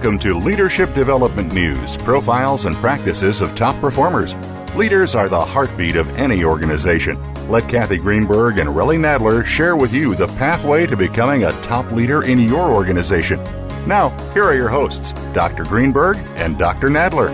Welcome 0.00 0.18
to 0.20 0.38
Leadership 0.38 0.94
Development 0.94 1.52
News 1.52 1.98
profiles 1.98 2.64
and 2.64 2.74
practices 2.76 3.42
of 3.42 3.54
top 3.54 3.78
performers. 3.82 4.34
Leaders 4.74 5.14
are 5.14 5.28
the 5.28 5.38
heartbeat 5.38 5.96
of 5.96 6.08
any 6.16 6.42
organization. 6.42 7.18
Let 7.50 7.68
Kathy 7.68 7.98
Greenberg 7.98 8.56
and 8.56 8.70
Relly 8.70 8.96
Nadler 8.96 9.44
share 9.44 9.76
with 9.76 9.92
you 9.92 10.14
the 10.14 10.28
pathway 10.38 10.86
to 10.86 10.96
becoming 10.96 11.44
a 11.44 11.52
top 11.60 11.92
leader 11.92 12.22
in 12.22 12.38
your 12.40 12.70
organization. 12.70 13.38
Now, 13.86 14.16
here 14.32 14.44
are 14.44 14.54
your 14.54 14.70
hosts, 14.70 15.12
Dr. 15.34 15.64
Greenberg 15.64 16.16
and 16.36 16.56
Dr. 16.56 16.88
Nadler. 16.88 17.28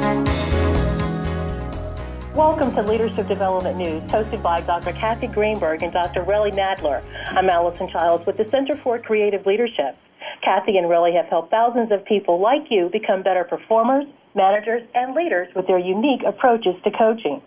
Welcome 2.34 2.74
to 2.74 2.82
Leadership 2.82 3.28
Development 3.28 3.76
News, 3.76 4.02
hosted 4.10 4.42
by 4.42 4.60
Dr. 4.62 4.92
Kathy 4.92 5.28
Greenberg 5.28 5.84
and 5.84 5.92
Dr. 5.92 6.24
Relly 6.24 6.52
Nadler. 6.52 7.04
I'm 7.28 7.48
Allison 7.48 7.88
Childs 7.88 8.26
with 8.26 8.38
the 8.38 8.48
Center 8.50 8.76
for 8.82 8.98
Creative 8.98 9.46
Leadership. 9.46 9.96
Kathy 10.42 10.76
and 10.78 10.86
Relly 10.86 11.14
have 11.14 11.26
helped 11.26 11.50
thousands 11.50 11.92
of 11.92 12.04
people 12.04 12.40
like 12.40 12.70
you 12.70 12.88
become 12.92 13.22
better 13.22 13.44
performers, 13.44 14.06
managers, 14.34 14.82
and 14.94 15.14
leaders 15.14 15.48
with 15.54 15.66
their 15.66 15.78
unique 15.78 16.22
approaches 16.26 16.74
to 16.84 16.90
coaching. 16.90 17.40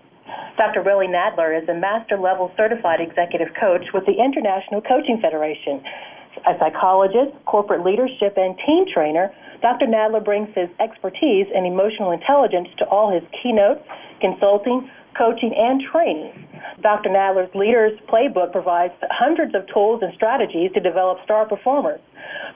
Dr. 0.57 0.83
Relly 0.83 1.07
Nadler 1.07 1.55
is 1.55 1.67
a 1.69 1.73
master 1.73 2.17
level 2.17 2.51
certified 2.57 2.99
executive 3.01 3.49
coach 3.59 3.85
with 3.93 4.05
the 4.05 4.13
International 4.13 4.81
Coaching 4.81 5.19
Federation. 5.21 5.81
A 6.47 6.53
psychologist, 6.59 7.33
corporate 7.45 7.83
leadership, 7.83 8.37
and 8.37 8.55
team 8.65 8.85
trainer, 8.91 9.33
Dr. 9.61 9.87
Nadler 9.87 10.23
brings 10.23 10.47
his 10.55 10.69
expertise 10.79 11.47
in 11.53 11.65
emotional 11.65 12.11
intelligence 12.11 12.69
to 12.77 12.85
all 12.85 13.11
his 13.11 13.23
keynotes, 13.41 13.81
consulting, 14.21 14.89
coaching, 15.17 15.53
and 15.55 15.81
training. 15.91 16.31
Dr. 16.81 17.09
Nadler's 17.09 17.53
Leaders 17.55 17.97
Playbook 18.07 18.51
provides 18.51 18.93
hundreds 19.11 19.55
of 19.55 19.67
tools 19.73 20.01
and 20.01 20.13
strategies 20.15 20.71
to 20.73 20.79
develop 20.79 21.17
star 21.23 21.45
performers. 21.47 21.99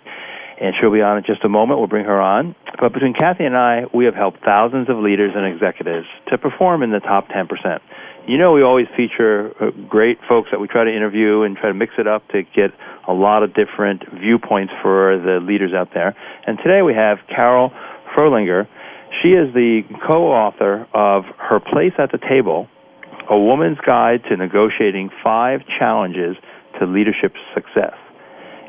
and 0.59 0.73
she'll 0.79 0.91
be 0.91 1.01
on 1.01 1.17
in 1.17 1.23
just 1.23 1.43
a 1.43 1.49
moment. 1.49 1.79
We'll 1.79 1.87
bring 1.87 2.05
her 2.05 2.19
on. 2.19 2.55
But 2.79 2.93
between 2.93 3.13
Kathy 3.13 3.45
and 3.45 3.55
I, 3.55 3.85
we 3.93 4.05
have 4.05 4.15
helped 4.15 4.43
thousands 4.43 4.89
of 4.89 4.97
leaders 4.97 5.33
and 5.35 5.45
executives 5.45 6.07
to 6.29 6.37
perform 6.37 6.83
in 6.83 6.91
the 6.91 6.99
top 6.99 7.29
10%. 7.29 7.47
You 8.27 8.37
know, 8.37 8.51
we 8.51 8.61
always 8.61 8.87
feature 8.95 9.53
uh, 9.61 9.71
great 9.87 10.19
folks 10.27 10.49
that 10.51 10.59
we 10.59 10.67
try 10.67 10.83
to 10.83 10.93
interview 10.93 11.43
and 11.43 11.55
try 11.55 11.69
to 11.69 11.73
mix 11.73 11.93
it 11.97 12.07
up 12.07 12.27
to 12.29 12.43
get 12.43 12.71
a 13.07 13.13
lot 13.13 13.43
of 13.43 13.53
different 13.53 14.03
viewpoints 14.19 14.73
for 14.81 15.17
the 15.17 15.39
leaders 15.41 15.71
out 15.73 15.89
there. 15.93 16.15
And 16.45 16.57
today 16.57 16.81
we 16.81 16.93
have 16.93 17.19
Carol 17.29 17.71
Frohlinger. 18.15 18.67
She 19.23 19.29
is 19.29 19.53
the 19.53 19.83
co-author 20.05 20.87
of 20.93 21.23
Her 21.37 21.59
Place 21.59 21.93
at 21.97 22.11
the 22.11 22.17
Table, 22.17 22.67
A 23.29 23.37
Woman's 23.39 23.77
Guide 23.85 24.23
to 24.29 24.35
Negotiating 24.35 25.09
Five 25.23 25.61
Challenges 25.79 26.35
to 26.79 26.85
Leadership 26.85 27.33
Success. 27.53 27.95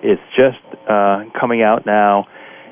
It's 0.03 0.23
just 0.37 0.59
uh, 0.89 1.25
coming 1.39 1.63
out 1.63 1.87
now 1.87 2.27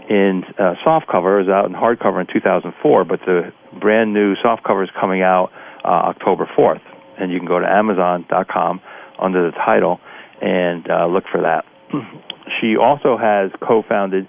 in 0.09 0.43
uh, 0.59 0.75
soft 0.85 1.07
cover. 1.11 1.41
It 1.41 1.47
was 1.47 1.53
out 1.53 1.67
in 1.67 1.75
hardcover 1.75 2.21
in 2.21 2.27
2004, 2.33 3.05
but 3.05 3.21
the 3.27 3.53
brand 3.81 4.15
new 4.15 4.35
soft 4.43 4.63
cover 4.65 4.85
is 4.85 4.91
coming 4.99 5.23
out 5.23 5.51
uh, 5.85 5.89
October 5.89 6.49
4th, 6.57 6.83
and 7.19 7.33
you 7.33 7.39
can 7.39 7.49
go 7.49 7.59
to 7.59 7.67
Amazon.com 7.67 8.81
under 9.21 9.51
the 9.51 9.57
title 9.57 9.99
and 10.41 10.89
uh, 10.91 11.07
look 11.07 11.25
for 11.31 11.43
that. 11.43 11.65
she 12.61 12.77
also 12.77 13.17
has 13.17 13.51
co-founded 13.67 14.29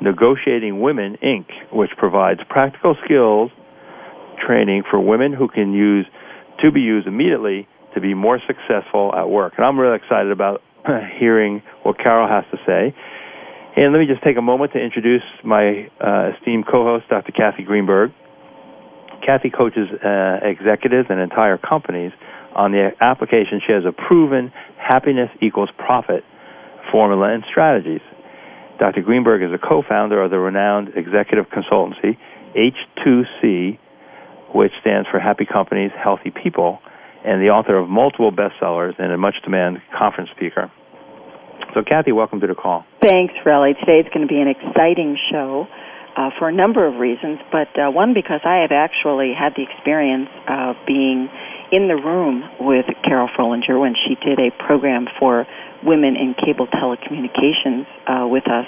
Negotiating 0.00 0.80
Women 0.80 1.16
Inc., 1.24 1.46
which 1.72 1.90
provides 1.96 2.40
practical 2.48 2.96
skills 3.04 3.50
training 4.46 4.84
for 4.88 5.00
women 5.00 5.32
who 5.32 5.48
can 5.48 5.72
use 5.72 6.06
to 6.62 6.70
be 6.70 6.80
used 6.80 7.08
immediately 7.08 7.66
to 7.94 8.00
be 8.00 8.14
more 8.14 8.38
successful 8.46 9.12
at 9.16 9.28
work. 9.28 9.54
And 9.56 9.66
I'm 9.66 9.78
really 9.78 9.96
excited 9.96 10.30
about 10.30 10.62
hearing 11.18 11.62
what 11.82 11.98
Carol 11.98 12.28
has 12.28 12.44
to 12.50 12.58
say. 12.66 12.94
And 13.76 13.92
let 13.92 14.00
me 14.00 14.06
just 14.06 14.22
take 14.24 14.36
a 14.36 14.42
moment 14.42 14.72
to 14.72 14.80
introduce 14.80 15.22
my 15.44 15.88
uh, 16.00 16.32
esteemed 16.36 16.66
co-host, 16.66 17.08
Dr. 17.08 17.32
Kathy 17.32 17.62
Greenberg. 17.62 18.10
Kathy 19.24 19.50
coaches 19.50 19.88
uh, 20.04 20.38
executives 20.42 21.08
and 21.10 21.20
entire 21.20 21.58
companies 21.58 22.12
on 22.54 22.72
the 22.72 22.90
application. 23.00 23.60
She 23.64 23.72
has 23.72 23.84
a 23.84 23.92
proven 23.92 24.52
happiness 24.78 25.30
equals 25.40 25.70
profit 25.76 26.24
formula 26.90 27.32
and 27.32 27.44
strategies. 27.50 28.00
Dr. 28.78 29.02
Greenberg 29.02 29.42
is 29.42 29.52
a 29.52 29.58
co-founder 29.58 30.22
of 30.22 30.30
the 30.30 30.38
renowned 30.38 30.90
executive 30.96 31.46
consultancy 31.50 32.16
H2C, 32.56 33.78
which 34.54 34.72
stands 34.80 35.08
for 35.10 35.20
Happy 35.20 35.44
Companies, 35.44 35.90
Healthy 36.02 36.30
People, 36.30 36.80
and 37.24 37.42
the 37.42 37.50
author 37.50 37.76
of 37.76 37.88
multiple 37.88 38.32
bestsellers 38.32 38.98
and 38.98 39.12
a 39.12 39.18
much 39.18 39.34
demanded 39.44 39.82
conference 39.96 40.30
speaker. 40.36 40.70
So, 41.74 41.82
Kathy, 41.82 42.12
welcome 42.12 42.40
to 42.40 42.46
the 42.46 42.54
call. 42.54 42.84
Thanks, 43.02 43.34
Relly. 43.44 43.78
Today 43.78 44.00
is 44.00 44.06
going 44.12 44.26
to 44.26 44.32
be 44.32 44.40
an 44.40 44.48
exciting 44.48 45.18
show 45.30 45.66
uh, 46.16 46.30
for 46.38 46.48
a 46.48 46.52
number 46.52 46.86
of 46.86 46.98
reasons, 46.98 47.38
but 47.52 47.68
uh, 47.78 47.90
one 47.90 48.14
because 48.14 48.40
I 48.44 48.62
have 48.62 48.72
actually 48.72 49.34
had 49.38 49.54
the 49.54 49.62
experience 49.62 50.28
of 50.48 50.76
being 50.86 51.28
in 51.70 51.86
the 51.86 51.94
room 51.94 52.42
with 52.58 52.86
Carol 53.04 53.28
Frohlinger 53.28 53.78
when 53.78 53.94
she 53.94 54.16
did 54.24 54.40
a 54.40 54.50
program 54.66 55.06
for 55.18 55.46
women 55.84 56.16
in 56.16 56.34
cable 56.34 56.66
telecommunications 56.66 57.86
uh, 58.08 58.26
with 58.26 58.48
us 58.48 58.66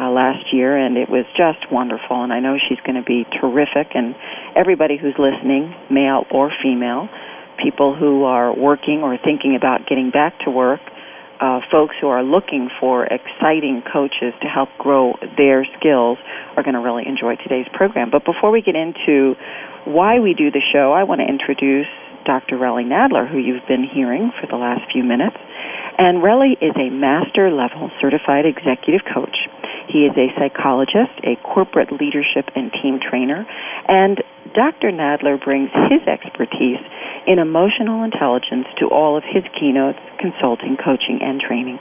uh, 0.00 0.10
last 0.10 0.52
year, 0.52 0.76
and 0.76 0.98
it 0.98 1.08
was 1.08 1.24
just 1.36 1.70
wonderful. 1.70 2.22
And 2.22 2.32
I 2.32 2.40
know 2.40 2.58
she's 2.58 2.80
going 2.84 2.96
to 2.96 3.06
be 3.06 3.24
terrific. 3.40 3.94
And 3.94 4.14
everybody 4.56 4.98
who's 4.98 5.14
listening, 5.18 5.74
male 5.90 6.26
or 6.30 6.50
female, 6.62 7.08
people 7.62 7.94
who 7.94 8.24
are 8.24 8.54
working 8.54 9.02
or 9.02 9.16
thinking 9.18 9.56
about 9.56 9.86
getting 9.88 10.10
back 10.10 10.38
to 10.40 10.50
work, 10.50 10.80
uh, 11.40 11.60
folks 11.70 11.94
who 12.00 12.08
are 12.08 12.22
looking 12.22 12.70
for 12.80 13.04
exciting 13.04 13.82
coaches 13.92 14.32
to 14.40 14.48
help 14.48 14.68
grow 14.78 15.14
their 15.36 15.66
skills 15.78 16.18
are 16.56 16.62
going 16.62 16.74
to 16.74 16.80
really 16.80 17.06
enjoy 17.06 17.36
today's 17.36 17.66
program. 17.72 18.10
But 18.10 18.24
before 18.24 18.50
we 18.50 18.62
get 18.62 18.76
into 18.76 19.34
why 19.84 20.20
we 20.20 20.34
do 20.34 20.50
the 20.50 20.62
show, 20.72 20.92
I 20.92 21.04
want 21.04 21.20
to 21.20 21.28
introduce 21.28 21.90
Dr. 22.24 22.56
Relly 22.56 22.86
Nadler, 22.86 23.28
who 23.28 23.38
you've 23.38 23.66
been 23.68 23.84
hearing 23.84 24.32
for 24.40 24.46
the 24.46 24.56
last 24.56 24.90
few 24.92 25.04
minutes. 25.04 25.36
And 25.98 26.22
Relly 26.22 26.56
is 26.60 26.72
a 26.76 26.90
master 26.90 27.50
level 27.50 27.90
certified 28.00 28.46
executive 28.46 29.02
coach. 29.12 29.36
He 29.88 30.08
is 30.08 30.16
a 30.16 30.32
psychologist, 30.38 31.12
a 31.22 31.36
corporate 31.44 31.92
leadership 31.92 32.48
and 32.56 32.72
team 32.82 32.98
trainer, 32.98 33.46
and 33.86 34.22
Dr. 34.54 34.90
Nadler 34.90 35.42
brings 35.42 35.70
his 35.90 36.06
expertise 36.06 36.80
in 37.26 37.38
emotional 37.38 38.04
intelligence 38.04 38.66
to 38.78 38.86
all 38.86 39.16
of 39.18 39.24
his 39.24 39.42
keynotes, 39.58 39.98
consulting, 40.20 40.76
coaching, 40.78 41.18
and 41.22 41.40
training. 41.40 41.78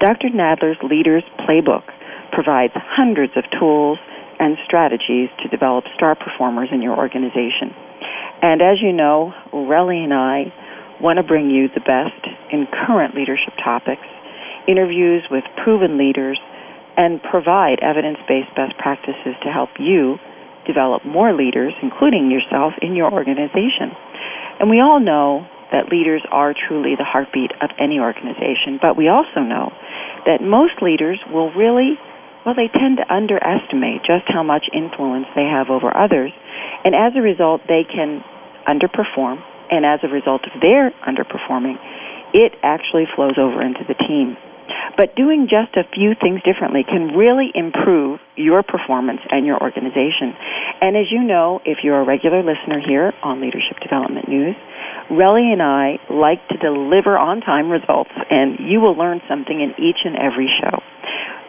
Dr. 0.00 0.28
Nadler's 0.28 0.78
Leaders 0.82 1.24
Playbook 1.40 1.84
provides 2.32 2.72
hundreds 2.76 3.32
of 3.36 3.44
tools, 3.58 3.98
and 4.42 4.58
strategies 4.66 5.30
to 5.38 5.48
develop 5.48 5.84
star 5.94 6.16
performers 6.16 6.68
in 6.72 6.82
your 6.82 6.98
organization. 6.98 7.70
And 8.42 8.60
as 8.60 8.82
you 8.82 8.92
know, 8.92 9.32
Relly 9.52 10.02
and 10.02 10.12
I 10.12 10.52
want 11.00 11.18
to 11.18 11.22
bring 11.22 11.48
you 11.48 11.68
the 11.68 11.80
best 11.80 12.26
in 12.50 12.66
current 12.66 13.14
leadership 13.14 13.54
topics, 13.62 14.02
interviews 14.66 15.22
with 15.30 15.44
proven 15.62 15.96
leaders, 15.96 16.40
and 16.96 17.22
provide 17.22 17.78
evidence 17.82 18.18
based 18.26 18.50
best 18.56 18.76
practices 18.78 19.38
to 19.44 19.48
help 19.48 19.70
you 19.78 20.18
develop 20.66 21.04
more 21.04 21.32
leaders, 21.32 21.72
including 21.82 22.30
yourself, 22.30 22.72
in 22.80 22.94
your 22.94 23.12
organization. 23.12 23.92
And 24.60 24.70
we 24.70 24.80
all 24.80 25.00
know 25.00 25.46
that 25.72 25.88
leaders 25.88 26.22
are 26.30 26.54
truly 26.54 26.94
the 26.96 27.04
heartbeat 27.04 27.50
of 27.60 27.70
any 27.80 27.98
organization, 27.98 28.78
but 28.80 28.96
we 28.96 29.08
also 29.08 29.40
know 29.40 29.72
that 30.28 30.44
most 30.44 30.82
leaders 30.82 31.18
will 31.32 31.50
really, 31.56 31.96
well, 32.44 32.54
they 32.54 32.68
tend 32.68 33.00
to 33.00 33.06
underestimate 33.08 34.04
just 34.04 34.28
how 34.28 34.44
much 34.44 34.68
influence 34.72 35.26
they 35.34 35.48
have 35.48 35.70
over 35.72 35.88
others, 35.90 36.30
and 36.84 36.94
as 36.94 37.16
a 37.16 37.22
result, 37.24 37.62
they 37.66 37.82
can 37.88 38.22
underperform, 38.68 39.40
and 39.70 39.86
as 39.86 40.00
a 40.04 40.08
result 40.12 40.44
of 40.44 40.60
their 40.60 40.92
underperforming, 41.08 41.80
it 42.34 42.52
actually 42.62 43.08
flows 43.16 43.40
over 43.40 43.62
into 43.62 43.80
the 43.88 43.94
team. 43.94 44.36
But 44.96 45.16
doing 45.16 45.48
just 45.48 45.76
a 45.76 45.88
few 45.88 46.14
things 46.20 46.42
differently 46.44 46.84
can 46.84 47.16
really 47.16 47.50
improve 47.54 48.20
your 48.36 48.62
performance 48.62 49.20
and 49.30 49.46
your 49.46 49.60
organization. 49.60 50.36
And 50.80 50.96
as 50.96 51.10
you 51.10 51.22
know, 51.22 51.60
if 51.64 51.78
you're 51.82 52.00
a 52.00 52.04
regular 52.04 52.42
listener 52.42 52.80
here 52.80 53.12
on 53.22 53.40
Leadership 53.40 53.80
Development 53.80 54.28
News, 54.28 54.56
Relly 55.10 55.52
and 55.52 55.62
I 55.62 55.98
like 56.08 56.46
to 56.48 56.56
deliver 56.58 57.16
on 57.18 57.40
time 57.40 57.70
results, 57.70 58.12
and 58.30 58.58
you 58.60 58.80
will 58.80 58.96
learn 58.96 59.20
something 59.28 59.60
in 59.60 59.72
each 59.82 60.04
and 60.04 60.16
every 60.16 60.48
show. 60.60 60.80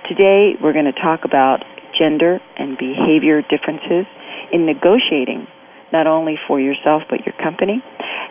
Today, 0.08 0.56
we're 0.62 0.74
going 0.74 0.92
to 0.92 1.00
talk 1.00 1.24
about 1.24 1.64
gender 1.98 2.40
and 2.58 2.78
behavior 2.78 3.42
differences 3.42 4.06
in 4.52 4.66
negotiating, 4.66 5.48
not 5.92 6.08
only 6.08 6.36
for 6.48 6.60
yourself 6.60 7.04
but 7.10 7.26
your 7.26 7.36
company. 7.42 7.84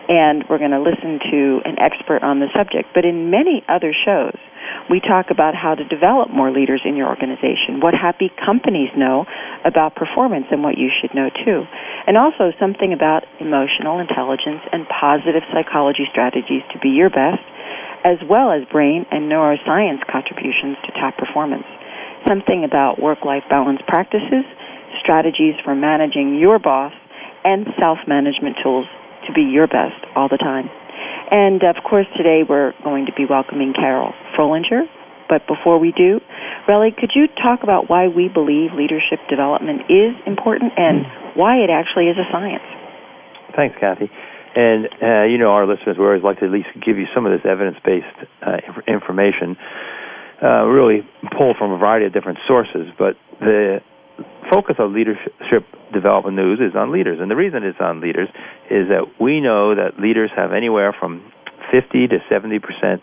And 0.09 0.45
we're 0.51 0.59
going 0.59 0.73
to 0.73 0.83
listen 0.83 1.21
to 1.31 1.61
an 1.65 1.79
expert 1.79 2.23
on 2.23 2.41
the 2.41 2.49
subject. 2.55 2.91
But 2.95 3.05
in 3.05 3.31
many 3.31 3.63
other 3.69 3.95
shows, 3.95 4.37
we 4.91 5.01
talk 5.01 5.31
about 5.31 5.55
how 5.55 5.75
to 5.75 5.85
develop 5.85 6.31
more 6.31 6.51
leaders 6.51 6.83
in 6.85 6.97
your 6.97 7.09
organization, 7.09 7.81
what 7.81 7.95
happy 7.95 8.31
companies 8.45 8.91
know 8.97 9.25
about 9.65 9.95
performance 9.95 10.47
and 10.51 10.63
what 10.63 10.79
you 10.79 10.91
should 10.91 11.15
know 11.15 11.31
too. 11.45 11.65
And 12.07 12.17
also 12.17 12.53
something 12.59 12.93
about 12.93 13.25
emotional 13.41 14.01
intelligence 14.01 14.63
and 14.73 14.87
positive 14.89 15.43
psychology 15.53 16.05
strategies 16.11 16.63
to 16.73 16.79
be 16.79 16.91
your 16.91 17.11
best, 17.11 17.43
as 18.05 18.19
well 18.29 18.51
as 18.51 18.67
brain 18.71 19.07
and 19.11 19.31
neuroscience 19.31 20.03
contributions 20.11 20.77
to 20.85 20.93
top 20.99 21.17
performance. 21.17 21.67
Something 22.27 22.65
about 22.65 23.01
work-life 23.01 23.45
balance 23.49 23.81
practices, 23.87 24.45
strategies 25.01 25.55
for 25.65 25.75
managing 25.75 26.39
your 26.39 26.59
boss, 26.59 26.93
and 27.45 27.67
self-management 27.79 28.57
tools 28.63 28.87
to 29.27 29.33
be 29.33 29.43
your 29.43 29.67
best 29.67 29.99
all 30.15 30.29
the 30.29 30.39
time. 30.39 30.71
And 31.33 31.65
of 31.65 31.83
course, 31.83 32.07
today 32.15 32.43
we're 32.47 32.75
going 32.85 33.07
to 33.07 33.13
be 33.17 33.25
welcoming 33.25 33.73
Carol 33.73 34.13
Frohlinger. 34.37 34.85
But 35.31 35.47
before 35.49 35.81
we 35.81 35.91
do, 35.97 36.21
Relly, 36.69 36.95
could 36.95 37.13
you 37.15 37.27
talk 37.27 37.63
about 37.63 37.89
why 37.89 38.09
we 38.09 38.29
believe 38.29 38.77
leadership 38.77 39.19
development 39.31 39.89
is 39.89 40.13
important 40.27 40.77
and 40.77 41.07
why 41.35 41.57
it 41.57 41.71
actually 41.71 42.13
is 42.13 42.19
a 42.21 42.29
science? 42.31 42.63
Thanks, 43.57 43.75
Kathy. 43.81 44.11
And 44.55 44.93
uh, 45.01 45.25
you 45.25 45.39
know, 45.39 45.49
our 45.57 45.67
listeners, 45.67 45.97
we 45.97 46.05
always 46.05 46.23
like 46.23 46.41
to 46.41 46.45
at 46.45 46.53
least 46.53 46.69
give 46.85 46.99
you 46.99 47.07
some 47.15 47.25
of 47.25 47.33
this 47.33 47.49
evidence-based 47.49 48.29
uh, 48.45 48.61
information, 48.87 49.57
uh, 50.43 50.69
really 50.69 51.01
pulled 51.33 51.57
from 51.57 51.73
a 51.73 51.79
variety 51.79 52.05
of 52.05 52.13
different 52.13 52.41
sources. 52.47 52.93
But 52.99 53.17
the 53.41 53.81
focus 54.51 54.77
of 54.79 54.93
leadership 54.93 55.65
development 55.93 56.37
news 56.37 56.59
is 56.61 56.75
on 56.75 56.93
leaders. 56.93 57.19
And 57.21 57.31
the 57.31 57.37
reason 57.37 57.63
it's 57.65 57.81
on 57.81 58.01
leaders 58.01 58.29
is 58.71 58.89
that 58.89 59.21
we 59.21 59.41
know 59.41 59.75
that 59.75 60.01
leaders 60.01 60.31
have 60.37 60.53
anywhere 60.53 60.95
from 60.99 61.33
50 61.71 62.09
to 62.09 62.19
70 62.29 62.59
percent 62.59 63.03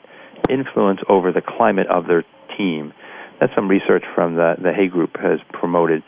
influence 0.49 0.99
over 1.07 1.31
the 1.31 1.41
climate 1.41 1.87
of 1.87 2.07
their 2.07 2.23
team. 2.57 2.93
That's 3.39 3.53
some 3.55 3.67
research 3.67 4.03
from 4.15 4.35
the, 4.35 4.55
the 4.61 4.73
Hay 4.73 4.87
Group 4.87 5.15
has 5.17 5.39
promoted. 5.53 6.03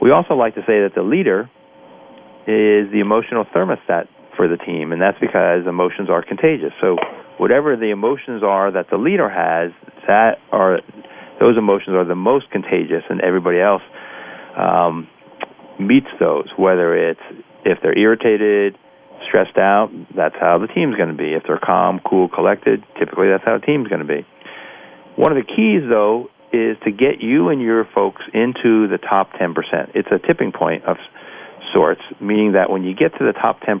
We 0.00 0.10
also 0.10 0.34
like 0.34 0.54
to 0.54 0.62
say 0.62 0.82
that 0.82 0.92
the 0.94 1.02
leader 1.02 1.50
is 2.46 2.90
the 2.90 3.00
emotional 3.00 3.44
thermostat 3.44 4.08
for 4.36 4.48
the 4.48 4.56
team, 4.56 4.92
and 4.92 5.02
that's 5.02 5.18
because 5.20 5.66
emotions 5.66 6.08
are 6.10 6.22
contagious. 6.22 6.72
So 6.80 6.96
whatever 7.38 7.76
the 7.76 7.90
emotions 7.90 8.42
are 8.42 8.70
that 8.72 8.86
the 8.90 8.96
leader 8.96 9.28
has, 9.28 9.72
that 10.06 10.38
are 10.50 10.80
those 11.40 11.56
emotions 11.56 11.94
are 11.94 12.04
the 12.04 12.18
most 12.18 12.50
contagious, 12.50 13.02
and 13.10 13.20
everybody 13.20 13.60
else 13.60 13.82
um, 14.58 15.08
meets 15.78 16.08
those, 16.18 16.48
whether 16.56 17.10
it's 17.10 17.20
if 17.64 17.78
they're 17.82 17.96
irritated, 17.96 18.76
stressed 19.26 19.58
out, 19.58 19.90
that's 20.16 20.34
how 20.40 20.58
the 20.58 20.66
team's 20.66 20.96
going 20.96 21.10
to 21.10 21.16
be. 21.16 21.34
If 21.34 21.44
they're 21.46 21.60
calm, 21.62 22.00
cool, 22.08 22.28
collected, 22.28 22.82
typically 22.98 23.28
that's 23.28 23.44
how 23.44 23.58
the 23.58 23.64
team's 23.64 23.88
going 23.88 24.00
to 24.00 24.06
be. 24.06 24.26
One 25.16 25.32
of 25.32 25.38
the 25.38 25.46
keys, 25.46 25.82
though, 25.88 26.30
is 26.52 26.76
to 26.84 26.90
get 26.90 27.20
you 27.20 27.50
and 27.50 27.60
your 27.60 27.86
folks 27.94 28.22
into 28.32 28.88
the 28.88 28.98
top 28.98 29.32
10%. 29.32 29.54
It's 29.94 30.08
a 30.10 30.18
tipping 30.24 30.52
point 30.52 30.84
of 30.84 30.96
sorts, 31.74 32.00
meaning 32.20 32.52
that 32.52 32.70
when 32.70 32.84
you 32.84 32.94
get 32.94 33.12
to 33.18 33.24
the 33.24 33.32
top 33.32 33.60
10%, 33.60 33.80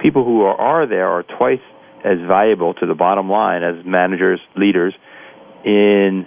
people 0.00 0.24
who 0.24 0.42
are, 0.42 0.56
are 0.56 0.86
there 0.86 1.08
are 1.08 1.22
twice 1.22 1.60
as 2.04 2.18
valuable 2.26 2.74
to 2.74 2.86
the 2.86 2.94
bottom 2.94 3.28
line 3.28 3.62
as 3.62 3.84
managers, 3.84 4.40
leaders 4.56 4.94
in 5.64 6.26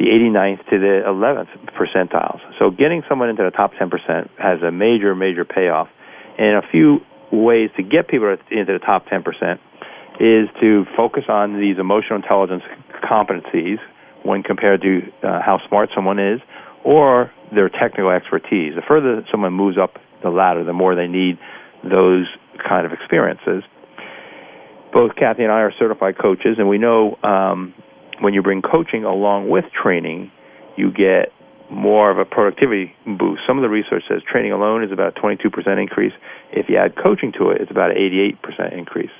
the 0.00 0.06
89th 0.06 0.64
to 0.70 0.78
the 0.80 1.02
11th 1.04 1.52
percentiles. 1.76 2.40
So 2.58 2.70
getting 2.70 3.02
someone 3.06 3.28
into 3.28 3.44
the 3.44 3.50
top 3.50 3.72
10% 3.74 3.92
has 4.38 4.62
a 4.62 4.72
major, 4.72 5.14
major 5.14 5.44
payoff. 5.44 5.88
And 6.38 6.56
a 6.56 6.66
few 6.72 7.00
ways 7.30 7.68
to 7.76 7.82
get 7.82 8.08
people 8.08 8.34
into 8.50 8.72
the 8.72 8.78
top 8.78 9.04
10% 9.06 9.20
is 10.18 10.48
to 10.62 10.86
focus 10.96 11.24
on 11.28 11.60
these 11.60 11.76
emotional 11.78 12.16
intelligence 12.16 12.62
competencies 13.04 13.76
when 14.24 14.42
compared 14.42 14.80
to 14.80 15.00
uh, 15.22 15.42
how 15.44 15.60
smart 15.68 15.90
someone 15.94 16.18
is 16.18 16.40
or 16.82 17.30
their 17.54 17.68
technical 17.68 18.10
expertise. 18.10 18.72
The 18.74 18.82
further 18.88 19.22
someone 19.30 19.52
moves 19.52 19.76
up 19.76 19.96
the 20.22 20.30
ladder, 20.30 20.64
the 20.64 20.72
more 20.72 20.94
they 20.94 21.08
need 21.08 21.38
those 21.84 22.24
kind 22.66 22.86
of 22.86 22.92
experiences. 22.92 23.64
Both 24.94 25.14
Kathy 25.16 25.42
and 25.42 25.52
I 25.52 25.60
are 25.60 25.72
certified 25.78 26.16
coaches, 26.18 26.56
and 26.58 26.68
we 26.68 26.78
know 26.78 27.16
um, 27.22 27.74
when 28.20 28.34
you 28.34 28.42
bring 28.42 28.62
coaching 28.62 29.04
along 29.04 29.48
with 29.48 29.64
training, 29.72 30.30
you 30.76 30.92
get 30.92 31.32
more 31.70 32.10
of 32.10 32.18
a 32.18 32.24
productivity 32.24 32.94
boost. 33.06 33.42
Some 33.46 33.56
of 33.56 33.62
the 33.62 33.68
research 33.68 34.02
says 34.08 34.22
training 34.30 34.52
alone 34.52 34.82
is 34.82 34.92
about 34.92 35.16
a 35.16 35.20
22% 35.20 35.80
increase. 35.80 36.12
If 36.52 36.68
you 36.68 36.76
add 36.76 36.96
coaching 36.96 37.32
to 37.38 37.50
it, 37.50 37.60
it's 37.60 37.70
about 37.70 37.90
an 37.90 37.96
88% 37.96 38.76
increase. 38.76 39.10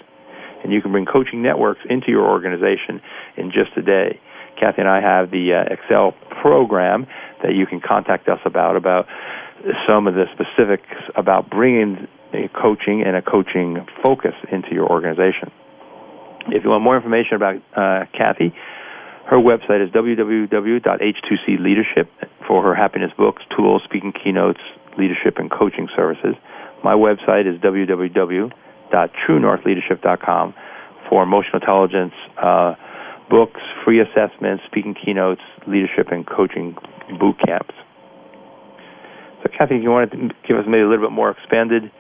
And 0.63 0.73
you 0.73 0.83
can 0.83 0.93
bring 0.93 1.07
coaching 1.07 1.43
networks 1.43 1.81
into 1.89 2.11
your 2.11 2.29
organization 2.29 3.01
in 3.37 3.51
just 3.51 3.77
a 3.77 3.83
day. 3.83 4.21
Kathy 4.59 4.83
and 4.83 4.89
I 4.89 5.01
have 5.01 5.31
the 5.31 5.55
uh, 5.55 5.73
Excel 5.73 6.13
program 6.43 7.07
that 7.43 7.55
you 7.55 7.67
can 7.67 7.81
contact 7.81 8.29
us 8.29 8.41
about 8.45 8.77
about 8.77 9.07
some 9.89 10.07
of 10.07 10.15
the 10.15 10.25
specifics 10.35 10.89
about 11.17 11.49
bringing 11.49 12.09
coaching 12.55 13.03
and 13.07 13.17
a 13.17 13.23
coaching 13.23 13.87
focus 14.03 14.35
into 14.53 14.73
your 14.73 14.89
organization. 14.89 15.51
If 16.49 16.65
you 16.65 16.71
want 16.71 16.83
more 16.83 16.97
information 16.97 17.37
about 17.37 17.57
uh, 17.77 18.07
Kathy, 18.17 18.55
her 19.31 19.39
website 19.39 19.83
is 19.83 19.89
www.h2cleadership 19.91 22.09
for 22.49 22.63
her 22.65 22.75
happiness 22.75 23.13
books, 23.17 23.45
tools, 23.57 23.83
speaking 23.85 24.13
keynotes, 24.13 24.59
leadership, 24.99 25.37
and 25.37 25.49
coaching 25.49 25.89
services. 25.95 26.35
My 26.83 26.95
website 26.95 27.47
is 27.47 27.57
www.truenorthleadership.com 27.61 30.55
for 31.09 31.23
emotional 31.23 31.61
intelligence 31.61 32.13
uh, 32.43 32.75
books, 33.31 33.61
free 33.85 34.01
assessments, 34.01 34.65
speaking 34.67 34.97
keynotes, 34.97 35.43
leadership, 35.69 36.09
and 36.11 36.27
coaching 36.27 36.75
boot 37.21 37.37
camps. 37.47 37.77
So, 39.45 39.51
Kathy, 39.57 39.77
if 39.77 39.85
you 39.85 39.91
want 39.91 40.11
to 40.11 40.17
give 40.49 40.57
us 40.57 40.65
maybe 40.67 40.83
a 40.83 40.89
little 40.89 41.07
bit 41.07 41.13
more 41.13 41.31
expanded 41.31 41.93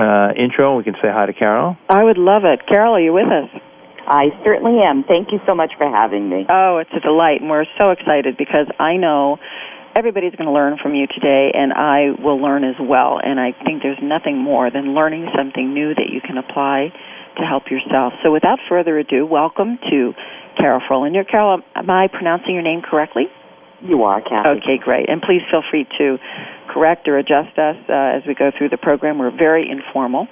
uh, 0.00 0.28
intro, 0.38 0.78
we 0.78 0.84
can 0.84 0.94
say 1.02 1.10
hi 1.12 1.26
to 1.26 1.34
Carol. 1.34 1.76
I 1.90 2.02
would 2.02 2.16
love 2.16 2.44
it. 2.44 2.66
Carol, 2.66 2.94
are 2.94 3.00
you 3.00 3.12
with 3.12 3.28
us? 3.28 3.50
I 4.06 4.30
certainly 4.44 4.78
am. 4.80 5.02
Thank 5.02 5.32
you 5.32 5.40
so 5.46 5.54
much 5.54 5.72
for 5.76 5.88
having 5.90 6.28
me. 6.28 6.46
Oh, 6.48 6.78
it's 6.78 6.94
a 6.96 7.00
delight, 7.00 7.40
and 7.40 7.50
we're 7.50 7.66
so 7.78 7.90
excited 7.90 8.36
because 8.36 8.70
I 8.78 8.96
know 8.96 9.38
everybody's 9.96 10.34
going 10.36 10.46
to 10.46 10.52
learn 10.52 10.78
from 10.80 10.94
you 10.94 11.06
today, 11.06 11.50
and 11.54 11.72
I 11.72 12.14
will 12.22 12.40
learn 12.40 12.62
as 12.62 12.76
well. 12.78 13.18
And 13.22 13.40
I 13.40 13.50
think 13.64 13.82
there's 13.82 13.98
nothing 14.00 14.38
more 14.38 14.70
than 14.70 14.94
learning 14.94 15.28
something 15.34 15.74
new 15.74 15.94
that 15.94 16.08
you 16.12 16.20
can 16.20 16.38
apply 16.38 16.92
to 17.38 17.42
help 17.42 17.64
yourself. 17.70 18.12
So, 18.22 18.30
without 18.30 18.58
further 18.68 18.98
ado, 18.98 19.26
welcome 19.26 19.78
to 19.90 20.12
Carol 20.56 20.80
Frohlinger. 20.88 21.28
Carol, 21.28 21.60
am 21.74 21.90
I 21.90 22.08
pronouncing 22.08 22.54
your 22.54 22.62
name 22.62 22.82
correctly? 22.82 23.26
You 23.82 24.04
are, 24.04 24.22
Kathy. 24.22 24.60
Okay, 24.60 24.78
great. 24.82 25.08
And 25.08 25.20
please 25.20 25.42
feel 25.50 25.62
free 25.70 25.86
to 25.98 26.16
correct 26.72 27.08
or 27.08 27.18
adjust 27.18 27.58
us 27.58 27.76
uh, 27.88 28.16
as 28.16 28.22
we 28.26 28.34
go 28.34 28.50
through 28.56 28.70
the 28.70 28.78
program. 28.78 29.18
We're 29.18 29.36
very 29.36 29.68
informal. 29.68 30.28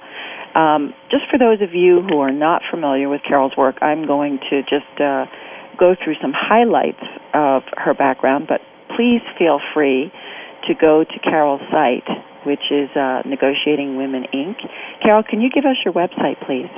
Um, 0.55 0.93
just 1.11 1.25
for 1.29 1.37
those 1.37 1.61
of 1.61 1.75
you 1.75 2.01
who 2.01 2.19
are 2.19 2.31
not 2.31 2.61
familiar 2.71 3.09
with 3.09 3.21
Carol's 3.27 3.57
work, 3.57 3.75
I'm 3.81 4.07
going 4.07 4.39
to 4.49 4.61
just 4.63 5.01
uh, 5.01 5.25
go 5.77 5.95
through 6.01 6.15
some 6.21 6.31
highlights 6.33 7.03
of 7.33 7.63
her 7.75 7.93
background, 7.93 8.47
but 8.47 8.61
please 8.95 9.19
feel 9.37 9.59
free 9.73 10.13
to 10.67 10.73
go 10.73 11.03
to 11.03 11.19
Carol's 11.19 11.59
site, 11.71 12.07
which 12.45 12.71
is 12.71 12.89
uh, 12.95 13.21
Negotiating 13.25 13.97
Women 13.97 14.23
Inc. 14.33 14.55
Carol, 15.03 15.23
can 15.23 15.41
you 15.41 15.49
give 15.49 15.65
us 15.65 15.75
your 15.83 15.93
website, 15.93 16.39
please? 16.47 16.69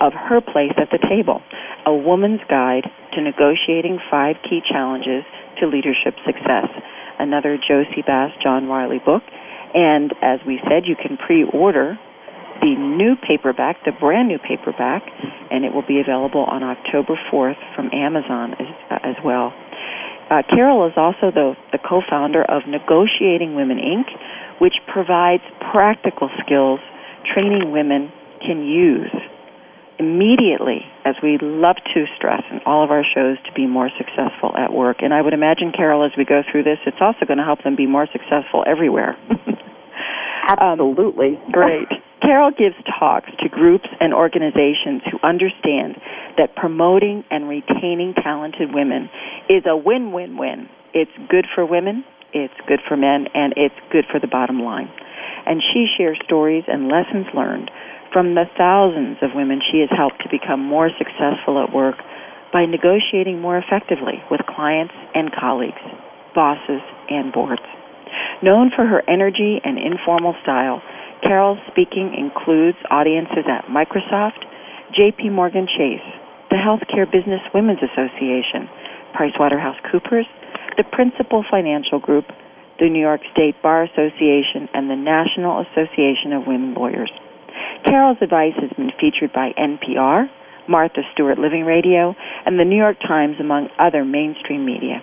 of 0.00 0.12
Her 0.12 0.40
Place 0.40 0.74
at 0.76 0.90
the 0.90 0.98
Table, 0.98 1.42
a 1.86 1.94
woman's 1.94 2.40
guide 2.48 2.90
to 3.14 3.22
negotiating 3.22 3.98
five 4.10 4.36
key 4.48 4.60
challenges 4.68 5.24
to 5.60 5.66
leadership 5.66 6.14
success. 6.26 6.68
Another 7.18 7.56
Jossey-Bass 7.56 8.32
John 8.42 8.68
Wiley 8.68 8.98
book. 8.98 9.22
And 9.74 10.12
as 10.20 10.40
we 10.46 10.60
said, 10.68 10.84
you 10.84 10.96
can 10.96 11.16
pre-order 11.16 11.98
the 12.60 12.74
new 12.76 13.16
paperback, 13.16 13.84
the 13.84 13.92
brand 13.92 14.28
new 14.28 14.38
paperback, 14.38 15.02
and 15.50 15.64
it 15.64 15.72
will 15.72 15.86
be 15.86 16.00
available 16.00 16.44
on 16.44 16.62
October 16.62 17.18
4th 17.32 17.58
from 17.74 17.90
Amazon 17.92 18.54
as, 18.54 18.66
uh, 18.90 18.98
as 19.02 19.16
well. 19.24 19.52
Uh, 20.30 20.42
Carol 20.48 20.86
is 20.86 20.94
also 20.96 21.30
the, 21.30 21.54
the 21.72 21.78
co-founder 21.78 22.42
of 22.42 22.62
Negotiating 22.66 23.54
Women 23.54 23.78
Inc., 23.78 24.06
which 24.60 24.74
provides 24.86 25.42
practical 25.72 26.30
skills 26.44 26.80
training 27.34 27.70
women 27.70 28.12
can 28.40 28.64
use 28.64 29.14
immediately, 29.98 30.82
as 31.04 31.14
we 31.22 31.38
love 31.40 31.76
to 31.94 32.04
stress 32.16 32.42
in 32.50 32.58
all 32.66 32.82
of 32.82 32.90
our 32.90 33.04
shows, 33.04 33.36
to 33.46 33.52
be 33.52 33.66
more 33.66 33.90
successful 33.96 34.50
at 34.56 34.72
work. 34.72 34.98
And 35.00 35.14
I 35.14 35.22
would 35.22 35.32
imagine, 35.32 35.70
Carol, 35.70 36.04
as 36.04 36.10
we 36.16 36.24
go 36.24 36.42
through 36.50 36.64
this, 36.64 36.78
it's 36.86 37.00
also 37.00 37.24
going 37.26 37.38
to 37.38 37.44
help 37.44 37.62
them 37.62 37.76
be 37.76 37.86
more 37.86 38.08
successful 38.10 38.64
everywhere. 38.66 39.16
Absolutely. 40.48 41.38
Um, 41.38 41.52
great. 41.52 41.88
Carol 42.22 42.50
gives 42.50 42.76
talks 42.98 43.30
to 43.42 43.48
groups 43.48 43.88
and 44.00 44.14
organizations 44.14 45.02
who 45.10 45.18
understand 45.26 45.98
that 46.38 46.56
promoting 46.56 47.24
and 47.30 47.48
retaining 47.48 48.14
talented 48.14 48.72
women 48.72 49.08
is 49.48 49.64
a 49.66 49.76
win-win-win. 49.76 50.68
It's 50.94 51.12
good 51.28 51.46
for 51.54 51.64
women, 51.64 52.04
it's 52.32 52.54
good 52.66 52.80
for 52.88 52.96
men, 52.96 53.26
and 53.34 53.54
it's 53.56 53.74
good 53.90 54.04
for 54.10 54.20
the 54.20 54.26
bottom 54.26 54.60
line. 54.60 54.90
And 55.46 55.62
she 55.72 55.86
shares 55.96 56.18
stories 56.24 56.64
and 56.68 56.88
lessons 56.88 57.26
learned 57.34 57.70
from 58.12 58.34
the 58.34 58.44
thousands 58.56 59.18
of 59.22 59.30
women 59.34 59.60
she 59.60 59.80
has 59.80 59.88
helped 59.90 60.20
to 60.22 60.28
become 60.30 60.60
more 60.60 60.90
successful 60.98 61.62
at 61.62 61.74
work 61.74 61.96
by 62.52 62.66
negotiating 62.66 63.40
more 63.40 63.56
effectively 63.56 64.20
with 64.30 64.40
clients 64.44 64.92
and 65.14 65.32
colleagues, 65.32 65.80
bosses, 66.34 66.84
and 67.08 67.32
boards. 67.32 67.64
Known 68.42 68.70
for 68.76 68.86
her 68.86 69.02
energy 69.08 69.60
and 69.64 69.78
informal 69.78 70.34
style, 70.42 70.82
Carol's 71.22 71.58
speaking 71.70 72.12
includes 72.12 72.76
audiences 72.90 73.48
at 73.48 73.66
Microsoft, 73.72 74.44
JP 74.92 75.32
Morgan 75.32 75.66
Chase, 75.66 76.04
the 76.52 76.60
Healthcare 76.60 77.10
Business 77.10 77.40
Women's 77.54 77.80
Association, 77.80 78.68
PricewaterhouseCoopers, 79.16 80.28
the 80.76 80.84
Principal 80.92 81.42
Financial 81.50 81.98
Group, 81.98 82.26
the 82.78 82.90
New 82.90 83.00
York 83.00 83.22
State 83.32 83.56
Bar 83.62 83.84
Association, 83.84 84.68
and 84.74 84.90
the 84.90 84.96
National 84.96 85.64
Association 85.64 86.36
of 86.36 86.46
Women 86.46 86.74
Lawyers. 86.74 87.10
Carol's 87.86 88.18
advice 88.20 88.52
has 88.60 88.68
been 88.76 88.92
featured 89.00 89.32
by 89.32 89.56
NPR, 89.56 90.28
Martha 90.68 91.00
Stewart 91.14 91.38
Living 91.38 91.64
Radio, 91.64 92.14
and 92.44 92.60
the 92.60 92.68
New 92.68 92.76
York 92.76 93.00
Times, 93.00 93.36
among 93.40 93.68
other 93.78 94.04
mainstream 94.04 94.66
media. 94.66 95.00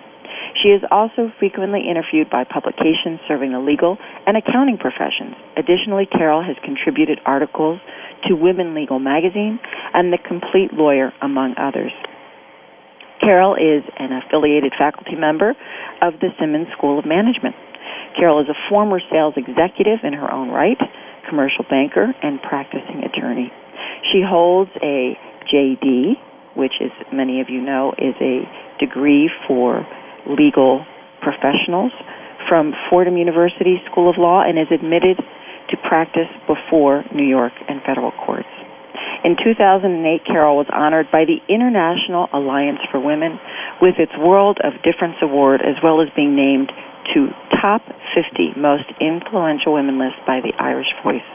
She 0.62 0.68
is 0.68 0.82
also 0.90 1.32
frequently 1.38 1.82
interviewed 1.88 2.30
by 2.30 2.44
publications 2.44 3.18
serving 3.26 3.50
the 3.50 3.58
legal 3.58 3.98
and 4.26 4.36
accounting 4.36 4.78
professions. 4.78 5.34
Additionally, 5.56 6.06
Carol 6.06 6.42
has 6.42 6.56
contributed 6.62 7.18
articles 7.26 7.80
to 8.28 8.34
Women 8.34 8.74
Legal 8.74 8.98
Magazine 8.98 9.58
and 9.94 10.12
The 10.12 10.18
Complete 10.18 10.72
Lawyer, 10.72 11.12
among 11.22 11.54
others. 11.58 11.92
Carol 13.20 13.54
is 13.54 13.84
an 13.98 14.10
affiliated 14.12 14.72
faculty 14.78 15.14
member 15.14 15.52
of 16.00 16.14
the 16.20 16.28
Simmons 16.40 16.68
School 16.76 16.98
of 16.98 17.04
Management. 17.04 17.54
Carol 18.16 18.40
is 18.40 18.48
a 18.48 18.56
former 18.68 19.00
sales 19.10 19.34
executive 19.36 20.00
in 20.02 20.12
her 20.12 20.30
own 20.32 20.48
right, 20.48 20.78
commercial 21.28 21.64
banker, 21.68 22.12
and 22.22 22.40
practicing 22.42 23.04
attorney. 23.04 23.52
She 24.10 24.22
holds 24.24 24.70
a 24.82 25.16
JD, 25.52 26.16
which, 26.56 26.72
as 26.80 26.90
many 27.12 27.40
of 27.40 27.48
you 27.48 27.60
know, 27.60 27.92
is 27.98 28.14
a 28.20 28.48
degree 28.80 29.30
for 29.46 29.86
legal 30.26 30.84
professionals 31.22 31.92
from 32.48 32.72
Fordham 32.88 33.16
University 33.16 33.76
School 33.90 34.08
of 34.08 34.16
Law 34.18 34.42
and 34.42 34.58
is 34.58 34.66
admitted 34.72 35.20
to 35.70 35.76
practice 35.88 36.30
before 36.46 37.04
New 37.14 37.26
York 37.26 37.52
and 37.68 37.80
federal 37.82 38.12
courts. 38.12 38.48
In 39.22 39.36
2008, 39.36 40.24
Carol 40.24 40.56
was 40.56 40.66
honored 40.72 41.12
by 41.12 41.28
the 41.28 41.44
International 41.48 42.28
Alliance 42.32 42.80
for 42.90 42.98
Women 42.98 43.38
with 43.80 44.00
its 44.00 44.12
World 44.16 44.58
of 44.64 44.80
Difference 44.82 45.16
Award, 45.20 45.60
as 45.60 45.76
well 45.84 46.00
as 46.00 46.08
being 46.16 46.34
named 46.34 46.72
to 47.12 47.28
Top 47.60 47.84
50 48.16 48.56
Most 48.56 48.88
Influential 49.00 49.76
Women 49.76 50.00
list 50.00 50.16
by 50.26 50.40
the 50.40 50.56
Irish 50.56 50.88
Voice. 51.04 51.26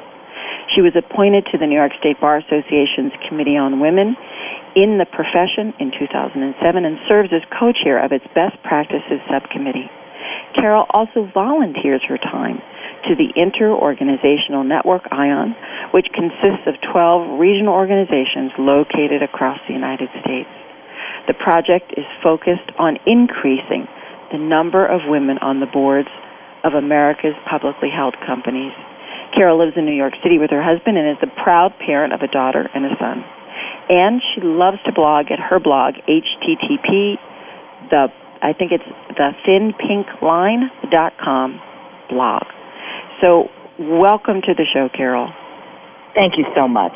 She 0.74 0.82
was 0.82 0.98
appointed 0.98 1.46
to 1.54 1.62
the 1.62 1.68
New 1.70 1.78
York 1.78 1.94
State 2.00 2.20
Bar 2.20 2.42
Association's 2.42 3.14
Committee 3.30 3.58
on 3.58 3.80
Women 3.80 4.18
in 4.74 4.98
the 4.98 5.06
profession 5.06 5.78
in 5.78 5.94
2007 5.94 6.42
and 6.86 6.98
serves 7.08 7.30
as 7.32 7.46
co-chair 7.54 8.02
of 8.02 8.12
its 8.12 8.26
Best 8.34 8.58
Practices 8.66 9.22
Subcommittee. 9.30 9.88
Carol 10.58 10.90
also 10.90 11.30
volunteers 11.34 12.02
her 12.10 12.18
time 12.18 12.60
to 13.08 13.16
the 13.16 13.30
Inter-Organizational 13.36 14.64
Network 14.64 15.04
ION, 15.12 15.56
which 15.94 16.08
consists 16.14 16.68
of 16.68 16.76
12 16.92 17.40
regional 17.40 17.74
organizations 17.74 18.52
located 18.58 19.22
across 19.22 19.60
the 19.68 19.74
United 19.74 20.10
States. 20.22 20.50
The 21.28 21.34
project 21.34 21.94
is 21.98 22.06
focused 22.22 22.70
on 22.78 22.98
increasing 23.06 23.88
the 24.32 24.42
number 24.42 24.86
of 24.86 25.02
women 25.06 25.38
on 25.40 25.60
the 25.60 25.70
boards 25.70 26.10
of 26.64 26.74
America's 26.74 27.38
publicly 27.50 27.90
held 27.90 28.16
companies. 28.26 28.74
Carol 29.34 29.60
lives 29.60 29.78
in 29.78 29.86
New 29.86 29.96
York 29.96 30.14
City 30.24 30.38
with 30.38 30.50
her 30.50 30.64
husband 30.64 30.98
and 30.98 31.10
is 31.10 31.22
the 31.22 31.34
proud 31.44 31.78
parent 31.78 32.14
of 32.14 32.22
a 32.22 32.28
daughter 32.28 32.70
and 32.74 32.86
a 32.86 32.96
son 33.00 33.24
and 33.90 34.22
she 34.34 34.42
loves 34.42 34.78
to 34.86 34.92
blog 34.92 35.32
at 35.32 35.40
her 35.40 35.60
blog, 35.60 35.96
http 36.08 37.18
the 37.90 38.08
I 38.42 38.54
think 38.54 38.72
it's 38.72 38.84
the 39.10 39.32
thinpinkline.com 39.48 41.62
blog. 42.10 42.44
So 43.22 43.48
welcome 43.80 44.42
to 44.42 44.54
the 44.54 44.66
show, 44.74 44.90
Carol. 44.96 45.32
Thank 46.16 46.34
you 46.38 46.46
so 46.56 46.68
much. 46.68 46.96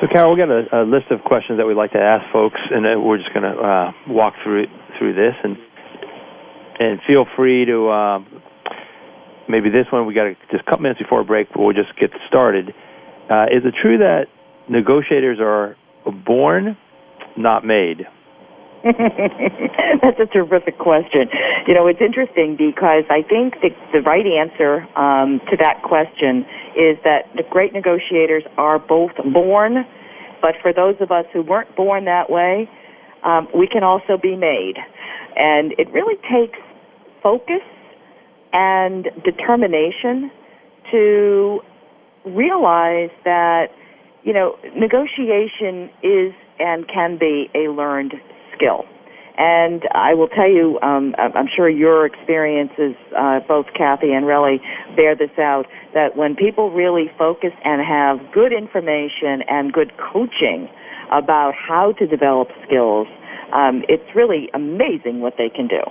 So, 0.00 0.08
Carol, 0.12 0.34
we've 0.34 0.40
got 0.40 0.50
a, 0.50 0.82
a 0.82 0.84
list 0.84 1.10
of 1.10 1.20
questions 1.24 1.58
that 1.58 1.66
we'd 1.66 1.76
like 1.76 1.92
to 1.92 2.00
ask 2.00 2.30
folks, 2.32 2.60
and 2.70 2.84
we're 3.04 3.18
just 3.18 3.32
going 3.32 3.44
to 3.44 3.56
uh, 3.56 3.92
walk 4.08 4.34
through 4.42 4.66
through 4.98 5.14
this, 5.14 5.34
and 5.42 5.56
and 6.78 7.00
feel 7.06 7.26
free 7.36 7.64
to 7.66 7.88
uh, 7.88 8.18
maybe 9.48 9.70
this 9.70 9.86
one 9.92 10.06
we 10.06 10.14
got 10.14 10.26
just 10.50 10.62
a 10.66 10.70
couple 10.70 10.82
minutes 10.82 11.00
before 11.00 11.20
a 11.20 11.24
break, 11.24 11.48
but 11.52 11.60
we'll 11.60 11.74
just 11.74 11.94
get 11.98 12.10
started. 12.28 12.74
Uh, 13.30 13.44
is 13.52 13.64
it 13.64 13.74
true 13.80 13.98
that 13.98 14.26
negotiators 14.68 15.38
are 15.40 15.76
born, 16.26 16.76
not 17.36 17.64
made? 17.64 18.06
That's 20.02 20.20
a 20.20 20.26
terrific 20.26 20.78
question. 20.78 21.28
You 21.66 21.74
know, 21.74 21.86
it's 21.86 22.00
interesting 22.00 22.56
because 22.56 23.04
I 23.08 23.22
think 23.22 23.54
the, 23.62 23.70
the 23.92 24.02
right 24.02 24.26
answer 24.26 24.86
um, 24.98 25.40
to 25.50 25.56
that 25.56 25.82
question 25.82 26.44
is 26.76 26.98
that 27.04 27.32
the 27.34 27.44
great 27.48 27.72
negotiators 27.72 28.44
are 28.58 28.78
both 28.78 29.12
born, 29.32 29.86
but 30.42 30.54
for 30.60 30.72
those 30.72 30.96
of 31.00 31.10
us 31.10 31.24
who 31.32 31.42
weren't 31.42 31.74
born 31.76 32.04
that 32.04 32.28
way, 32.28 32.68
um, 33.24 33.48
we 33.56 33.66
can 33.66 33.82
also 33.82 34.18
be 34.20 34.36
made. 34.36 34.74
And 35.36 35.72
it 35.78 35.90
really 35.90 36.16
takes 36.30 36.58
focus 37.22 37.64
and 38.52 39.08
determination 39.24 40.30
to 40.92 41.60
realize 42.26 43.10
that 43.24 43.68
you 44.24 44.32
know, 44.32 44.56
negotiation 44.74 45.90
is 46.02 46.32
and 46.58 46.88
can 46.88 47.18
be 47.18 47.50
a 47.54 47.70
learned 47.70 48.14
skill. 48.54 48.84
And 49.36 49.82
I 49.92 50.14
will 50.14 50.28
tell 50.28 50.48
you, 50.48 50.78
um, 50.80 51.14
I'm 51.18 51.48
sure 51.54 51.68
your 51.68 52.06
experiences, 52.06 52.94
uh, 53.18 53.40
both 53.48 53.66
Kathy 53.76 54.12
and 54.12 54.26
Relly, 54.26 54.58
bear 54.94 55.16
this 55.16 55.34
out, 55.38 55.66
that 55.92 56.16
when 56.16 56.36
people 56.36 56.70
really 56.70 57.10
focus 57.18 57.50
and 57.64 57.82
have 57.82 58.32
good 58.32 58.52
information 58.52 59.42
and 59.48 59.72
good 59.72 59.90
coaching 59.98 60.68
about 61.10 61.52
how 61.54 61.92
to 61.98 62.06
develop 62.06 62.48
skills, 62.64 63.08
um, 63.52 63.82
it's 63.88 64.06
really 64.14 64.50
amazing 64.54 65.20
what 65.20 65.34
they 65.36 65.48
can 65.48 65.66
do. 65.66 65.82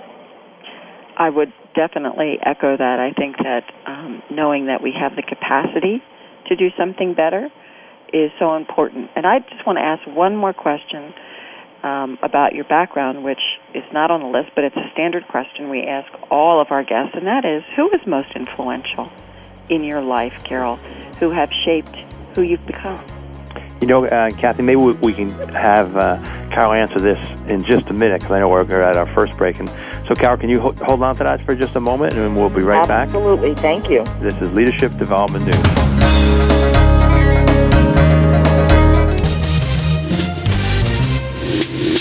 I 1.18 1.28
would 1.28 1.52
definitely 1.76 2.38
echo 2.44 2.76
that. 2.76 2.98
I 2.98 3.12
think 3.12 3.36
that 3.38 3.64
um, 3.86 4.22
knowing 4.30 4.66
that 4.66 4.82
we 4.82 4.92
have 4.98 5.16
the 5.16 5.22
capacity 5.22 6.02
to 6.48 6.56
do 6.56 6.68
something 6.78 7.14
better 7.14 7.48
is 8.12 8.30
so 8.38 8.56
important. 8.56 9.10
And 9.16 9.26
I 9.26 9.40
just 9.40 9.66
want 9.66 9.78
to 9.78 9.84
ask 9.84 10.02
one 10.16 10.36
more 10.36 10.52
question. 10.52 11.12
Um, 11.84 12.18
about 12.22 12.54
your 12.54 12.64
background, 12.64 13.22
which 13.22 13.42
is 13.74 13.84
not 13.92 14.10
on 14.10 14.20
the 14.20 14.26
list, 14.26 14.50
but 14.54 14.64
it's 14.64 14.76
a 14.76 14.90
standard 14.92 15.28
question 15.28 15.68
we 15.68 15.82
ask 15.82 16.10
all 16.30 16.60
of 16.60 16.70
our 16.70 16.82
guests, 16.82 17.14
and 17.14 17.26
that 17.26 17.44
is 17.44 17.62
who 17.76 17.90
is 17.90 18.00
most 18.06 18.28
influential 18.34 19.12
in 19.68 19.84
your 19.84 20.00
life, 20.00 20.32
Carol, 20.44 20.76
who 21.20 21.30
have 21.30 21.50
shaped 21.64 21.94
who 22.34 22.42
you've 22.42 22.66
become? 22.66 23.04
You 23.80 23.88
know, 23.88 24.06
uh, 24.06 24.30
Kathy, 24.30 24.62
maybe 24.62 24.80
we, 24.80 24.92
we 24.94 25.12
can 25.12 25.30
have 25.50 25.94
uh, 25.96 26.16
Carol 26.50 26.72
answer 26.72 27.00
this 27.00 27.18
in 27.48 27.64
just 27.64 27.90
a 27.90 27.92
minute 27.92 28.20
because 28.20 28.32
I 28.32 28.38
know 28.38 28.48
we're 28.48 28.80
at 28.80 28.96
our 28.96 29.12
first 29.14 29.36
break. 29.36 29.58
And 29.58 29.68
so, 30.08 30.14
Carol, 30.14 30.38
can 30.38 30.48
you 30.48 30.60
ho- 30.60 30.76
hold 30.82 31.02
on 31.02 31.16
to 31.16 31.24
that 31.24 31.44
for 31.44 31.54
just 31.54 31.76
a 31.76 31.80
moment, 31.80 32.14
and 32.14 32.34
we'll 32.34 32.48
be 32.48 32.62
right 32.62 32.88
back. 32.88 33.08
Absolutely. 33.08 33.54
Thank 33.56 33.90
you. 33.90 34.04
This 34.20 34.34
is 34.36 34.50
Leadership 34.52 34.96
Development 34.96 35.44
News. 35.44 36.43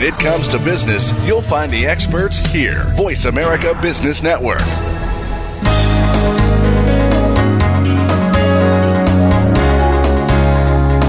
When 0.00 0.08
it 0.08 0.18
comes 0.18 0.48
to 0.48 0.58
business, 0.58 1.12
you'll 1.26 1.42
find 1.42 1.70
the 1.70 1.84
experts 1.84 2.38
here. 2.38 2.84
Voice 2.94 3.26
America 3.26 3.78
Business 3.82 4.22
Network. 4.22 4.62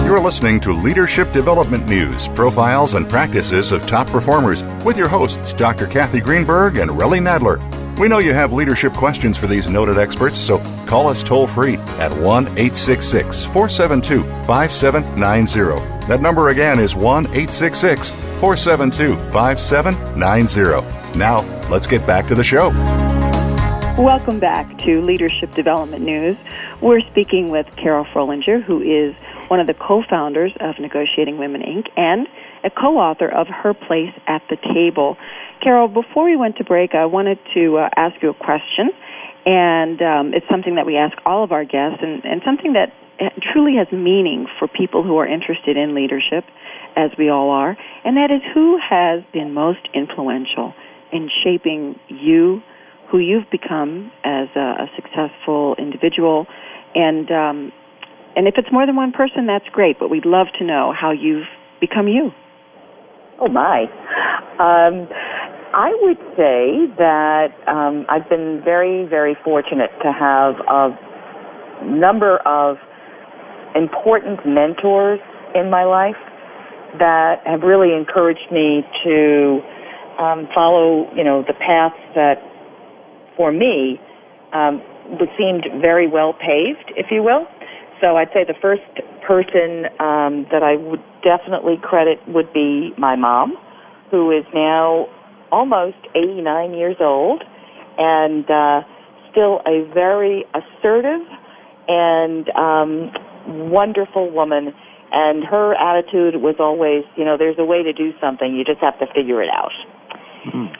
You're 0.05 0.19
listening 0.19 0.59
to 0.59 0.73
Leadership 0.73 1.31
Development 1.31 1.87
News, 1.87 2.27
profiles 2.27 2.95
and 2.95 3.07
practices 3.07 3.71
of 3.71 3.87
top 3.87 4.07
performers 4.07 4.61
with 4.83 4.97
your 4.97 5.07
hosts, 5.07 5.53
Dr. 5.53 5.87
Kathy 5.87 6.19
Greenberg 6.19 6.77
and 6.77 6.91
Relly 6.91 7.21
Nadler. 7.21 7.61
We 7.97 8.09
know 8.09 8.17
you 8.17 8.33
have 8.33 8.51
leadership 8.51 8.91
questions 8.91 9.37
for 9.37 9.47
these 9.47 9.69
noted 9.69 9.97
experts, 9.97 10.37
so 10.37 10.57
call 10.85 11.07
us 11.07 11.23
toll 11.23 11.47
free 11.47 11.77
at 11.97 12.11
1 12.11 12.45
866 12.45 13.45
472 13.45 14.23
5790. 14.47 16.07
That 16.07 16.19
number 16.19 16.49
again 16.49 16.77
is 16.77 16.93
1 16.93 17.27
866 17.27 18.30
472 18.41 19.13
5790. 19.31 21.15
Now, 21.15 21.41
let's 21.69 21.85
get 21.85 22.07
back 22.07 22.25
to 22.25 22.33
the 22.33 22.43
show. 22.43 22.69
Welcome 24.01 24.39
back 24.39 24.79
to 24.79 24.99
Leadership 25.03 25.51
Development 25.51 26.03
News. 26.03 26.35
We're 26.81 27.01
speaking 27.11 27.51
with 27.51 27.67
Carol 27.75 28.03
Frohlinger, 28.05 28.63
who 28.63 28.81
is 28.81 29.13
one 29.47 29.59
of 29.59 29.67
the 29.67 29.75
co 29.75 30.01
founders 30.09 30.53
of 30.59 30.79
Negotiating 30.79 31.37
Women 31.37 31.61
Inc. 31.61 31.89
and 31.95 32.27
a 32.63 32.71
co 32.71 32.97
author 32.97 33.29
of 33.29 33.45
Her 33.45 33.75
Place 33.75 34.13
at 34.25 34.41
the 34.49 34.57
Table. 34.73 35.17
Carol, 35.61 35.87
before 35.87 36.23
we 36.25 36.35
went 36.35 36.57
to 36.57 36.63
break, 36.63 36.95
I 36.95 37.05
wanted 37.05 37.37
to 37.53 37.77
uh, 37.77 37.89
ask 37.95 38.19
you 38.23 38.31
a 38.31 38.33
question, 38.33 38.89
and 39.45 40.01
um, 40.01 40.33
it's 40.33 40.49
something 40.49 40.73
that 40.77 40.87
we 40.87 40.97
ask 40.97 41.15
all 41.27 41.43
of 41.43 41.51
our 41.51 41.63
guests, 41.63 41.99
and, 42.01 42.25
and 42.25 42.41
something 42.43 42.73
that 42.73 42.91
truly 43.53 43.75
has 43.75 43.91
meaning 43.91 44.47
for 44.57 44.67
people 44.67 45.03
who 45.03 45.17
are 45.17 45.27
interested 45.27 45.77
in 45.77 45.93
leadership, 45.93 46.43
as 46.95 47.11
we 47.17 47.29
all 47.29 47.49
are, 47.49 47.77
and 48.03 48.17
that 48.17 48.31
is 48.31 48.41
who 48.53 48.77
has 48.77 49.23
been 49.33 49.53
most 49.53 49.87
influential 49.93 50.73
in 51.11 51.29
shaping 51.43 51.95
you, 52.09 52.61
who 53.11 53.19
you've 53.19 53.49
become 53.51 54.11
as 54.23 54.47
a, 54.55 54.59
a 54.59 54.87
successful 54.95 55.75
individual, 55.77 56.47
and 56.95 57.29
um, 57.31 57.71
and 58.35 58.47
if 58.47 58.55
it's 58.57 58.71
more 58.71 58.85
than 58.85 58.95
one 58.95 59.11
person, 59.11 59.45
that's 59.47 59.67
great. 59.71 59.99
But 59.99 60.09
we'd 60.09 60.25
love 60.25 60.47
to 60.59 60.65
know 60.65 60.93
how 60.99 61.11
you've 61.11 61.47
become 61.79 62.07
you. 62.07 62.31
Oh 63.39 63.49
my. 63.49 63.83
Um, 64.59 65.07
I 65.73 65.91
would 66.01 66.17
say 66.37 66.87
that 66.97 67.47
um, 67.67 68.05
I've 68.07 68.29
been 68.29 68.61
very, 68.63 69.05
very 69.07 69.35
fortunate 69.43 69.89
to 70.03 70.11
have 70.11 70.55
a 70.67 70.95
number 71.85 72.37
of 72.45 72.77
important 73.73 74.45
mentors 74.45 75.19
in 75.55 75.69
my 75.69 75.83
life 75.83 76.15
that 76.99 77.41
have 77.45 77.61
really 77.61 77.93
encouraged 77.95 78.51
me 78.51 78.83
to 79.03 79.59
um, 80.19 80.47
follow, 80.55 81.07
you 81.15 81.23
know, 81.23 81.43
the 81.45 81.53
path 81.53 81.93
that, 82.15 82.35
for 83.37 83.51
me, 83.51 83.99
um, 84.53 84.81
seemed 85.37 85.65
very 85.81 86.07
well 86.07 86.33
paved, 86.33 86.91
if 86.95 87.07
you 87.11 87.23
will. 87.23 87.47
So 88.01 88.17
I'd 88.17 88.29
say 88.33 88.43
the 88.43 88.57
first 88.61 88.81
person 89.27 89.85
um, 89.99 90.47
that 90.51 90.63
I 90.63 90.75
would 90.75 91.03
definitely 91.23 91.77
credit 91.81 92.19
would 92.27 92.51
be 92.53 92.91
my 92.97 93.15
mom, 93.15 93.53
who 94.09 94.31
is 94.31 94.45
now 94.53 95.07
almost 95.51 95.97
89 96.15 96.73
years 96.73 96.97
old 96.99 97.43
and 97.97 98.49
uh, 98.49 98.81
still 99.31 99.61
a 99.65 99.87
very 99.93 100.45
assertive 100.53 101.21
and 101.87 102.49
um, 102.55 103.11
wonderful 103.69 104.31
woman. 104.31 104.73
And 105.11 105.43
her 105.43 105.75
attitude 105.75 106.41
was 106.41 106.55
always, 106.59 107.03
you 107.17 107.25
know, 107.25 107.37
there's 107.37 107.59
a 107.59 107.65
way 107.65 107.83
to 107.83 107.91
do 107.91 108.11
something. 108.21 108.55
You 108.55 108.63
just 108.63 108.79
have 108.79 108.97
to 108.99 109.07
figure 109.13 109.43
it 109.43 109.49
out. 109.49 109.75
Mm-hmm. 110.47 110.71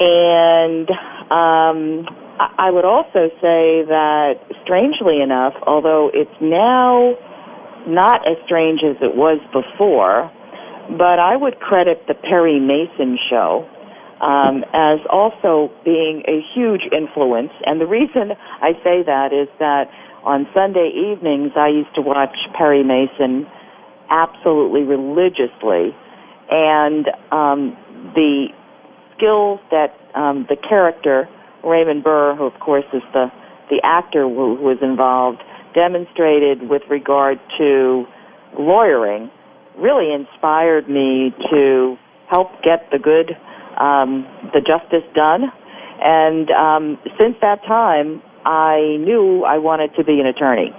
And 0.00 0.88
um, 1.30 2.06
I 2.38 2.70
would 2.70 2.84
also 2.84 3.28
say 3.42 3.84
that, 3.84 4.34
strangely 4.64 5.20
enough, 5.20 5.54
although 5.66 6.10
it's 6.14 6.30
now 6.40 7.14
not 7.86 8.26
as 8.26 8.36
strange 8.46 8.80
as 8.84 8.96
it 9.02 9.16
was 9.16 9.40
before, 9.52 10.30
but 10.96 11.18
I 11.18 11.36
would 11.36 11.60
credit 11.60 12.06
the 12.06 12.14
Perry 12.14 12.60
Mason 12.60 13.18
show 13.28 13.68
um, 14.20 14.64
as 14.72 14.98
also 15.10 15.70
being 15.84 16.22
a 16.26 16.40
huge 16.54 16.82
influence. 16.92 17.52
And 17.66 17.80
the 17.80 17.86
reason 17.86 18.32
I 18.62 18.72
say 18.82 19.02
that 19.04 19.32
is 19.32 19.48
that 19.58 19.90
on 20.24 20.46
Sunday 20.54 20.90
evenings 20.94 21.52
I 21.56 21.68
used 21.68 21.94
to 21.94 22.02
watch 22.02 22.36
Perry 22.56 22.82
Mason 22.82 23.46
absolutely 24.10 24.82
religiously, 24.82 25.94
and 26.50 27.06
um, 27.30 27.76
the 28.14 28.48
skills 29.16 29.60
that 29.70 29.94
um, 30.14 30.46
the 30.48 30.56
character 30.56 31.28
Raymond 31.64 32.04
Burr, 32.04 32.34
who 32.36 32.44
of 32.44 32.58
course 32.60 32.86
is 32.92 33.02
the 33.12 33.30
the 33.70 33.80
actor 33.84 34.22
who, 34.22 34.56
who 34.56 34.64
was 34.64 34.78
involved, 34.80 35.42
demonstrated 35.74 36.68
with 36.68 36.82
regard 36.88 37.38
to 37.58 38.06
lawyering 38.58 39.30
really 39.78 40.12
inspired 40.12 40.88
me 40.88 41.34
to 41.50 41.96
help 42.30 42.48
get 42.62 42.90
the 42.90 42.98
good, 42.98 43.36
um, 43.80 44.26
the 44.52 44.60
justice 44.60 45.06
done. 45.14 45.44
And 46.00 46.50
um, 46.50 46.98
since 47.18 47.36
that 47.40 47.62
time, 47.66 48.22
I 48.48 48.96
knew 49.04 49.44
I 49.44 49.60
wanted 49.60 49.92
to 50.00 50.04
be 50.04 50.20
an 50.20 50.26
attorney. 50.26 50.72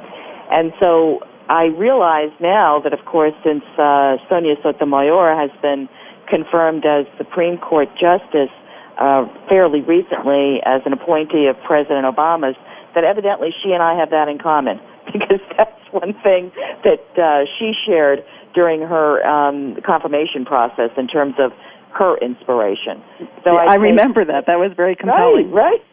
And 0.49 0.73
so 0.81 1.21
I 1.49 1.69
realize 1.77 2.33
now 2.41 2.81
that, 2.81 2.93
of 2.93 3.05
course, 3.05 3.33
since 3.45 3.61
uh, 3.77 4.17
Sonia 4.25 4.57
Sotomayor 4.65 5.37
has 5.37 5.53
been 5.61 5.85
confirmed 6.25 6.85
as 6.89 7.05
Supreme 7.17 7.61
Court 7.61 7.89
Justice 7.93 8.49
uh, 8.97 9.29
fairly 9.47 9.81
recently 9.81 10.65
as 10.65 10.81
an 10.85 10.93
appointee 10.93 11.45
of 11.45 11.61
President 11.61 12.09
Obama's, 12.09 12.57
that 12.95 13.03
evidently 13.03 13.53
she 13.61 13.69
and 13.69 13.83
I 13.85 13.93
have 13.93 14.09
that 14.09 14.27
in 14.27 14.39
common 14.41 14.81
because 15.13 15.41
that's 15.53 15.77
one 15.93 16.17
thing 16.25 16.51
that 16.81 17.05
uh, 17.21 17.45
she 17.57 17.73
shared 17.85 18.25
during 18.53 18.81
her 18.81 19.21
um, 19.21 19.77
confirmation 19.85 20.43
process 20.43 20.89
in 20.97 21.07
terms 21.07 21.35
of 21.37 21.51
her 21.93 22.17
inspiration. 22.17 23.01
So 23.45 23.53
yeah, 23.53 23.69
I, 23.69 23.73
I 23.73 23.75
remember 23.75 24.25
that. 24.25 24.45
That 24.47 24.57
was 24.57 24.73
very 24.75 24.95
compelling. 24.95 25.51
Right. 25.51 25.77
right. 25.77 25.83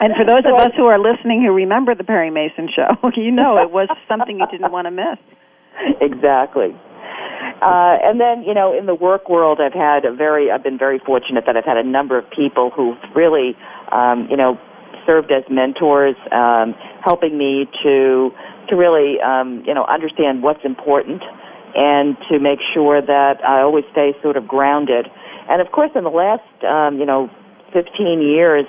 And 0.00 0.14
for 0.16 0.24
those 0.24 0.44
so 0.44 0.54
of 0.54 0.60
us 0.60 0.72
who 0.76 0.86
are 0.86 0.98
listening 0.98 1.42
who 1.42 1.52
remember 1.52 1.94
the 1.94 2.04
Perry 2.04 2.30
Mason 2.30 2.68
show, 2.74 2.96
you 3.16 3.30
know 3.30 3.58
it 3.58 3.70
was 3.70 3.88
something 4.08 4.38
you 4.38 4.46
didn't 4.50 4.72
want 4.72 4.86
to 4.86 4.90
miss. 4.90 5.18
Exactly. 6.00 6.76
Uh, 7.62 8.00
and 8.00 8.20
then, 8.20 8.42
you 8.42 8.54
know, 8.54 8.76
in 8.76 8.86
the 8.86 8.94
work 8.94 9.28
world, 9.28 9.60
I've 9.60 9.76
had 9.76 10.04
a 10.04 10.12
very, 10.14 10.50
I've 10.50 10.62
been 10.62 10.78
very 10.78 10.98
fortunate 10.98 11.44
that 11.46 11.56
I've 11.56 11.64
had 11.64 11.76
a 11.76 11.84
number 11.84 12.16
of 12.16 12.24
people 12.30 12.70
who've 12.74 12.96
really, 13.14 13.56
um, 13.92 14.26
you 14.30 14.36
know, 14.36 14.58
served 15.06 15.30
as 15.30 15.44
mentors, 15.50 16.16
um, 16.32 16.74
helping 17.04 17.36
me 17.36 17.66
to, 17.82 18.30
to 18.68 18.76
really, 18.76 19.20
um, 19.20 19.62
you 19.66 19.74
know, 19.74 19.84
understand 19.84 20.42
what's 20.42 20.64
important 20.64 21.22
and 21.74 22.16
to 22.30 22.38
make 22.38 22.58
sure 22.72 23.00
that 23.00 23.44
I 23.44 23.60
always 23.60 23.84
stay 23.92 24.12
sort 24.22 24.36
of 24.36 24.48
grounded. 24.48 25.06
And 25.48 25.60
of 25.60 25.70
course, 25.72 25.90
in 25.94 26.04
the 26.04 26.10
last, 26.10 26.64
um, 26.64 26.98
you 26.98 27.06
know, 27.06 27.28
15 27.72 28.22
years, 28.22 28.66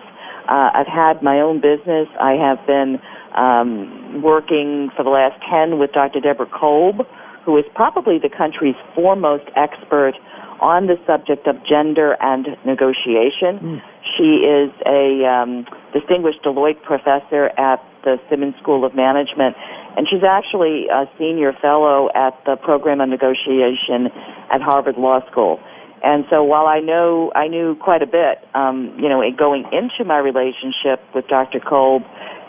uh, 0.49 0.69
I've 0.73 0.88
had 0.88 1.21
my 1.21 1.39
own 1.39 1.62
business. 1.62 2.08
I 2.19 2.34
have 2.34 2.65
been 2.65 2.99
um, 3.36 4.21
working 4.21 4.89
for 4.95 5.04
the 5.04 5.10
last 5.10 5.41
10 5.49 5.80
with 5.80 5.91
Dr. 5.91 6.19
Deborah 6.19 6.49
Kolb, 6.49 7.08
who 7.45 7.58
is 7.58 7.65
probably 7.75 8.19
the 8.19 8.30
country's 8.30 8.75
foremost 8.95 9.45
expert 9.56 10.13
on 10.62 10.86
the 10.86 10.95
subject 11.08 11.47
of 11.47 11.56
gender 11.65 12.15
and 12.21 12.45
negotiation. 12.65 13.58
Mm. 13.58 13.82
She 14.17 14.45
is 14.45 14.69
a 14.86 15.25
um, 15.25 15.65
distinguished 15.91 16.43
Deloitte 16.45 16.82
professor 16.84 17.49
at 17.58 17.82
the 18.04 18.17
Simmons 18.30 18.56
School 18.62 18.86
of 18.86 18.93
Management, 18.93 19.56
and 19.97 20.08
she's 20.10 20.23
actually 20.23 20.86
a 20.88 21.10
senior 21.17 21.54
fellow 21.62 22.10
at 22.13 22.38
the 22.45 22.56
program 22.58 23.01
on 23.01 23.10
negotiation 23.10 24.13
at 24.54 24.62
Harvard 24.62 24.97
Law 24.97 25.25
School. 25.32 25.60
And 26.04 26.26
so 26.30 26.44
while 26.44 26.66
I 26.66 26.80
know 26.80 27.32
I 27.36 27.48
knew 27.48 27.76
quite 27.76 28.02
a 28.02 28.08
bit, 28.08 28.44
um, 28.56 28.98
you 28.98 29.08
know, 29.08 29.22
going 29.38 29.66
into 29.72 30.04
my 30.06 30.18
relationship 30.18 31.02
with 31.14 31.28
Dr. 31.28 31.60
Kolb 31.60 32.04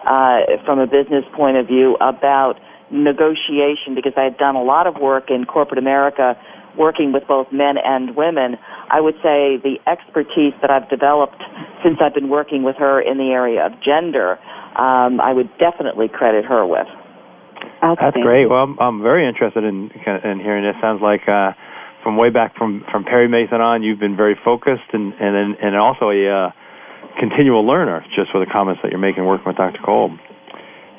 uh, 0.07 0.57
from 0.65 0.79
a 0.79 0.87
business 0.87 1.25
point 1.37 1.57
of 1.57 1.67
view 1.67 1.97
about 2.01 2.55
negotiation, 2.91 3.95
because 3.95 4.13
I 4.17 4.25
had 4.25 4.37
done 4.39 4.57
a 4.57 4.63
lot 4.63 4.87
of 4.87 4.97
work 4.97 5.31
in 5.31 5.45
corporate 5.45 5.79
America 5.79 6.37
working 6.77 7.13
with 7.13 7.27
both 7.29 7.49
men 7.53 7.77
and 7.77 8.17
women, 8.17 8.57
I 8.91 9.01
would 9.01 9.17
say 9.17 9.61
the 9.61 9.77
expertise 9.87 10.55
that 10.61 10.71
I've 10.71 10.89
developed 10.89 11.43
since 11.85 11.99
I've 12.01 12.15
been 12.15 12.29
working 12.29 12.63
with 12.63 12.77
her 12.77 13.01
in 13.01 13.19
the 13.19 13.31
area 13.33 13.67
of 13.67 13.73
gender, 13.85 14.39
um, 14.77 15.21
I 15.21 15.33
would 15.33 15.51
definitely 15.59 16.09
credit 16.09 16.45
her 16.47 16.67
with. 16.67 16.87
That's 17.83 18.17
great. 18.23 18.47
Well, 18.47 18.63
I'm, 18.63 18.79
I'm 18.79 19.03
very 19.03 19.27
interested 19.27 19.65
in 19.65 19.91
in 19.91 20.39
hearing 20.41 20.65
this. 20.65 20.77
Sounds 20.81 21.03
like 21.03 21.29
uh, 21.29 21.53
from 22.03 22.17
way 22.17 22.31
back 22.31 22.57
from 22.57 22.85
from 22.91 23.05
Perry 23.05 23.29
Mason 23.29 23.61
on, 23.61 23.83
you've 23.83 24.01
been 24.01 24.17
very 24.17 24.37
focused 24.45 24.93
and 24.93 25.13
and 25.15 25.57
and 25.57 25.77
also 25.77 26.11
a 26.11 26.29
uh, 26.29 26.51
continual 27.19 27.67
learner, 27.67 28.05
just 28.15 28.31
with 28.35 28.47
the 28.47 28.53
comments 28.53 28.81
that 28.83 28.91
you're 28.91 29.01
making 29.01 29.25
working 29.25 29.47
with 29.47 29.57
Dr. 29.57 29.79
Kolb. 29.85 30.13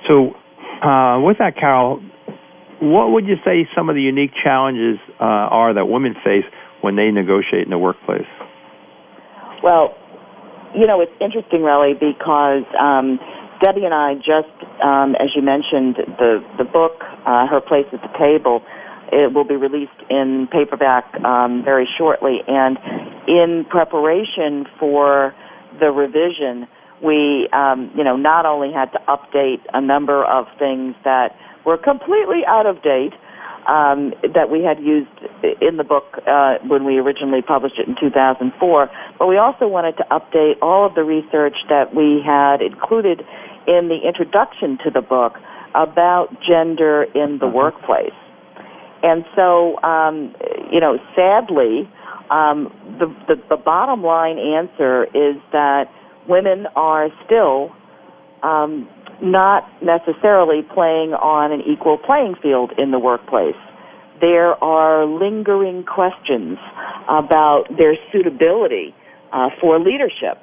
So, 0.08 0.36
uh, 0.84 1.20
with 1.22 1.38
that, 1.40 1.56
Carol, 1.60 2.02
what 2.82 3.12
would 3.12 3.26
you 3.26 3.36
say 3.46 3.68
some 3.76 3.90
of 3.90 3.96
the 3.96 4.02
unique 4.02 4.32
challenges 4.44 5.00
uh, 5.20 5.24
are 5.24 5.74
that 5.74 5.86
women 5.86 6.16
face 6.24 6.46
when 6.82 6.96
they 6.96 7.12
negotiate 7.12 7.64
in 7.64 7.70
the 7.70 7.78
workplace? 7.78 8.28
Well, 9.64 9.96
you 10.76 10.88
know, 10.88 11.00
it's 11.00 11.16
interesting, 11.22 11.64
really, 11.64 11.94
because 11.94 12.68
um, 12.76 13.20
Debbie 13.62 13.86
and 13.86 13.94
I 13.94 14.16
just, 14.16 14.52
um, 14.84 15.16
as 15.16 15.32
you 15.36 15.42
mentioned, 15.42 15.96
the 16.20 16.44
the 16.58 16.66
book, 16.66 17.00
uh, 17.26 17.48
Her 17.48 17.62
Place 17.62 17.88
at 17.94 18.02
the 18.02 18.12
Table, 18.20 18.60
it 19.12 19.34
will 19.34 19.44
be 19.44 19.56
released 19.56 19.92
in 20.10 20.48
paperback 20.52 21.06
um, 21.24 21.64
very 21.64 21.88
shortly. 21.98 22.40
And 22.48 22.78
in 23.28 23.66
preparation 23.70 24.66
for 24.80 25.36
the 25.80 25.92
revision, 25.92 26.68
we, 27.04 27.50
um, 27.52 27.92
you 27.96 28.04
know, 28.04 28.16
not 28.16 28.46
only 28.46 28.72
had 28.72 28.92
to 28.94 29.00
update 29.08 29.62
a 29.74 29.82
number 29.82 30.24
of 30.24 30.46
things 30.58 30.96
that 31.04 31.36
were 31.66 31.78
completely 31.78 32.42
out 32.48 32.66
of 32.66 32.82
date 32.82 33.14
um, 33.68 34.14
that 34.36 34.50
we 34.52 34.64
had 34.64 34.80
used 34.80 35.12
in 35.62 35.78
the 35.78 35.84
book 35.84 36.20
uh, 36.28 36.56
when 36.68 36.84
we 36.84 36.98
originally 36.98 37.42
published 37.42 37.80
it 37.80 37.88
in 37.88 37.96
2004, 38.00 38.90
but 39.20 39.28
we 39.28 39.38
also 39.38 39.68
wanted 39.68 39.96
to 39.98 40.06
update 40.12 40.62
all 40.62 40.86
of 40.86 40.96
the 40.96 41.04
research 41.04 41.56
that 41.70 41.96
we 41.96 42.22
had 42.26 42.62
included 42.62 43.22
in 43.68 43.88
the 43.88 44.00
introduction 44.06 44.78
to 44.84 44.92
the 44.92 45.02
book 45.02 45.36
about 45.76 46.28
gender 46.46 47.04
in 47.16 47.40
the 47.40 47.48
uh-huh. 47.48 47.56
workplace. 47.56 48.14
And 49.04 49.26
so, 49.36 49.82
um, 49.84 50.34
you 50.72 50.80
know, 50.80 50.98
sadly, 51.16 51.90
um, 52.32 52.72
the, 53.00 53.14
the, 53.28 53.36
the 53.50 53.58
bottom 53.58 54.02
line 54.02 54.40
answer 54.40 55.04
is 55.04 55.36
that 55.52 55.92
women 56.28 56.68
are 56.76 57.10
still 57.26 57.76
um, 58.44 58.88
not 59.22 59.68
necessarily 59.84 60.62
playing 60.74 61.14
on 61.14 61.52
an 61.52 61.62
equal 61.62 61.98
playing 61.98 62.36
field 62.42 62.72
in 62.78 62.92
the 62.92 63.00
workplace. 63.00 63.60
There 64.22 64.56
are 64.64 65.06
lingering 65.06 65.84
questions 65.84 66.58
about 67.10 67.66
their 67.78 67.96
suitability 68.12 68.96
uh, 69.34 69.50
for 69.60 69.80
leadership, 69.80 70.40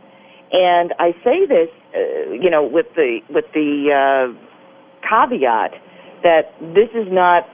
and 0.52 0.92
I 0.98 1.12
say 1.24 1.46
this, 1.46 1.68
uh, 1.94 2.32
you 2.32 2.50
know, 2.50 2.66
with 2.66 2.86
the 2.94 3.20
with 3.30 3.46
the 3.54 3.88
uh, 3.88 5.08
caveat 5.08 5.72
that 6.22 6.52
this 6.60 6.90
is 6.94 7.08
not 7.10 7.48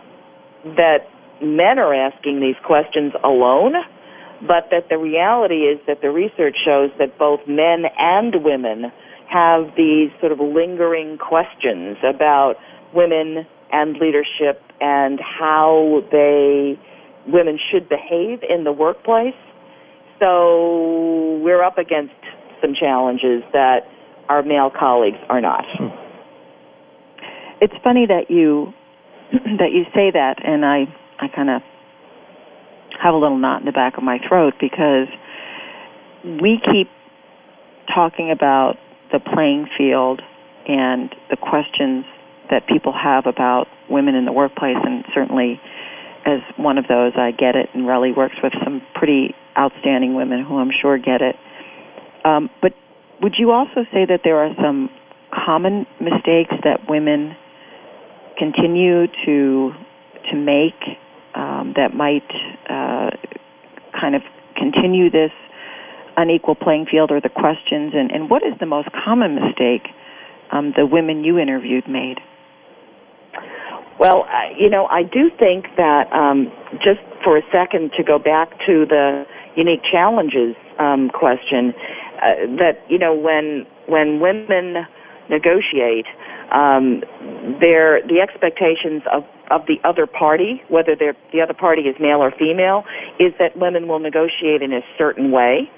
that 0.74 1.06
men 1.40 1.78
are 1.78 1.94
asking 1.94 2.40
these 2.40 2.56
questions 2.64 3.12
alone 3.22 3.74
but 4.40 4.68
that 4.70 4.88
the 4.90 4.98
reality 4.98 5.64
is 5.64 5.80
that 5.86 6.02
the 6.02 6.10
research 6.10 6.56
shows 6.64 6.90
that 6.98 7.18
both 7.18 7.40
men 7.48 7.84
and 7.98 8.44
women 8.44 8.92
have 9.28 9.74
these 9.76 10.10
sort 10.20 10.32
of 10.32 10.38
lingering 10.40 11.18
questions 11.18 11.96
about 12.04 12.54
women 12.94 13.46
and 13.72 13.96
leadership 13.96 14.62
and 14.80 15.18
how 15.20 16.02
they 16.12 16.78
women 17.26 17.58
should 17.70 17.88
behave 17.88 18.40
in 18.48 18.64
the 18.64 18.72
workplace. 18.72 19.34
So 20.20 21.40
we're 21.42 21.62
up 21.62 21.78
against 21.78 22.14
some 22.60 22.72
challenges 22.78 23.42
that 23.52 23.80
our 24.28 24.42
male 24.42 24.70
colleagues 24.70 25.18
are 25.28 25.40
not. 25.40 25.64
Hmm. 25.76 25.88
It's 27.60 27.74
funny 27.82 28.06
that 28.06 28.30
you 28.30 28.72
that 29.58 29.72
you 29.72 29.84
say 29.94 30.10
that 30.12 30.36
and 30.44 30.64
I 30.64 30.84
I 31.18 31.28
kind 31.28 31.50
of 31.50 31.62
have 33.02 33.14
a 33.14 33.16
little 33.16 33.38
knot 33.38 33.60
in 33.60 33.66
the 33.66 33.72
back 33.72 33.96
of 33.96 34.02
my 34.02 34.18
throat 34.26 34.54
because 34.60 35.08
we 36.24 36.60
keep 36.64 36.88
talking 37.94 38.30
about 38.30 38.74
the 39.12 39.20
playing 39.20 39.68
field 39.76 40.20
and 40.66 41.14
the 41.30 41.36
questions 41.36 42.04
that 42.50 42.66
people 42.66 42.92
have 42.92 43.26
about 43.26 43.66
women 43.88 44.14
in 44.14 44.24
the 44.24 44.32
workplace 44.32 44.76
and 44.82 45.04
certainly 45.14 45.60
as 46.24 46.40
one 46.56 46.78
of 46.78 46.86
those 46.88 47.12
I 47.16 47.30
get 47.30 47.54
it 47.54 47.68
and 47.74 47.84
Relly 47.84 48.16
works 48.16 48.34
with 48.42 48.52
some 48.64 48.82
pretty 48.94 49.34
outstanding 49.56 50.14
women 50.14 50.44
who 50.44 50.58
I'm 50.58 50.70
sure 50.70 50.98
get 50.98 51.22
it. 51.22 51.36
Um, 52.24 52.50
but 52.60 52.72
would 53.22 53.34
you 53.38 53.52
also 53.52 53.86
say 53.92 54.04
that 54.06 54.20
there 54.24 54.38
are 54.38 54.54
some 54.60 54.90
common 55.32 55.86
mistakes 56.00 56.54
that 56.64 56.88
women 56.88 57.36
continue 58.36 59.06
to 59.24 59.72
to 60.30 60.36
make 60.36 60.98
um, 61.34 61.74
that 61.76 61.94
might 61.94 62.28
uh, 62.68 63.10
kind 63.98 64.14
of 64.14 64.22
continue 64.56 65.10
this 65.10 65.30
unequal 66.16 66.54
playing 66.54 66.86
field 66.90 67.10
or 67.10 67.20
the 67.20 67.28
questions? 67.28 67.92
And, 67.94 68.10
and 68.10 68.30
what 68.30 68.42
is 68.42 68.54
the 68.58 68.66
most 68.66 68.88
common 69.04 69.34
mistake 69.34 69.88
um, 70.52 70.72
the 70.76 70.86
women 70.86 71.24
you 71.24 71.38
interviewed 71.38 71.88
made? 71.88 72.18
Well, 73.98 74.24
uh, 74.28 74.52
you 74.58 74.68
know, 74.68 74.86
I 74.86 75.02
do 75.02 75.30
think 75.38 75.66
that 75.76 76.12
um, 76.12 76.52
just 76.84 77.00
for 77.24 77.38
a 77.38 77.42
second 77.50 77.92
to 77.96 78.02
go 78.02 78.18
back 78.18 78.50
to 78.66 78.84
the 78.84 79.24
unique 79.56 79.80
challenges 79.90 80.54
um, 80.78 81.08
question, 81.08 81.72
uh, 82.20 82.46
that 82.60 82.84
you 82.88 82.98
know 82.98 83.14
when 83.14 83.66
when 83.88 84.20
women 84.20 84.86
negotiate, 85.30 86.06
um, 86.52 87.02
their 87.60 88.02
the 88.06 88.20
expectations 88.22 89.02
of 89.12 89.24
of 89.50 89.66
the 89.66 89.76
other 89.84 90.06
party, 90.06 90.62
whether 90.68 90.96
the 90.96 91.40
other 91.40 91.54
party 91.54 91.82
is 91.82 91.96
male 92.00 92.18
or 92.18 92.32
female, 92.32 92.84
is 93.20 93.32
that 93.38 93.56
women 93.56 93.86
will 93.86 94.00
negotiate 94.00 94.62
in 94.62 94.72
a 94.72 94.82
certain 94.98 95.30
way. 95.30 95.70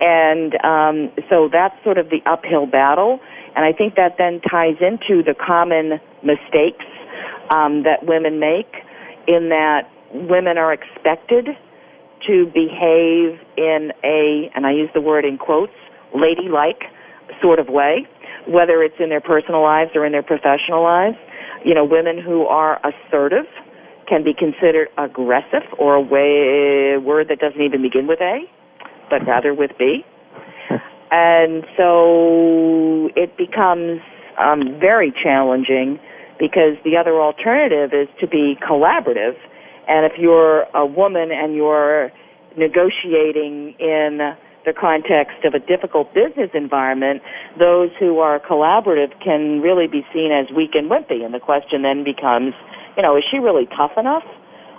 And 0.00 0.52
um, 0.64 1.12
so 1.30 1.48
that's 1.50 1.74
sort 1.84 1.96
of 1.96 2.10
the 2.10 2.20
uphill 2.26 2.66
battle. 2.66 3.20
And 3.54 3.64
I 3.64 3.72
think 3.72 3.94
that 3.94 4.16
then 4.18 4.40
ties 4.40 4.76
into 4.80 5.22
the 5.22 5.34
common 5.34 6.00
mistakes 6.22 6.84
um, 7.50 7.84
that 7.84 8.02
women 8.02 8.40
make 8.40 8.68
in 9.28 9.48
that 9.50 9.88
women 10.12 10.58
are 10.58 10.72
expected 10.72 11.48
to 12.26 12.46
behave 12.46 13.38
in 13.56 13.92
a, 14.04 14.50
and 14.54 14.66
I 14.66 14.72
use 14.72 14.90
the 14.94 15.00
word 15.00 15.24
in 15.24 15.38
quotes, 15.38 15.72
ladylike 16.14 16.82
sort 17.40 17.58
of 17.58 17.68
way, 17.68 18.06
whether 18.46 18.82
it's 18.82 18.96
in 18.98 19.08
their 19.08 19.20
personal 19.20 19.62
lives 19.62 19.90
or 19.94 20.04
in 20.04 20.12
their 20.12 20.22
professional 20.22 20.82
lives 20.82 21.16
You 21.64 21.74
know, 21.74 21.84
women 21.84 22.18
who 22.20 22.46
are 22.46 22.80
assertive 22.82 23.46
can 24.08 24.24
be 24.24 24.34
considered 24.34 24.88
aggressive 24.98 25.62
or 25.78 25.94
a 25.94 26.00
way, 26.00 26.98
word 26.98 27.28
that 27.28 27.38
doesn't 27.38 27.60
even 27.60 27.82
begin 27.82 28.06
with 28.06 28.20
A, 28.20 28.44
but 29.08 29.26
rather 29.26 29.54
with 29.54 29.70
B. 29.78 30.04
and 31.10 31.64
so 31.76 33.10
it 33.14 33.36
becomes 33.36 34.00
um, 34.38 34.78
very 34.80 35.12
challenging 35.22 35.98
because 36.38 36.74
the 36.84 36.96
other 36.96 37.20
alternative 37.20 37.92
is 37.92 38.08
to 38.20 38.26
be 38.26 38.58
collaborative. 38.68 39.36
And 39.86 40.04
if 40.04 40.18
you're 40.18 40.64
a 40.74 40.84
woman 40.84 41.30
and 41.30 41.54
you're 41.54 42.10
negotiating 42.56 43.74
in 43.78 44.34
the 44.64 44.72
context 44.72 45.44
of 45.44 45.54
a 45.54 45.58
difficult 45.58 46.14
business 46.14 46.50
environment, 46.54 47.22
those 47.58 47.90
who 47.98 48.18
are 48.18 48.38
collaborative 48.38 49.10
can 49.22 49.60
really 49.60 49.86
be 49.86 50.06
seen 50.12 50.30
as 50.30 50.46
weak 50.54 50.74
and 50.74 50.90
wimpy. 50.90 51.24
And 51.24 51.34
the 51.34 51.40
question 51.42 51.82
then 51.82 52.04
becomes, 52.04 52.54
you 52.96 53.02
know, 53.02 53.16
is 53.16 53.24
she 53.30 53.38
really 53.38 53.66
tough 53.76 53.92
enough 53.96 54.24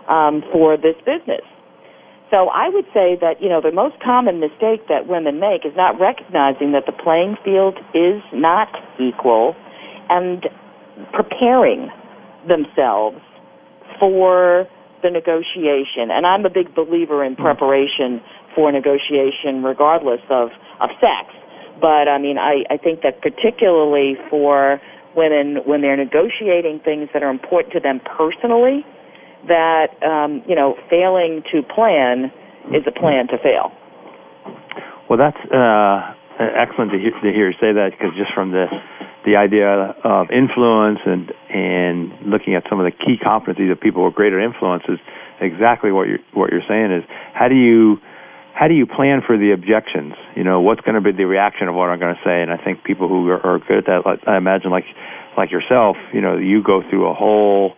um, 0.07 0.43
for 0.51 0.77
this 0.77 0.95
business? 1.03 1.43
So 2.31 2.49
I 2.49 2.69
would 2.69 2.85
say 2.93 3.13
that, 3.21 3.41
you 3.41 3.49
know, 3.49 3.61
the 3.61 3.71
most 3.71 3.99
common 4.01 4.39
mistake 4.39 4.87
that 4.89 5.05
women 5.05 5.39
make 5.39 5.65
is 5.65 5.75
not 5.75 5.99
recognizing 5.99 6.71
that 6.71 6.87
the 6.87 6.95
playing 6.95 7.37
field 7.45 7.77
is 7.93 8.23
not 8.33 8.73
equal 8.97 9.53
and 10.09 10.47
preparing 11.13 11.91
themselves 12.47 13.21
for 13.99 14.65
the 15.03 15.11
negotiation. 15.11 16.09
And 16.09 16.25
I'm 16.25 16.45
a 16.45 16.49
big 16.49 16.73
believer 16.73 17.23
in 17.23 17.35
preparation 17.35 18.23
for 18.55 18.71
negotiation 18.71 19.63
regardless 19.63 20.21
of, 20.29 20.49
of 20.79 20.89
sex. 20.99 21.33
But 21.79 22.07
I 22.07 22.17
mean, 22.17 22.37
I, 22.37 22.63
I 22.69 22.77
think 22.77 23.01
that 23.01 23.21
particularly 23.21 24.15
for 24.29 24.79
women, 25.15 25.57
when 25.65 25.81
they're 25.81 25.97
negotiating 25.97 26.81
things 26.83 27.09
that 27.13 27.23
are 27.23 27.29
important 27.29 27.73
to 27.73 27.79
them 27.79 27.99
personally, 28.17 28.85
that, 29.47 29.91
um, 30.03 30.41
you 30.47 30.55
know, 30.55 30.75
failing 30.89 31.43
to 31.51 31.61
plan 31.63 32.31
is 32.71 32.83
a 32.87 32.91
plan 32.91 33.27
to 33.27 33.37
fail. 33.37 33.71
Well, 35.09 35.19
that's 35.19 35.37
uh, 35.51 36.15
excellent 36.39 36.91
to 36.91 36.97
hear, 36.97 37.11
to 37.11 37.31
hear 37.31 37.49
you 37.49 37.57
say 37.59 37.73
that 37.73 37.91
because 37.91 38.15
just 38.17 38.33
from 38.33 38.51
the 38.51 38.67
the 39.25 39.37
idea 39.37 39.95
of 40.03 40.27
influence 40.31 40.99
and 41.05 41.31
and 41.49 42.11
looking 42.27 42.55
at 42.55 42.63
some 42.69 42.79
of 42.79 42.85
the 42.85 42.91
key 42.91 43.15
competencies 43.15 43.71
of 43.71 43.79
people 43.79 44.03
with 44.03 44.15
greater 44.15 44.39
influence 44.39 44.83
is 44.89 44.99
exactly 45.39 45.91
what 45.91 46.07
you're 46.07 46.19
what 46.33 46.51
you're 46.51 46.65
saying 46.67 46.91
is 46.91 47.03
how 47.33 47.47
do 47.47 47.55
you 47.55 47.97
how 48.53 48.67
do 48.67 48.75
you 48.75 48.85
plan 48.85 49.21
for 49.25 49.37
the 49.37 49.51
objections? 49.51 50.13
You 50.35 50.43
know, 50.43 50.61
what's 50.61 50.81
going 50.81 50.95
to 50.95 51.01
be 51.01 51.11
the 51.11 51.25
reaction 51.25 51.67
of 51.67 51.75
what 51.75 51.89
I'm 51.89 51.99
going 51.99 52.13
to 52.13 52.21
say? 52.23 52.41
And 52.41 52.51
I 52.51 52.57
think 52.57 52.83
people 52.83 53.07
who 53.07 53.27
are, 53.29 53.41
are 53.41 53.59
good 53.59 53.79
at 53.79 53.85
that, 53.85 54.19
I 54.27 54.37
imagine, 54.37 54.69
like 54.69 54.85
like 55.35 55.51
yourself, 55.51 55.97
you 56.13 56.21
know, 56.21 56.37
you 56.37 56.61
go 56.61 56.81
through 56.87 57.09
a 57.09 57.13
whole 57.13 57.73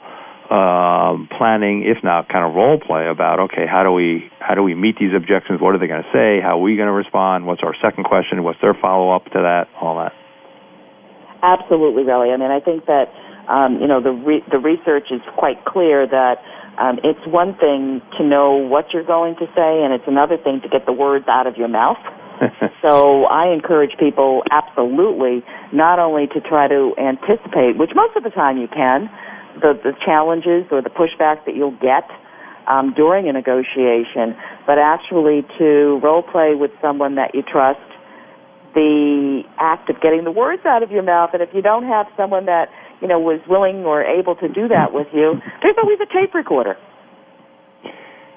um, 0.51 1.29
planning, 1.31 1.87
if 1.87 2.03
not 2.03 2.27
kind 2.27 2.45
of 2.45 2.53
role 2.53 2.77
play 2.77 3.07
about 3.07 3.39
okay, 3.47 3.65
how 3.65 3.83
do 3.83 3.91
we 3.91 4.29
how 4.39 4.53
do 4.53 4.61
we 4.61 4.75
meet 4.75 4.99
these 4.99 5.15
objections? 5.15 5.61
What 5.61 5.73
are 5.73 5.79
they 5.79 5.87
going 5.87 6.03
to 6.03 6.11
say? 6.11 6.43
How 6.43 6.59
are 6.59 6.61
we 6.61 6.75
going 6.75 6.91
to 6.91 6.93
respond? 6.93 7.47
What's 7.47 7.63
our 7.63 7.73
second 7.81 8.03
question? 8.03 8.43
What's 8.43 8.59
their 8.61 8.75
follow 8.75 9.15
up 9.15 9.25
to 9.31 9.39
that? 9.47 9.67
All 9.79 9.97
that. 9.97 10.11
Absolutely, 11.41 12.03
really. 12.03 12.31
I 12.31 12.37
mean, 12.37 12.51
I 12.51 12.59
think 12.59 12.85
that 12.85 13.09
um, 13.47 13.79
you 13.79 13.87
know 13.87 14.03
the 14.03 14.11
re- 14.11 14.45
the 14.51 14.59
research 14.59 15.07
is 15.09 15.21
quite 15.37 15.63
clear 15.63 16.05
that 16.05 16.43
um, 16.77 16.99
it's 17.03 17.25
one 17.27 17.55
thing 17.55 18.01
to 18.17 18.23
know 18.23 18.55
what 18.55 18.93
you're 18.93 19.05
going 19.05 19.35
to 19.35 19.45
say, 19.55 19.83
and 19.83 19.93
it's 19.93 20.07
another 20.07 20.37
thing 20.37 20.61
to 20.61 20.69
get 20.69 20.85
the 20.85 20.93
words 20.93 21.25
out 21.27 21.47
of 21.47 21.55
your 21.55 21.67
mouth. 21.67 21.97
so 22.81 23.25
I 23.25 23.53
encourage 23.53 23.91
people 23.97 24.43
absolutely 24.51 25.43
not 25.71 25.99
only 25.99 26.27
to 26.27 26.41
try 26.41 26.67
to 26.67 26.93
anticipate, 26.99 27.77
which 27.77 27.91
most 27.95 28.15
of 28.17 28.23
the 28.23 28.29
time 28.29 28.57
you 28.57 28.67
can, 28.67 29.09
the, 29.61 29.79
the 29.81 29.93
challenges 30.03 30.67
or 30.71 30.81
the 30.81 30.91
pushback 30.91 31.45
that 31.45 31.55
you'll 31.55 31.79
get 31.79 32.03
um, 32.67 32.93
during 32.93 33.29
a 33.29 33.33
negotiation, 33.33 34.35
but 34.67 34.77
actually 34.77 35.45
to 35.57 35.99
role 36.03 36.23
play 36.23 36.55
with 36.55 36.71
someone 36.81 37.15
that 37.15 37.33
you 37.33 37.41
trust 37.41 37.79
the 38.73 39.43
act 39.57 39.89
of 39.89 40.01
getting 40.01 40.25
the 40.25 40.31
words 40.31 40.61
out 40.65 40.83
of 40.83 40.91
your 40.91 41.03
mouth. 41.03 41.29
And 41.31 41.41
if 41.41 41.49
you 41.53 41.61
don't 41.61 41.85
have 41.85 42.07
someone 42.17 42.45
that 42.45 42.67
you 43.05 43.09
know, 43.13 43.21
was 43.21 43.37
willing 43.45 43.85
or 43.85 44.01
able 44.01 44.33
to 44.33 44.49
do 44.49 44.67
that 44.67 44.89
with 44.89 45.05
you, 45.13 45.37
there's 45.61 45.77
always 45.77 46.01
a 46.01 46.09
tape 46.09 46.33
recorder. 46.33 46.73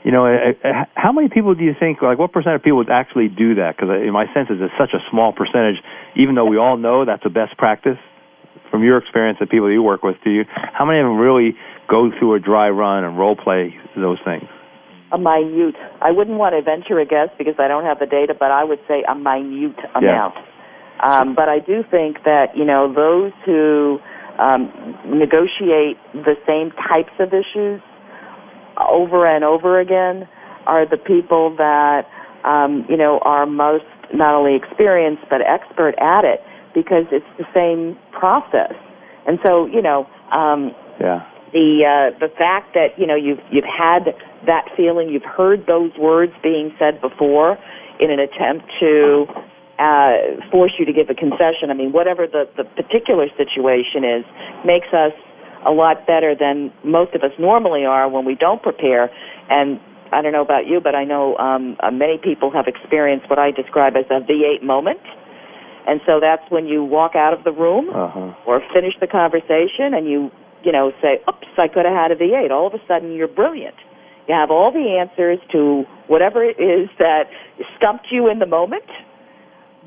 You 0.05 0.13
know, 0.13 0.27
eh, 0.27 0.53
eh, 0.63 0.85
how 0.93 1.11
many 1.11 1.31
people 1.33 1.55
do 1.55 1.65
you 1.65 1.73
think, 1.73 2.03
like, 2.03 2.19
what 2.19 2.33
percent 2.33 2.55
of 2.55 2.63
people 2.63 2.77
would 2.77 2.91
actually 2.91 3.29
do 3.29 3.55
that? 3.57 3.77
Because 3.77 3.89
uh, 3.89 4.05
in 4.05 4.13
my 4.13 4.27
sense, 4.37 4.49
it's 4.51 4.73
such 4.77 4.93
a 4.93 5.01
small 5.11 5.33
percentage, 5.33 5.81
even 6.17 6.35
though 6.35 6.45
we 6.45 6.59
all 6.59 6.77
know 6.77 7.07
that's 7.07 7.25
a 7.25 7.31
best 7.31 7.57
practice. 7.57 7.97
From 8.71 8.85
your 8.85 8.99
experience, 8.99 9.39
the 9.41 9.47
people 9.47 9.73
you 9.73 9.83
work 9.83 10.03
with, 10.03 10.17
do 10.23 10.29
you, 10.29 10.45
how 10.53 10.85
many 10.85 11.01
of 11.01 11.07
them 11.07 11.17
really 11.17 11.57
go 11.89 12.11
through 12.19 12.35
a 12.35 12.41
dry 12.41 12.69
run 12.69 13.05
and 13.05 13.19
role 13.19 13.37
play 13.37 13.75
those 13.97 14.19
things? 14.23 14.45
A 15.13 15.17
minute. 15.17 15.81
I 16.03 16.13
wouldn't 16.13 16.37
want 16.37 16.53
to 16.55 16.61
venture 16.61 17.01
a 17.01 17.07
guess 17.07 17.33
because 17.39 17.55
I 17.59 17.69
don't 17.69 17.85
have 17.85 17.99
the 17.99 18.05
data, 18.05 18.35
but 18.39 18.51
I 18.51 18.65
would 18.65 18.81
say 18.87 19.03
a 19.09 19.15
minute 19.15 19.81
amount. 19.97 20.35
Yeah. 20.37 20.45
Um, 21.01 21.35
but 21.35 21.49
I 21.49 21.61
do 21.61 21.85
think 21.89 22.25
that, 22.25 22.57
you 22.57 22.65
know, 22.65 22.93
those 22.93 23.33
who 23.47 24.01
um, 24.39 24.71
negotiate 25.07 25.99
the 26.15 26.35
same 26.47 26.71
types 26.89 27.13
of 27.19 27.33
issues 27.33 27.81
over 28.79 29.27
and 29.27 29.45
over 29.45 29.81
again 29.81 30.29
are 30.67 30.89
the 30.89 30.97
people 30.97 31.55
that 31.57 32.07
um, 32.45 32.87
you 32.89 32.97
know 32.97 33.19
are 33.23 33.47
most 33.47 33.85
not 34.15 34.35
only 34.35 34.55
experienced 34.55 35.23
but 35.29 35.41
expert 35.43 35.95
at 35.99 36.25
it 36.25 36.41
because 36.75 37.05
it's 37.11 37.27
the 37.39 37.47
same 37.55 37.99
process. 38.13 38.75
And 39.27 39.39
so 39.45 39.67
you 39.67 39.83
know, 39.83 40.07
um, 40.33 40.73
yeah. 41.01 41.27
the 41.53 41.83
uh, 41.85 42.19
the 42.19 42.29
fact 42.39 42.75
that 42.75 42.97
you 42.97 43.07
know 43.07 43.17
you've 43.17 43.41
you've 43.51 43.65
had 43.65 44.15
that 44.47 44.69
feeling, 44.77 45.09
you've 45.09 45.25
heard 45.25 45.67
those 45.67 45.91
words 45.99 46.33
being 46.43 46.73
said 46.79 47.01
before 47.01 47.59
in 48.01 48.11
an 48.11 48.21
attempt 48.21 48.65
to 48.81 49.27
uh, 49.79 50.43
force 50.51 50.73
you 50.79 50.85
to 50.85 50.93
give 50.93 51.09
a 51.09 51.15
concession. 51.15 51.71
I 51.71 51.75
mean, 51.75 51.93
whatever 51.93 52.27
the, 52.27 52.51
the 52.57 52.65
particular 52.65 53.27
situation 53.39 54.03
is, 54.03 54.25
makes 54.67 54.91
us 54.93 55.15
a 55.67 55.71
lot 55.71 56.07
better 56.07 56.35
than 56.35 56.73
most 56.85 57.15
of 57.15 57.23
us 57.23 57.31
normally 57.39 57.85
are 57.85 58.09
when 58.09 58.25
we 58.25 58.35
don't 58.35 58.63
prepare. 58.63 59.11
And 59.51 59.81
I 60.13 60.23
don't 60.23 60.33
know 60.33 60.43
about 60.43 60.67
you, 60.67 60.81
but 60.81 60.95
I 60.95 61.05
know 61.05 61.37
um, 61.37 61.77
uh, 61.81 61.91
many 61.91 62.19
people 62.19 62.51
have 62.51 62.67
experienced 62.67 63.31
what 63.31 63.39
I 63.39 63.51
describe 63.51 63.95
as 63.97 64.07
a 64.11 64.21
V8 64.21 64.63
moment. 64.63 65.01
And 65.87 66.01
so 66.05 66.21
that's 66.21 66.43
when 66.51 66.67
you 66.67 66.85
walk 66.85 67.15
out 67.15 67.33
of 67.33 67.45
the 67.45 67.53
room 67.53 67.89
uh-huh. 67.91 68.35
or 68.47 68.61
finish 68.75 68.95
the 69.01 69.07
conversation 69.07 69.95
and 69.95 70.07
you, 70.07 70.31
you 70.63 70.73
know, 70.73 70.93
say, 71.01 71.23
oops, 71.29 71.49
I 71.57 71.69
could 71.69 71.87
have 71.87 71.95
had 71.95 72.11
a 72.11 72.17
V8. 72.17 72.51
All 72.51 72.67
of 72.67 72.75
a 72.75 72.83
sudden 72.87 73.13
you're 73.13 73.29
brilliant. 73.29 73.77
You 74.29 74.35
have 74.35 74.51
all 74.51 74.71
the 74.71 75.01
answers 75.01 75.39
to 75.53 75.85
whatever 76.07 76.45
it 76.45 76.61
is 76.61 76.91
that 76.99 77.31
stumped 77.79 78.09
you 78.11 78.29
in 78.29 78.39
the 78.39 78.47
moment 78.47 78.85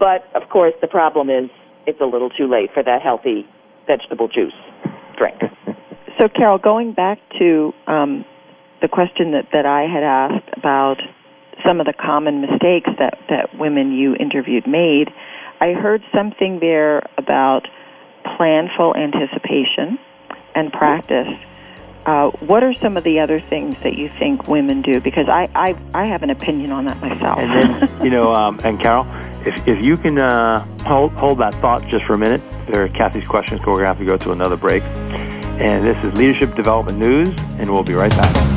but 0.02 0.26
of 0.34 0.50
course, 0.50 0.74
the 0.82 0.88
problem 0.88 1.30
is 1.30 1.50
it's 1.86 2.02
a 2.02 2.06
little 2.06 2.32
too 2.32 2.50
late 2.50 2.72
for 2.74 2.82
that 2.82 3.04
healthy 3.04 3.48
vegetable 3.86 4.28
juice 4.28 4.58
drink. 5.16 5.40
so, 6.20 6.28
Carol, 6.28 6.58
going 6.58 6.94
back 6.94 7.20
to 7.38 7.72
um, 7.86 8.26
the 8.82 8.88
question 8.88 9.32
that, 9.34 9.46
that 9.54 9.68
I 9.68 9.84
had 9.84 10.02
asked 10.02 10.50
about 10.58 10.98
some 11.64 11.80
of 11.80 11.86
the 11.86 11.94
common 11.94 12.42
mistakes 12.42 12.90
that, 12.98 13.20
that 13.30 13.58
women 13.60 13.92
you 13.92 14.16
interviewed 14.16 14.68
made, 14.68 15.10
I 15.62 15.74
heard 15.74 16.02
something 16.14 16.60
there 16.60 17.04
about 17.20 17.68
planful 18.26 18.98
anticipation 18.98 20.00
and 20.56 20.72
practice. 20.72 21.28
Uh, 22.08 22.32
what 22.40 22.64
are 22.64 22.74
some 22.82 22.98
of 22.98 23.04
the 23.04 23.20
other 23.20 23.40
things 23.40 23.76
that 23.84 23.94
you 23.94 24.10
think 24.18 24.48
women 24.48 24.82
do? 24.82 25.00
Because 25.00 25.30
I, 25.30 25.48
I, 25.54 25.76
I 25.94 26.08
have 26.08 26.24
an 26.24 26.32
opinion 26.32 26.72
on 26.72 26.86
that 26.86 27.00
myself. 27.00 27.38
And 27.38 27.52
then, 27.62 28.04
you 28.04 28.10
know, 28.10 28.34
um, 28.34 28.60
and 28.64 28.82
Carol, 28.82 29.06
if, 29.46 29.68
if 29.68 29.84
you 29.84 29.98
can 29.98 30.18
uh, 30.20 30.66
hold, 30.84 31.12
hold 31.14 31.40
that 31.40 31.54
thought 31.56 31.88
just 31.88 32.06
for 32.06 32.14
a 32.14 32.18
minute, 32.18 32.42
there 32.68 32.84
are 32.84 32.90
Kathy's 32.90 33.28
questions, 33.28 33.60
we're 33.62 33.74
going 33.74 33.84
to 33.84 33.88
have 33.88 33.98
to 34.00 34.06
go 34.06 34.18
to 34.18 34.32
another 34.32 34.58
break. 34.58 34.84
And 34.84 35.86
this 35.86 35.98
is 36.04 36.18
Leadership 36.18 36.56
Development 36.56 36.98
News, 36.98 37.30
and 37.60 37.72
we'll 37.72 37.84
be 37.84 37.94
right 37.94 38.12
back. 38.12 38.52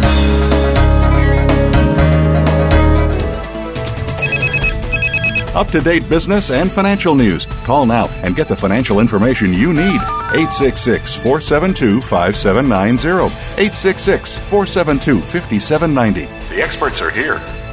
Up 5.54 5.68
to 5.68 5.80
date 5.80 6.08
business 6.08 6.50
and 6.50 6.70
financial 6.70 7.14
news. 7.14 7.46
Call 7.64 7.86
now 7.86 8.08
and 8.24 8.34
get 8.34 8.48
the 8.48 8.56
financial 8.56 8.98
information 8.98 9.52
you 9.52 9.72
need. 9.72 10.00
866 10.34 11.14
472 11.14 12.00
5790. 12.00 13.24
866 13.62 14.38
472 14.38 15.20
5790. 15.20 16.54
The 16.54 16.60
experts 16.60 17.00
are 17.00 17.10
here. 17.10 17.40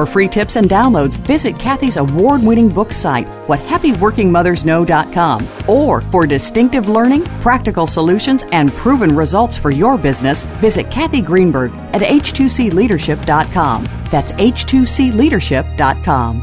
For 0.00 0.06
free 0.06 0.28
tips 0.28 0.56
and 0.56 0.66
downloads, 0.66 1.18
visit 1.26 1.58
Kathy's 1.58 1.98
award 1.98 2.42
winning 2.42 2.70
book 2.70 2.90
site, 2.90 3.26
whathappyworkingmothersknow.com. 3.48 5.48
Or 5.68 6.00
for 6.00 6.26
distinctive 6.26 6.88
learning, 6.88 7.24
practical 7.42 7.86
solutions, 7.86 8.42
and 8.50 8.72
proven 8.72 9.14
results 9.14 9.58
for 9.58 9.70
your 9.70 9.98
business, 9.98 10.44
visit 10.62 10.90
Kathy 10.90 11.20
Greenberg 11.20 11.74
at 11.92 12.00
h2cleadership.com. 12.00 13.84
That's 14.10 14.32
h2cleadership.com. 14.32 16.40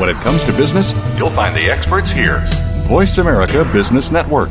When 0.00 0.08
it 0.08 0.16
comes 0.16 0.42
to 0.42 0.52
business, 0.54 0.92
you'll 1.16 1.30
find 1.30 1.54
the 1.54 1.70
experts 1.70 2.10
here. 2.10 2.42
Voice 2.88 3.18
America 3.18 3.64
Business 3.72 4.10
Network. 4.10 4.50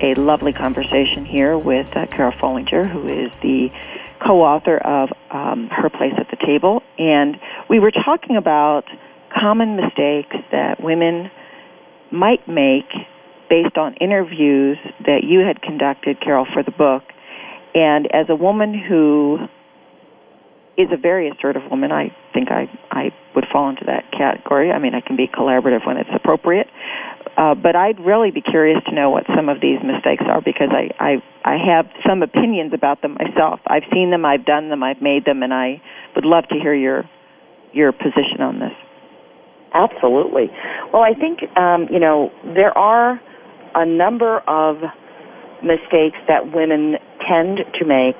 a 0.00 0.14
lovely 0.18 0.52
conversation 0.52 1.24
here 1.24 1.58
with 1.58 1.86
uh, 1.96 2.06
Carol 2.14 2.32
Frohlinger, 2.32 2.90
who 2.90 3.08
is 3.08 3.30
the 3.42 3.68
co-author 4.24 4.78
of 4.78 5.10
um, 5.30 5.68
Her 5.70 5.90
Place 5.90 6.14
at 6.18 6.26
the 6.30 6.36
Table, 6.44 6.82
and 6.98 7.36
we 7.70 7.78
were 7.78 7.92
talking 7.92 8.36
about 8.36 8.84
common 9.32 9.76
mistakes 9.76 10.36
that 10.50 10.82
women 10.82 11.30
might 12.10 12.46
make 12.48 12.88
based 13.48 13.76
on 13.76 13.94
interviews 13.94 14.78
that 15.06 15.24
you 15.24 15.40
had 15.40 15.62
conducted, 15.62 16.20
Carol, 16.20 16.46
for 16.52 16.62
the 16.62 16.70
book. 16.70 17.02
And 17.74 18.06
as 18.12 18.26
a 18.28 18.34
woman 18.34 18.74
who 18.74 19.38
is 20.76 20.88
a 20.92 20.96
very 20.96 21.30
assertive 21.30 21.62
woman, 21.70 21.90
I 21.92 22.14
think 22.32 22.50
I, 22.50 22.70
I 22.90 23.10
would 23.34 23.46
fall 23.52 23.68
into 23.68 23.84
that 23.86 24.10
category. 24.12 24.70
I 24.70 24.78
mean, 24.78 24.94
I 24.94 25.00
can 25.00 25.16
be 25.16 25.26
collaborative 25.26 25.86
when 25.86 25.96
it's 25.96 26.10
appropriate. 26.14 26.68
Uh, 27.38 27.54
but 27.54 27.76
I'd 27.76 28.00
really 28.00 28.32
be 28.32 28.42
curious 28.42 28.82
to 28.88 28.94
know 28.94 29.10
what 29.10 29.22
some 29.36 29.48
of 29.48 29.60
these 29.60 29.78
mistakes 29.84 30.24
are 30.26 30.42
because 30.42 30.70
I, 30.74 30.90
I 30.98 31.12
I 31.44 31.56
have 31.70 31.86
some 32.04 32.20
opinions 32.24 32.72
about 32.74 33.00
them 33.00 33.14
myself. 33.14 33.60
I've 33.68 33.86
seen 33.92 34.10
them, 34.10 34.24
I've 34.24 34.44
done 34.44 34.70
them, 34.70 34.82
I've 34.82 35.00
made 35.00 35.24
them, 35.24 35.44
and 35.44 35.54
I 35.54 35.80
would 36.16 36.24
love 36.24 36.48
to 36.48 36.56
hear 36.60 36.74
your 36.74 37.04
your 37.72 37.92
position 37.92 38.40
on 38.40 38.58
this. 38.58 38.74
Absolutely. 39.72 40.50
Well, 40.92 41.02
I 41.02 41.14
think 41.14 41.46
um, 41.56 41.86
you 41.92 42.00
know 42.00 42.32
there 42.42 42.76
are 42.76 43.20
a 43.76 43.86
number 43.86 44.40
of 44.48 44.82
mistakes 45.62 46.18
that 46.26 46.50
women 46.52 46.96
tend 47.22 47.58
to 47.78 47.86
make, 47.86 48.18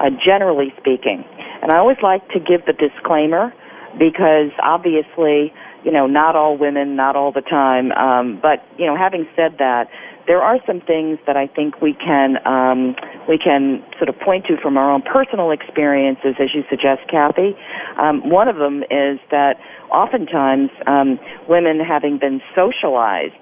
uh, 0.00 0.08
generally 0.24 0.72
speaking, 0.80 1.22
and 1.60 1.70
I 1.70 1.76
always 1.76 2.00
like 2.02 2.26
to 2.30 2.40
give 2.40 2.64
the 2.64 2.72
disclaimer 2.72 3.52
because 3.98 4.56
obviously 4.62 5.52
you 5.84 5.92
know, 5.92 6.06
not 6.06 6.34
all 6.34 6.56
women, 6.56 6.96
not 6.96 7.14
all 7.14 7.32
the 7.32 7.42
time. 7.42 7.92
Um, 7.92 8.40
but 8.40 8.64
you 8.78 8.86
know, 8.86 8.96
having 8.96 9.26
said 9.36 9.58
that, 9.58 9.88
there 10.26 10.40
are 10.40 10.58
some 10.66 10.80
things 10.80 11.18
that 11.26 11.36
I 11.36 11.46
think 11.46 11.82
we 11.82 11.92
can 11.92 12.36
um, 12.46 12.96
we 13.28 13.38
can 13.38 13.84
sort 13.98 14.08
of 14.08 14.18
point 14.18 14.46
to 14.46 14.56
from 14.60 14.76
our 14.76 14.90
own 14.90 15.02
personal 15.02 15.50
experiences, 15.50 16.36
as 16.40 16.54
you 16.54 16.62
suggest, 16.70 17.02
Kathy. 17.10 17.54
Um, 18.00 18.28
one 18.30 18.48
of 18.48 18.56
them 18.56 18.82
is 18.84 19.20
that 19.30 19.56
oftentimes 19.92 20.70
um, 20.86 21.20
women, 21.48 21.78
having 21.80 22.18
been 22.18 22.40
socialized 22.56 23.34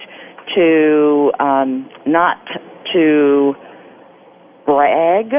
to 0.56 1.30
um, 1.38 1.88
not 2.04 2.38
to 2.92 3.54
brag 4.66 5.32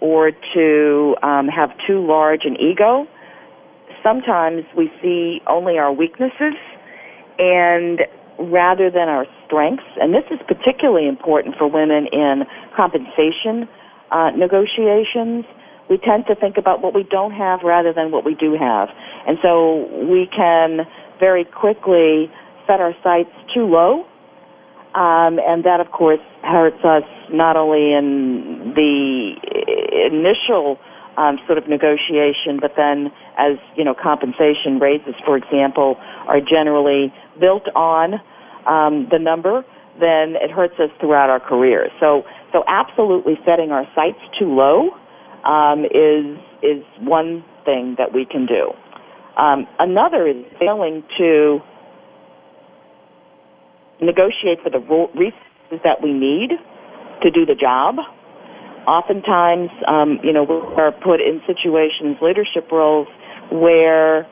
or 0.00 0.30
to 0.54 1.16
um, 1.22 1.48
have 1.48 1.70
too 1.86 2.06
large 2.06 2.42
an 2.44 2.56
ego 2.60 3.06
sometimes 4.02 4.64
we 4.76 4.90
see 5.02 5.40
only 5.46 5.78
our 5.78 5.92
weaknesses 5.92 6.54
and 7.38 8.00
rather 8.38 8.90
than 8.90 9.08
our 9.08 9.26
strengths. 9.46 9.88
And 10.00 10.14
this 10.14 10.24
is 10.30 10.38
particularly 10.46 11.08
important 11.08 11.56
for 11.58 11.68
women 11.68 12.06
in 12.12 12.42
compensation 12.76 13.68
uh, 14.10 14.30
negotiations. 14.30 15.44
We 15.90 15.98
tend 15.98 16.26
to 16.28 16.34
think 16.34 16.56
about 16.56 16.82
what 16.82 16.94
we 16.94 17.02
don't 17.02 17.32
have 17.32 17.60
rather 17.64 17.92
than 17.92 18.10
what 18.10 18.24
we 18.24 18.34
do 18.34 18.56
have. 18.58 18.88
And 19.26 19.38
so 19.42 19.88
we 20.06 20.28
can 20.34 20.86
very 21.18 21.44
quickly 21.44 22.30
set 22.66 22.80
our 22.80 22.94
sights 23.02 23.32
too 23.54 23.66
low. 23.66 24.04
Um, 24.94 25.38
and 25.38 25.64
that, 25.64 25.80
of 25.80 25.90
course, 25.92 26.20
hurts 26.42 26.82
us 26.84 27.04
not 27.30 27.56
only 27.56 27.92
in 27.92 28.72
the 28.74 29.36
initial 30.10 30.78
um, 31.16 31.38
sort 31.46 31.58
of 31.58 31.68
negotiation, 31.68 32.58
but 32.60 32.72
then 32.76 33.10
as 33.38 33.56
you 33.76 33.84
know, 33.84 33.94
compensation 33.94 34.78
raises, 34.80 35.14
for 35.24 35.36
example, 35.36 35.96
are 36.26 36.40
generally 36.40 37.12
built 37.40 37.64
on 37.74 38.14
um, 38.66 39.06
the 39.10 39.18
number, 39.18 39.64
then 40.00 40.34
it 40.42 40.50
hurts 40.50 40.74
us 40.78 40.90
throughout 41.00 41.30
our 41.30 41.40
careers. 41.40 41.90
So, 42.00 42.22
so 42.52 42.64
absolutely 42.68 43.34
setting 43.46 43.70
our 43.70 43.86
sights 43.94 44.18
too 44.38 44.52
low 44.52 44.90
um, 45.44 45.84
is 45.86 46.36
is 46.62 46.82
one 47.00 47.44
thing 47.64 47.94
that 47.98 48.12
we 48.12 48.26
can 48.26 48.46
do. 48.46 48.74
Um, 49.40 49.66
another 49.78 50.26
is 50.26 50.44
failing 50.58 51.04
to 51.18 51.60
negotiate 54.02 54.58
for 54.62 54.70
the 54.70 54.80
resources 54.80 55.80
that 55.84 56.02
we 56.02 56.12
need 56.12 56.50
to 57.22 57.30
do 57.30 57.46
the 57.46 57.54
job 57.54 57.96
oftentimes, 58.88 59.68
um, 59.86 60.18
you 60.24 60.32
know, 60.32 60.42
we 60.48 60.56
are 60.80 60.90
put 60.90 61.20
in 61.20 61.44
situations, 61.44 62.16
leadership 62.24 62.72
roles, 62.72 63.06
where 63.50 64.26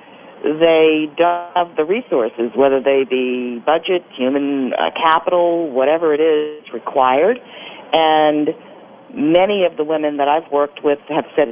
they 0.44 1.06
don't 1.16 1.50
have 1.56 1.76
the 1.76 1.84
resources, 1.84 2.52
whether 2.54 2.80
they 2.80 3.04
be 3.08 3.62
budget, 3.64 4.04
human 4.16 4.72
uh, 4.74 4.90
capital, 4.94 5.70
whatever 5.70 6.14
it 6.14 6.20
is 6.20 6.62
required. 6.72 7.38
And 7.92 8.50
many 9.14 9.64
of 9.64 9.76
the 9.76 9.84
women 9.84 10.18
that 10.18 10.28
I've 10.28 10.50
worked 10.52 10.84
with 10.84 10.98
have 11.08 11.24
said 11.34 11.48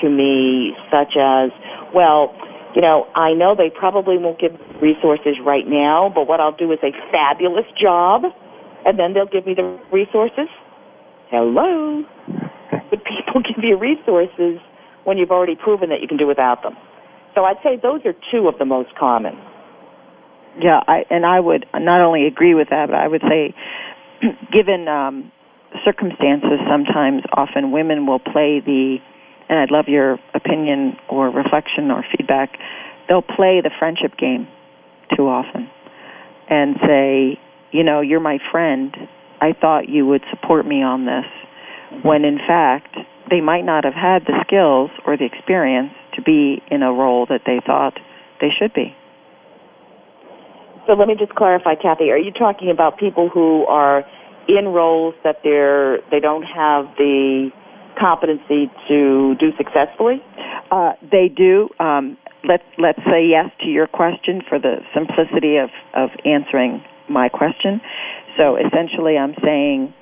to 0.00 0.08
me, 0.08 0.72
such 0.90 1.18
as, 1.18 1.50
well, 1.92 2.34
you 2.74 2.82
know, 2.82 3.08
I 3.14 3.34
know 3.34 3.54
they 3.56 3.70
probably 3.70 4.18
won't 4.18 4.38
give 4.38 4.52
resources 4.80 5.36
right 5.44 5.66
now, 5.66 6.12
but 6.14 6.28
what 6.28 6.40
I'll 6.40 6.56
do 6.56 6.70
is 6.72 6.78
a 6.82 6.92
fabulous 7.10 7.66
job, 7.80 8.22
and 8.86 8.98
then 8.98 9.14
they'll 9.14 9.26
give 9.26 9.46
me 9.46 9.54
the 9.54 9.78
resources. 9.92 10.48
Hello? 11.30 12.04
Would 12.90 13.02
people 13.04 13.42
give 13.54 13.64
you 13.64 13.76
resources 13.76 14.60
when 15.04 15.18
you've 15.18 15.30
already 15.30 15.56
proven 15.56 15.88
that 15.90 16.00
you 16.00 16.08
can 16.08 16.16
do 16.16 16.26
without 16.26 16.62
them? 16.62 16.76
So 17.38 17.44
I'd 17.44 17.62
say 17.62 17.78
those 17.80 18.00
are 18.04 18.14
two 18.32 18.48
of 18.48 18.58
the 18.58 18.64
most 18.64 18.90
common. 18.98 19.38
Yeah, 20.60 20.80
I, 20.88 21.04
and 21.08 21.24
I 21.24 21.38
would 21.38 21.66
not 21.72 22.00
only 22.00 22.26
agree 22.26 22.52
with 22.52 22.70
that, 22.70 22.88
but 22.88 22.96
I 22.96 23.06
would 23.06 23.22
say, 23.22 23.54
given 24.52 24.88
um, 24.88 25.30
circumstances, 25.84 26.58
sometimes 26.68 27.22
often 27.32 27.70
women 27.70 28.08
will 28.08 28.18
play 28.18 28.58
the, 28.58 28.96
and 29.48 29.56
I'd 29.56 29.70
love 29.70 29.84
your 29.86 30.18
opinion 30.34 30.96
or 31.08 31.30
reflection 31.30 31.92
or 31.92 32.04
feedback, 32.10 32.58
they'll 33.08 33.22
play 33.22 33.60
the 33.62 33.70
friendship 33.78 34.18
game 34.18 34.48
too 35.16 35.28
often 35.28 35.70
and 36.50 36.74
say, 36.84 37.38
you 37.70 37.84
know, 37.84 38.00
you're 38.00 38.18
my 38.18 38.38
friend, 38.50 38.96
I 39.40 39.52
thought 39.52 39.88
you 39.88 40.06
would 40.06 40.24
support 40.32 40.66
me 40.66 40.82
on 40.82 41.06
this, 41.06 42.02
when 42.02 42.24
in 42.24 42.38
fact 42.38 42.96
they 43.30 43.40
might 43.40 43.64
not 43.64 43.84
have 43.84 43.94
had 43.94 44.24
the 44.26 44.42
skills 44.44 44.90
or 45.06 45.16
the 45.16 45.24
experience 45.24 45.92
to 46.18 46.22
be 46.22 46.60
in 46.70 46.82
a 46.82 46.92
role 46.92 47.26
that 47.30 47.42
they 47.46 47.60
thought 47.64 47.94
they 48.40 48.50
should 48.58 48.74
be. 48.74 48.94
So 50.86 50.94
let 50.94 51.06
me 51.06 51.14
just 51.18 51.34
clarify, 51.34 51.74
Kathy. 51.74 52.10
Are 52.10 52.18
you 52.18 52.32
talking 52.32 52.70
about 52.70 52.98
people 52.98 53.28
who 53.28 53.64
are 53.66 54.04
in 54.48 54.68
roles 54.68 55.14
that 55.22 55.36
they're 55.44 55.98
they 56.10 56.18
don't 56.20 56.42
have 56.42 56.86
the 56.96 57.50
competency 58.00 58.70
to 58.88 59.34
do 59.38 59.52
successfully? 59.56 60.22
Uh, 60.70 60.92
they 61.02 61.28
do. 61.28 61.68
Um, 61.78 62.16
let 62.48 62.62
let's 62.78 63.00
say 63.04 63.26
yes 63.28 63.50
to 63.60 63.66
your 63.66 63.86
question 63.86 64.40
for 64.48 64.58
the 64.58 64.76
simplicity 64.94 65.56
of 65.58 65.68
of 65.94 66.10
answering 66.24 66.82
my 67.08 67.28
question. 67.28 67.80
So 68.38 68.56
essentially, 68.56 69.18
I'm 69.18 69.34
saying 69.44 69.92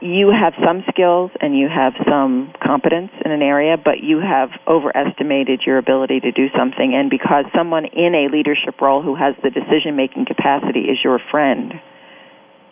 you 0.00 0.30
have 0.30 0.52
some 0.64 0.82
skills 0.90 1.30
and 1.40 1.56
you 1.56 1.68
have 1.68 1.94
some 2.08 2.52
competence 2.62 3.10
in 3.24 3.30
an 3.30 3.42
area, 3.42 3.76
but 3.76 4.02
you 4.02 4.18
have 4.18 4.50
overestimated 4.66 5.62
your 5.64 5.78
ability 5.78 6.20
to 6.20 6.32
do 6.32 6.46
something. 6.56 6.94
And 6.94 7.08
because 7.08 7.44
someone 7.54 7.84
in 7.86 8.14
a 8.14 8.28
leadership 8.34 8.80
role 8.80 9.02
who 9.02 9.14
has 9.14 9.34
the 9.42 9.50
decision 9.50 9.96
making 9.96 10.26
capacity 10.26 10.90
is 10.90 10.98
your 11.02 11.18
friend, 11.30 11.74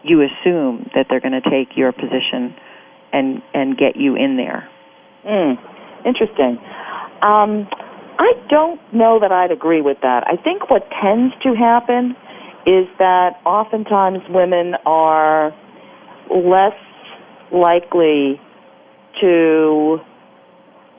you 0.03 0.23
assume 0.23 0.91
that 0.95 1.07
they're 1.09 1.21
going 1.21 1.41
to 1.41 1.51
take 1.51 1.77
your 1.77 1.93
position 1.93 2.55
and 3.13 3.43
and 3.55 3.77
get 3.77 3.97
you 3.97 4.17
in 4.17 4.37
there. 4.37 4.69
Mm, 5.25 5.57
interesting. 6.05 6.59
Um, 7.23 7.67
I 8.19 8.33
don't 8.51 8.81
know 8.93 9.19
that 9.21 9.33
I'd 9.33 9.51
agree 9.51 9.81
with 9.81 9.99
that. 10.03 10.25
I 10.27 10.37
think 10.43 10.71
what 10.71 10.89
tends 11.03 11.35
to 11.43 11.55
happen 11.55 12.17
is 12.67 12.87
that 12.99 13.41
oftentimes 13.47 14.21
women 14.29 14.75
are 14.85 15.55
less 16.31 16.75
likely 17.53 18.41
to 19.21 19.99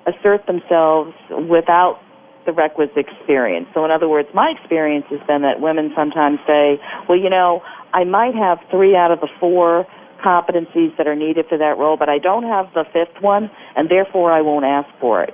assert 0.07 0.45
themselves 0.47 1.13
without 1.49 1.99
the 2.45 2.53
requisite 2.53 2.97
experience. 2.97 3.67
So 3.73 3.85
in 3.85 3.91
other 3.91 4.07
words, 4.07 4.29
my 4.33 4.53
experience 4.57 5.05
has 5.09 5.19
been 5.27 5.43
that 5.43 5.61
women 5.61 5.91
sometimes 5.95 6.39
say, 6.47 6.79
well, 7.07 7.17
you 7.17 7.29
know, 7.29 7.61
I 7.93 8.03
might 8.03 8.33
have 8.35 8.59
three 8.71 8.95
out 8.95 9.11
of 9.11 9.19
the 9.19 9.29
four 9.39 9.85
competencies 10.25 10.95
that 10.97 11.07
are 11.07 11.15
needed 11.15 11.45
for 11.47 11.57
that 11.57 11.77
role, 11.77 11.97
but 11.97 12.09
I 12.09 12.17
don't 12.17 12.43
have 12.43 12.67
the 12.73 12.83
fifth 12.91 13.21
one, 13.21 13.49
and 13.75 13.89
therefore 13.89 14.31
I 14.31 14.41
won't 14.41 14.65
ask 14.65 14.89
for 14.99 15.23
it. 15.23 15.33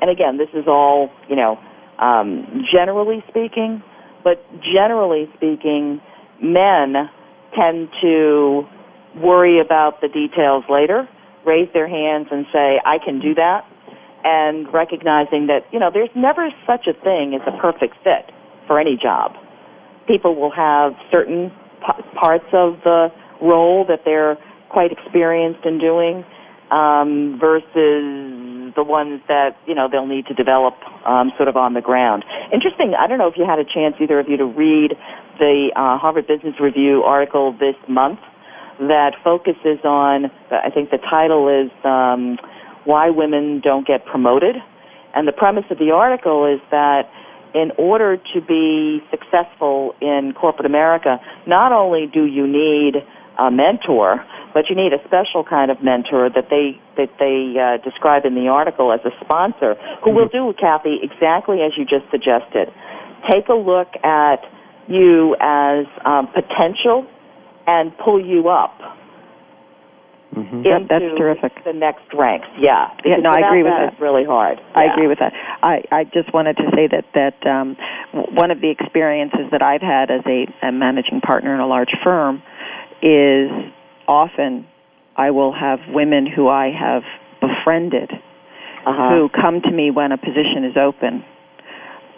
And 0.00 0.10
again, 0.10 0.36
this 0.36 0.48
is 0.52 0.66
all, 0.66 1.10
you 1.28 1.36
know, 1.36 1.58
um, 1.98 2.64
generally 2.70 3.24
speaking, 3.28 3.82
but 4.22 4.44
generally 4.60 5.28
speaking, 5.34 6.00
men 6.42 7.08
tend 7.56 7.88
to 8.02 8.62
worry 9.20 9.60
about 9.60 10.00
the 10.00 10.08
details 10.08 10.64
later, 10.68 11.08
raise 11.46 11.68
their 11.72 11.88
hands 11.88 12.28
and 12.30 12.46
say, 12.52 12.80
I 12.84 12.98
can 12.98 13.20
do 13.20 13.34
that, 13.34 13.64
and 14.24 14.72
recognizing 14.72 15.46
that, 15.46 15.66
you 15.72 15.78
know, 15.78 15.90
there's 15.92 16.10
never 16.14 16.48
such 16.66 16.86
a 16.86 16.92
thing 16.92 17.38
as 17.38 17.42
a 17.46 17.56
perfect 17.60 17.94
fit 18.02 18.34
for 18.66 18.80
any 18.80 18.96
job. 19.00 19.32
People 20.06 20.34
will 20.34 20.50
have 20.50 20.92
certain 21.10 21.50
p- 21.80 22.02
parts 22.18 22.48
of 22.52 22.80
the 22.84 23.08
role 23.40 23.84
that 23.88 24.00
they're 24.04 24.36
quite 24.68 24.92
experienced 24.92 25.64
in 25.64 25.78
doing 25.78 26.24
um, 26.70 27.38
versus 27.40 28.74
the 28.76 28.84
ones 28.84 29.20
that 29.28 29.56
you 29.66 29.74
know 29.74 29.88
they'll 29.90 30.06
need 30.06 30.26
to 30.26 30.34
develop 30.34 30.74
um, 31.06 31.32
sort 31.36 31.48
of 31.48 31.56
on 31.56 31.72
the 31.72 31.80
ground. 31.80 32.24
Interesting. 32.52 32.92
I 32.98 33.06
don't 33.06 33.18
know 33.18 33.28
if 33.28 33.36
you 33.36 33.46
had 33.48 33.58
a 33.58 33.64
chance 33.64 33.96
either 34.00 34.20
of 34.20 34.28
you 34.28 34.36
to 34.36 34.44
read 34.44 34.92
the 35.38 35.72
uh, 35.74 35.96
Harvard 35.96 36.26
Business 36.26 36.54
Review 36.60 37.02
article 37.02 37.52
this 37.52 37.76
month 37.88 38.18
that 38.78 39.12
focuses 39.22 39.84
on, 39.84 40.30
I 40.50 40.70
think 40.70 40.90
the 40.90 40.98
title 40.98 41.48
is 41.48 41.70
um, 41.84 42.38
Why 42.84 43.10
Women 43.10 43.60
Don't 43.62 43.86
Get 43.86 44.04
Promoted. 44.06 44.56
And 45.14 45.26
the 45.26 45.32
premise 45.32 45.64
of 45.70 45.78
the 45.78 45.90
article 45.90 46.46
is 46.46 46.60
that 46.70 47.10
in 47.54 47.72
order 47.78 48.16
to 48.16 48.40
be 48.40 49.00
successful 49.10 49.94
in 50.00 50.32
corporate 50.38 50.66
America, 50.66 51.18
not 51.46 51.72
only 51.72 52.06
do 52.06 52.24
you 52.24 52.46
need 52.46 53.02
a 53.38 53.50
mentor, 53.50 54.24
but 54.52 54.64
you 54.68 54.76
need 54.76 54.92
a 54.92 55.02
special 55.06 55.44
kind 55.44 55.70
of 55.70 55.82
mentor 55.82 56.28
that 56.28 56.50
they 56.50 56.78
that 56.96 57.10
they 57.18 57.54
uh, 57.54 57.78
describe 57.88 58.24
in 58.24 58.34
the 58.34 58.48
article 58.48 58.92
as 58.92 59.00
a 59.04 59.12
sponsor, 59.24 59.76
who 60.02 60.10
will 60.10 60.28
do, 60.28 60.52
Kathy, 60.58 60.98
exactly 61.02 61.62
as 61.62 61.72
you 61.78 61.84
just 61.84 62.10
suggested. 62.10 62.68
Take 63.30 63.48
a 63.48 63.54
look 63.54 63.88
at 64.02 64.42
you 64.88 65.36
as 65.40 65.86
um, 66.04 66.28
potential 66.34 67.06
and 67.68 67.92
pull 68.00 68.16
you 68.16 68.48
up 68.48 68.80
mm-hmm. 70.32 70.64
into 70.64 70.86
that's 70.88 71.04
terrific. 71.20 71.52
the 71.64 71.76
next 71.76 72.08
ranks. 72.16 72.48
Yeah, 72.56 72.88
yeah 73.04 73.20
no, 73.20 73.28
I 73.28 73.44
agree 73.44 73.62
with 73.62 73.72
that. 73.76 73.92
It's 73.92 74.00
really 74.00 74.24
hard. 74.24 74.58
I 74.74 74.88
agree 74.88 75.06
with 75.06 75.18
that. 75.20 75.32
I, 75.62 75.84
I 75.92 76.04
just 76.04 76.32
wanted 76.32 76.56
to 76.56 76.64
say 76.74 76.88
that 76.88 77.04
that 77.12 77.36
um, 77.44 77.76
one 78.32 78.50
of 78.50 78.60
the 78.60 78.70
experiences 78.70 79.52
that 79.52 79.60
I've 79.60 79.82
had 79.84 80.10
as 80.10 80.24
a, 80.24 80.48
a 80.66 80.72
managing 80.72 81.20
partner 81.20 81.54
in 81.54 81.60
a 81.60 81.66
large 81.66 81.92
firm 82.02 82.42
is 83.02 83.50
often 84.08 84.66
I 85.16 85.30
will 85.30 85.52
have 85.52 85.80
women 85.88 86.26
who 86.26 86.48
I 86.48 86.70
have 86.72 87.02
befriended 87.40 88.10
uh-huh. 88.88 89.10
who 89.10 89.28
come 89.28 89.60
to 89.60 89.70
me 89.70 89.90
when 89.90 90.12
a 90.12 90.18
position 90.18 90.64
is 90.64 90.76
open, 90.76 91.24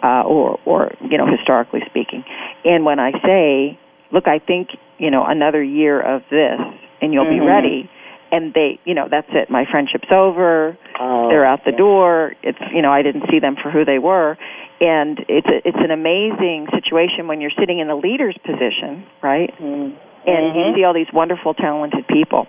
uh, 0.03 0.23
or 0.23 0.59
or 0.65 0.91
you 1.01 1.17
know 1.17 1.27
historically 1.27 1.81
speaking, 1.89 2.23
and 2.63 2.85
when 2.85 2.99
I 2.99 3.11
say, 3.25 3.79
look, 4.11 4.27
I 4.27 4.39
think 4.39 4.69
you 4.97 5.11
know 5.11 5.25
another 5.25 5.63
year 5.63 5.99
of 5.99 6.21
this, 6.29 6.59
and 7.01 7.13
you'll 7.13 7.25
mm-hmm. 7.25 7.39
be 7.39 7.45
ready. 7.45 7.89
And 8.33 8.53
they, 8.53 8.79
you 8.85 8.95
know, 8.95 9.09
that's 9.11 9.27
it. 9.31 9.49
My 9.49 9.65
friendship's 9.69 10.07
over. 10.09 10.77
Oh, 10.97 11.27
They're 11.27 11.45
out 11.45 11.65
the 11.65 11.71
yeah. 11.71 11.77
door. 11.77 12.31
It's, 12.41 12.57
you 12.73 12.81
know, 12.81 12.89
I 12.89 13.01
didn't 13.01 13.23
see 13.29 13.39
them 13.39 13.57
for 13.61 13.69
who 13.69 13.83
they 13.83 13.99
were, 13.99 14.37
and 14.79 15.19
it's 15.27 15.47
a, 15.47 15.67
it's 15.67 15.77
an 15.77 15.91
amazing 15.91 16.67
situation 16.71 17.27
when 17.27 17.41
you're 17.41 17.51
sitting 17.59 17.79
in 17.79 17.89
the 17.89 17.95
leader's 17.95 18.37
position, 18.45 19.03
right? 19.21 19.51
Mm-hmm 19.59 20.07
and 20.25 20.55
you 20.55 20.75
see 20.75 20.83
all 20.83 20.93
these 20.93 21.11
wonderful, 21.13 21.53
talented 21.53 22.07
people. 22.07 22.47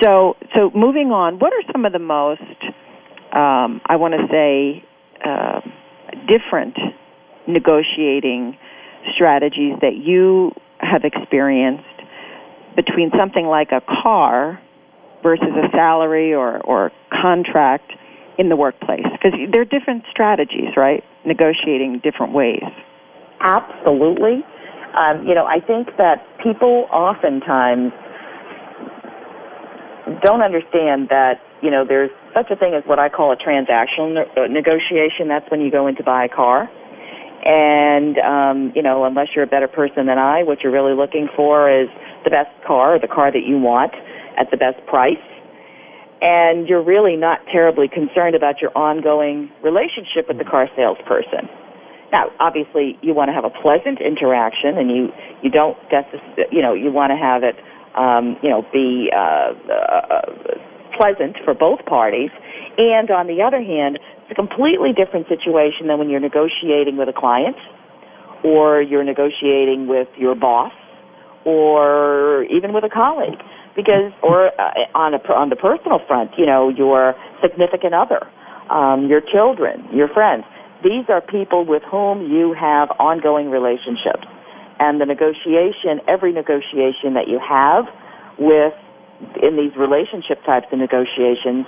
So, 0.00 0.36
so 0.54 0.70
moving 0.74 1.10
on, 1.10 1.38
what 1.38 1.52
are 1.52 1.62
some 1.72 1.84
of 1.84 1.92
the 1.92 1.98
most, 1.98 2.40
um, 3.32 3.80
I 3.86 3.96
want 3.96 4.14
to 4.14 4.26
say, 4.30 4.84
uh, 5.24 5.60
different 6.26 6.76
negotiating 7.46 8.56
strategies 9.14 9.74
that 9.80 9.96
you 9.96 10.52
have 10.80 11.04
experienced 11.04 11.84
between 12.76 13.10
something 13.16 13.46
like 13.46 13.72
a 13.72 13.80
car 14.02 14.60
versus 15.22 15.48
a 15.48 15.70
salary 15.76 16.32
or, 16.34 16.60
or 16.60 16.90
contract 17.22 17.92
in 18.38 18.48
the 18.48 18.56
workplace? 18.56 19.06
Because 19.12 19.38
there 19.52 19.62
are 19.62 19.66
different 19.66 20.04
strategies, 20.10 20.76
right? 20.76 21.04
Negotiating 21.24 22.00
different 22.02 22.32
ways. 22.32 22.64
Absolutely. 23.40 24.44
Um, 24.96 25.26
you 25.26 25.34
know, 25.34 25.46
I 25.46 25.60
think 25.60 25.88
that 25.98 26.26
people 26.42 26.88
oftentimes 26.92 27.92
don't 30.22 30.42
understand 30.42 31.08
that, 31.10 31.40
you 31.62 31.70
know, 31.70 31.84
there's 31.86 32.10
such 32.34 32.50
a 32.50 32.56
thing 32.56 32.74
as 32.74 32.82
what 32.86 32.98
I 32.98 33.08
call 33.08 33.32
a 33.32 33.36
transactional 33.36 34.14
ne- 34.14 34.42
uh, 34.42 34.46
negotiation. 34.48 35.28
That's 35.28 35.48
when 35.50 35.60
you 35.60 35.70
go 35.70 35.86
in 35.86 35.96
to 35.96 36.02
buy 36.02 36.24
a 36.24 36.28
car. 36.28 36.68
And, 37.44 38.18
um, 38.18 38.72
you 38.76 38.82
know, 38.82 39.04
unless 39.04 39.28
you're 39.34 39.44
a 39.44 39.48
better 39.48 39.68
person 39.68 40.06
than 40.06 40.18
I, 40.18 40.42
what 40.42 40.60
you're 40.62 40.72
really 40.72 40.94
looking 40.94 41.28
for 41.34 41.70
is 41.70 41.88
the 42.24 42.30
best 42.30 42.50
car, 42.66 42.98
the 43.00 43.08
car 43.08 43.32
that 43.32 43.44
you 43.46 43.58
want 43.58 43.92
at 44.38 44.50
the 44.50 44.56
best 44.56 44.84
price. 44.86 45.24
And 46.20 46.68
you're 46.68 46.84
really 46.84 47.16
not 47.16 47.40
terribly 47.50 47.88
concerned 47.88 48.34
about 48.34 48.60
your 48.60 48.76
ongoing 48.76 49.50
relationship 49.62 50.28
with 50.28 50.36
the 50.36 50.44
car 50.44 50.68
salesperson. 50.76 51.48
Now, 52.12 52.30
obviously, 52.40 52.98
you 53.00 53.14
want 53.14 53.28
to 53.28 53.32
have 53.32 53.44
a 53.44 53.54
pleasant 53.62 54.00
interaction, 54.00 54.76
and 54.76 54.90
you 54.90 55.08
you 55.42 55.50
don't 55.50 55.78
you 56.50 56.60
know 56.60 56.74
you 56.74 56.90
want 56.90 57.10
to 57.10 57.16
have 57.16 57.42
it 57.42 57.54
um, 57.94 58.36
you 58.42 58.50
know 58.50 58.66
be 58.72 59.08
uh, 59.14 59.54
uh, 59.70 60.22
pleasant 61.00 61.40
for 61.44 61.54
both 61.56 61.80
parties. 61.88 62.28
And 62.76 63.08
on 63.10 63.26
the 63.26 63.40
other 63.40 63.64
hand, 63.64 63.96
it's 63.96 64.30
a 64.30 64.36
completely 64.36 64.92
different 64.92 65.28
situation 65.32 65.88
than 65.88 65.96
when 65.96 66.12
you're 66.12 66.20
negotiating 66.20 67.00
with 67.00 67.08
a 67.08 67.16
client, 67.16 67.56
or 68.44 68.82
you're 68.84 69.04
negotiating 69.04 69.88
with 69.88 70.08
your 70.20 70.34
boss, 70.34 70.72
or 71.48 72.44
even 72.52 72.76
with 72.76 72.84
a 72.84 72.92
colleague, 72.92 73.40
because 73.72 74.12
or 74.22 74.52
uh, 74.60 74.84
on 74.92 75.16
a 75.16 75.20
on 75.32 75.48
the 75.48 75.56
personal 75.56 76.04
front, 76.06 76.36
you 76.36 76.44
know 76.44 76.68
your 76.68 77.16
significant 77.40 77.96
other, 77.96 78.28
um, 78.68 79.08
your 79.08 79.24
children, 79.24 79.88
your 79.96 80.08
friends 80.12 80.44
these 80.82 81.04
are 81.08 81.20
people 81.20 81.64
with 81.64 81.82
whom 81.90 82.30
you 82.30 82.54
have 82.58 82.88
ongoing 82.98 83.50
relationships. 83.50 84.24
And 84.80 85.00
the 85.00 85.04
negotiation, 85.04 86.00
every 86.08 86.32
negotiation 86.32 87.12
that 87.14 87.28
you 87.28 87.36
have 87.36 87.84
with, 88.38 88.72
in 89.42 89.56
these 89.56 89.76
relationship 89.76 90.44
types 90.44 90.66
of 90.72 90.78
negotiations, 90.78 91.66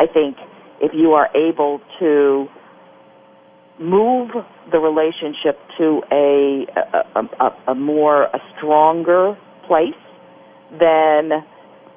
I 0.00 0.06
think 0.06 0.36
if 0.80 0.92
you 0.94 1.12
are 1.12 1.28
able 1.36 1.80
to 2.00 2.46
move 3.78 4.30
the 4.70 4.78
relationship 4.78 5.58
to 5.78 6.02
a, 6.12 6.66
a, 7.16 7.20
a, 7.20 7.72
a 7.72 7.74
more, 7.74 8.24
a 8.24 8.38
stronger 8.56 9.36
place, 9.66 9.98
then 10.78 11.44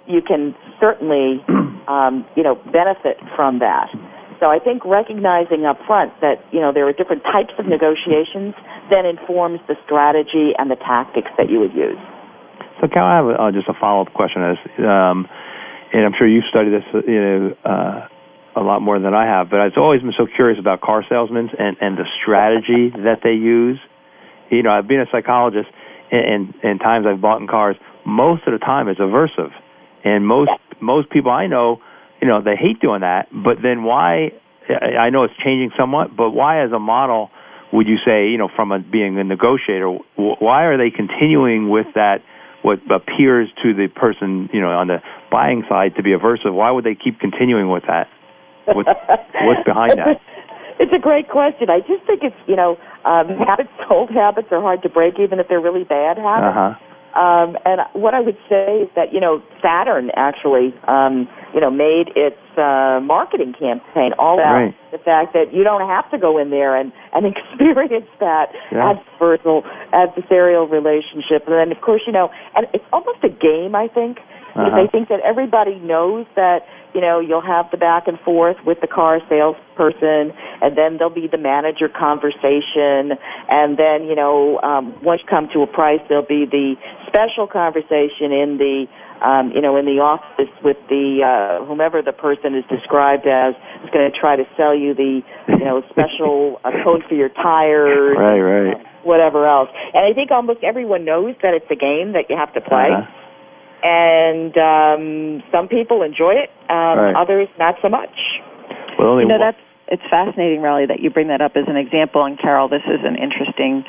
you 0.07 0.21
can 0.21 0.55
certainly, 0.79 1.43
um, 1.87 2.25
you 2.35 2.43
know, 2.43 2.55
benefit 2.71 3.17
from 3.35 3.59
that. 3.59 3.87
So 4.39 4.47
I 4.47 4.59
think 4.59 4.85
recognizing 4.85 5.65
up 5.65 5.77
front 5.87 6.13
that, 6.21 6.37
you 6.51 6.61
know, 6.61 6.71
there 6.71 6.87
are 6.87 6.93
different 6.93 7.23
types 7.23 7.53
of 7.57 7.65
negotiations 7.65 8.53
then 8.89 9.05
informs 9.05 9.59
the 9.67 9.75
strategy 9.83 10.53
and 10.57 10.71
the 10.71 10.77
tactics 10.77 11.29
that 11.37 11.49
you 11.49 11.59
would 11.59 11.73
use. 11.73 11.97
So, 12.81 12.87
Cal, 12.87 13.05
I 13.05 13.15
have 13.17 13.27
uh, 13.27 13.51
just 13.51 13.67
a 13.67 13.73
follow-up 13.79 14.13
question. 14.13 14.43
As, 14.43 14.57
um, 14.79 15.27
and 15.93 16.05
I'm 16.05 16.13
sure 16.17 16.27
you've 16.27 16.45
studied 16.49 16.73
this, 16.73 16.83
you 17.07 17.21
know, 17.21 17.55
uh, 17.65 18.07
a 18.57 18.61
lot 18.61 18.81
more 18.81 18.99
than 18.99 19.13
I 19.13 19.25
have, 19.25 19.49
but 19.49 19.59
I've 19.59 19.77
always 19.77 20.01
been 20.01 20.13
so 20.17 20.25
curious 20.25 20.59
about 20.59 20.81
car 20.81 21.05
salesmen 21.07 21.49
and, 21.57 21.77
and 21.79 21.97
the 21.97 22.05
strategy 22.21 22.89
that 23.05 23.21
they 23.23 23.33
use. 23.33 23.79
You 24.49 24.63
know, 24.63 24.71
I've 24.71 24.87
been 24.87 24.99
a 24.99 25.05
psychologist, 25.11 25.69
and, 26.11 26.53
and, 26.63 26.79
times 26.79 27.05
I've 27.07 27.21
bought 27.21 27.39
in 27.39 27.47
cars. 27.47 27.75
Most 28.05 28.47
of 28.47 28.53
the 28.53 28.59
time, 28.59 28.87
it's 28.87 28.99
aversive, 28.99 29.51
and 30.03 30.25
most 30.25 30.51
most 30.79 31.09
people 31.09 31.31
I 31.31 31.47
know, 31.47 31.81
you 32.21 32.27
know, 32.27 32.41
they 32.41 32.55
hate 32.55 32.79
doing 32.79 33.01
that. 33.01 33.27
But 33.31 33.57
then 33.61 33.83
why? 33.83 34.31
I 34.69 35.09
know 35.09 35.23
it's 35.23 35.33
changing 35.43 35.71
somewhat, 35.77 36.15
but 36.15 36.31
why, 36.31 36.63
as 36.63 36.71
a 36.71 36.79
model, 36.79 37.29
would 37.73 37.87
you 37.87 37.97
say, 38.05 38.29
you 38.29 38.37
know, 38.37 38.49
from 38.55 38.71
a, 38.71 38.79
being 38.79 39.19
a 39.19 39.23
negotiator, 39.23 39.89
why 40.15 40.63
are 40.65 40.77
they 40.77 40.89
continuing 40.89 41.69
with 41.69 41.87
that? 41.95 42.19
What 42.63 42.79
appears 42.89 43.49
to 43.63 43.73
the 43.73 43.87
person, 43.87 44.49
you 44.51 44.61
know, 44.61 44.69
on 44.69 44.87
the 44.87 45.01
buying 45.31 45.63
side 45.69 45.95
to 45.95 46.03
be 46.03 46.11
aversive? 46.11 46.53
Why 46.53 46.71
would 46.71 46.83
they 46.83 46.95
keep 46.95 47.19
continuing 47.19 47.69
with 47.69 47.83
that? 47.87 48.07
What's, 48.65 48.89
what's 48.89 49.63
behind 49.65 49.97
that? 49.99 50.19
It's 50.79 50.93
a 50.93 50.99
great 50.99 51.29
question. 51.29 51.69
I 51.69 51.79
just 51.79 52.05
think 52.05 52.21
it's 52.21 52.35
you 52.45 52.55
know 52.55 52.77
um, 53.05 53.29
habits, 53.29 53.73
old 53.89 54.11
habits 54.11 54.49
are 54.51 54.61
hard 54.61 54.83
to 54.83 54.89
break, 54.89 55.15
even 55.19 55.39
if 55.39 55.47
they're 55.47 55.61
really 55.61 55.83
bad 55.83 56.17
habits. 56.17 56.53
Uh-huh. 56.53 56.86
Um, 57.17 57.57
and 57.65 57.81
what 57.97 58.13
I 58.13 58.21
would 58.21 58.37
say 58.47 58.85
is 58.85 58.89
that 58.95 59.11
you 59.11 59.19
know 59.19 59.41
Saturn 59.57 60.11
actually 60.15 60.69
um, 60.87 61.27
you 61.53 61.59
know 61.59 61.71
made 61.71 62.13
its 62.13 62.37
uh, 62.53 63.01
marketing 63.01 63.57
campaign 63.57 64.13
all 64.19 64.37
about 64.37 64.69
right. 64.69 64.75
the 64.91 64.99
fact 65.01 65.33
that 65.33 65.49
you 65.51 65.63
don't 65.63 65.81
have 65.81 66.05
to 66.11 66.19
go 66.19 66.37
in 66.37 66.51
there 66.51 66.77
and 66.77 66.93
and 67.13 67.25
experience 67.33 68.05
that 68.19 68.53
yeah. 68.71 68.93
adversarial 68.93 69.65
adversarial 69.93 70.69
relationship. 70.69 71.49
And 71.49 71.57
then 71.57 71.71
of 71.75 71.81
course 71.81 72.01
you 72.05 72.13
know, 72.13 72.29
and 72.55 72.67
it's 72.73 72.85
almost 72.93 73.23
a 73.23 73.29
game. 73.33 73.73
I 73.73 73.87
think 73.89 74.19
uh-huh. 74.53 74.77
they 74.77 74.85
think 74.91 75.09
that 75.09 75.21
everybody 75.25 75.81
knows 75.81 76.27
that 76.35 76.69
you 76.97 77.01
know, 77.01 77.19
you'll 77.19 77.45
have 77.45 77.69
the 77.69 77.77
back 77.77 78.07
and 78.07 78.19
forth 78.21 78.57
with 78.65 78.81
the 78.81 78.87
car 78.87 79.19
salesperson, 79.29 80.33
and 80.65 80.75
then 80.75 80.97
there'll 80.97 81.13
be 81.13 81.27
the 81.29 81.37
manager 81.37 81.87
conversation, 81.87 83.13
and 83.49 83.77
then, 83.77 84.09
you 84.09 84.15
know, 84.15 84.57
um, 84.61 84.97
once 85.03 85.21
you 85.21 85.29
come 85.29 85.47
to 85.53 85.61
a 85.61 85.67
price, 85.67 85.99
there'll 86.09 86.25
be 86.25 86.49
the 86.49 86.73
special 87.07 87.47
conversation 87.47 88.31
in 88.31 88.57
the, 88.59 88.85
um, 89.23 89.51
you 89.55 89.61
know, 89.61 89.75
in 89.77 89.85
the 89.85 89.99
office 90.03 90.51
with 90.63 90.77
the 90.89 91.23
uh, 91.23 91.65
whomever 91.65 92.01
the 92.01 92.13
person 92.13 92.55
is 92.55 92.63
described 92.69 93.25
as 93.25 93.55
is 93.83 93.89
going 93.91 94.05
to 94.05 94.13
try 94.13 94.35
to 94.35 94.43
sell 94.55 94.75
you 94.75 94.93
the, 94.93 95.21
you 95.47 95.65
know, 95.65 95.81
special 95.89 96.59
uh, 96.65 96.71
code 96.83 97.03
for 97.07 97.15
your 97.15 97.29
tires, 97.29 98.15
right, 98.17 98.39
right, 98.39 98.77
whatever 99.03 99.47
else. 99.47 99.69
And 99.93 100.05
I 100.05 100.13
think 100.13 100.31
almost 100.31 100.63
everyone 100.63 101.05
knows 101.05 101.35
that 101.41 101.53
it's 101.53 101.69
a 101.71 101.79
game 101.79 102.13
that 102.13 102.29
you 102.29 102.37
have 102.37 102.53
to 102.53 102.61
play. 102.61 102.91
Uh-huh 102.93 103.11
and 103.83 104.57
um, 104.57 105.43
some 105.51 105.67
people 105.67 106.01
enjoy 106.01 106.33
it, 106.33 106.49
um, 106.67 106.97
right. 106.97 107.15
others 107.15 107.47
not 107.59 107.75
so 107.81 107.89
much. 107.89 108.09
Well, 108.97 109.09
only 109.09 109.23
you 109.23 109.29
know 109.29 109.37
that's 109.37 109.61
it's 109.87 110.03
fascinating, 110.09 110.59
Relly, 110.59 110.87
that 110.87 110.99
you 110.99 111.09
bring 111.09 111.29
that 111.29 111.41
up 111.41 111.53
as 111.55 111.63
an 111.67 111.77
example. 111.77 112.25
And 112.25 112.37
Carol, 112.37 112.67
this 112.67 112.83
is 112.83 112.99
an 113.05 113.15
interesting 113.15 113.85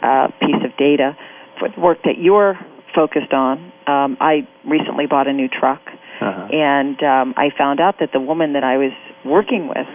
uh, 0.00 0.28
piece 0.40 0.62
of 0.64 0.76
data 0.78 1.12
for 1.58 1.68
the 1.68 1.80
work 1.80 1.98
that 2.04 2.18
you're 2.18 2.58
focused 2.94 3.32
on. 3.32 3.72
Um, 3.86 4.16
I 4.20 4.46
recently 4.64 5.06
bought 5.08 5.26
a 5.26 5.32
new 5.32 5.48
truck, 5.48 5.80
uh-huh. 6.20 6.48
and 6.52 7.02
um, 7.02 7.34
I 7.36 7.48
found 7.56 7.80
out 7.80 7.96
that 8.00 8.10
the 8.12 8.20
woman 8.20 8.52
that 8.52 8.64
I 8.64 8.76
was 8.76 8.92
working 9.24 9.68
with 9.68 9.88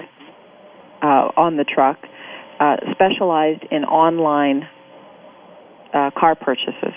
uh, 1.02 1.32
on 1.38 1.58
the 1.58 1.64
truck 1.64 1.98
uh, 2.60 2.78
specialized 2.92 3.64
in 3.72 3.84
online 3.86 4.68
uh, 5.94 6.12
car 6.18 6.36
purchases 6.36 6.94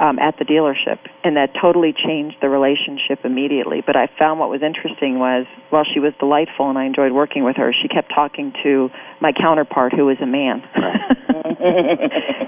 um, 0.00 0.18
at 0.18 0.38
the 0.38 0.44
dealership, 0.44 0.98
and 1.24 1.36
that 1.36 1.50
totally 1.60 1.92
changed 1.92 2.36
the 2.40 2.48
relationship 2.48 3.24
immediately. 3.24 3.82
But 3.84 3.96
I 3.96 4.08
found 4.18 4.38
what 4.38 4.48
was 4.48 4.62
interesting 4.62 5.18
was, 5.18 5.46
while 5.70 5.84
she 5.84 6.00
was 6.00 6.12
delightful 6.20 6.70
and 6.70 6.78
I 6.78 6.84
enjoyed 6.84 7.12
working 7.12 7.44
with 7.44 7.56
her, 7.56 7.72
she 7.72 7.88
kept 7.88 8.12
talking 8.14 8.52
to 8.62 8.90
my 9.20 9.32
counterpart, 9.32 9.92
who 9.92 10.06
was 10.06 10.18
a 10.22 10.26
man, 10.26 10.62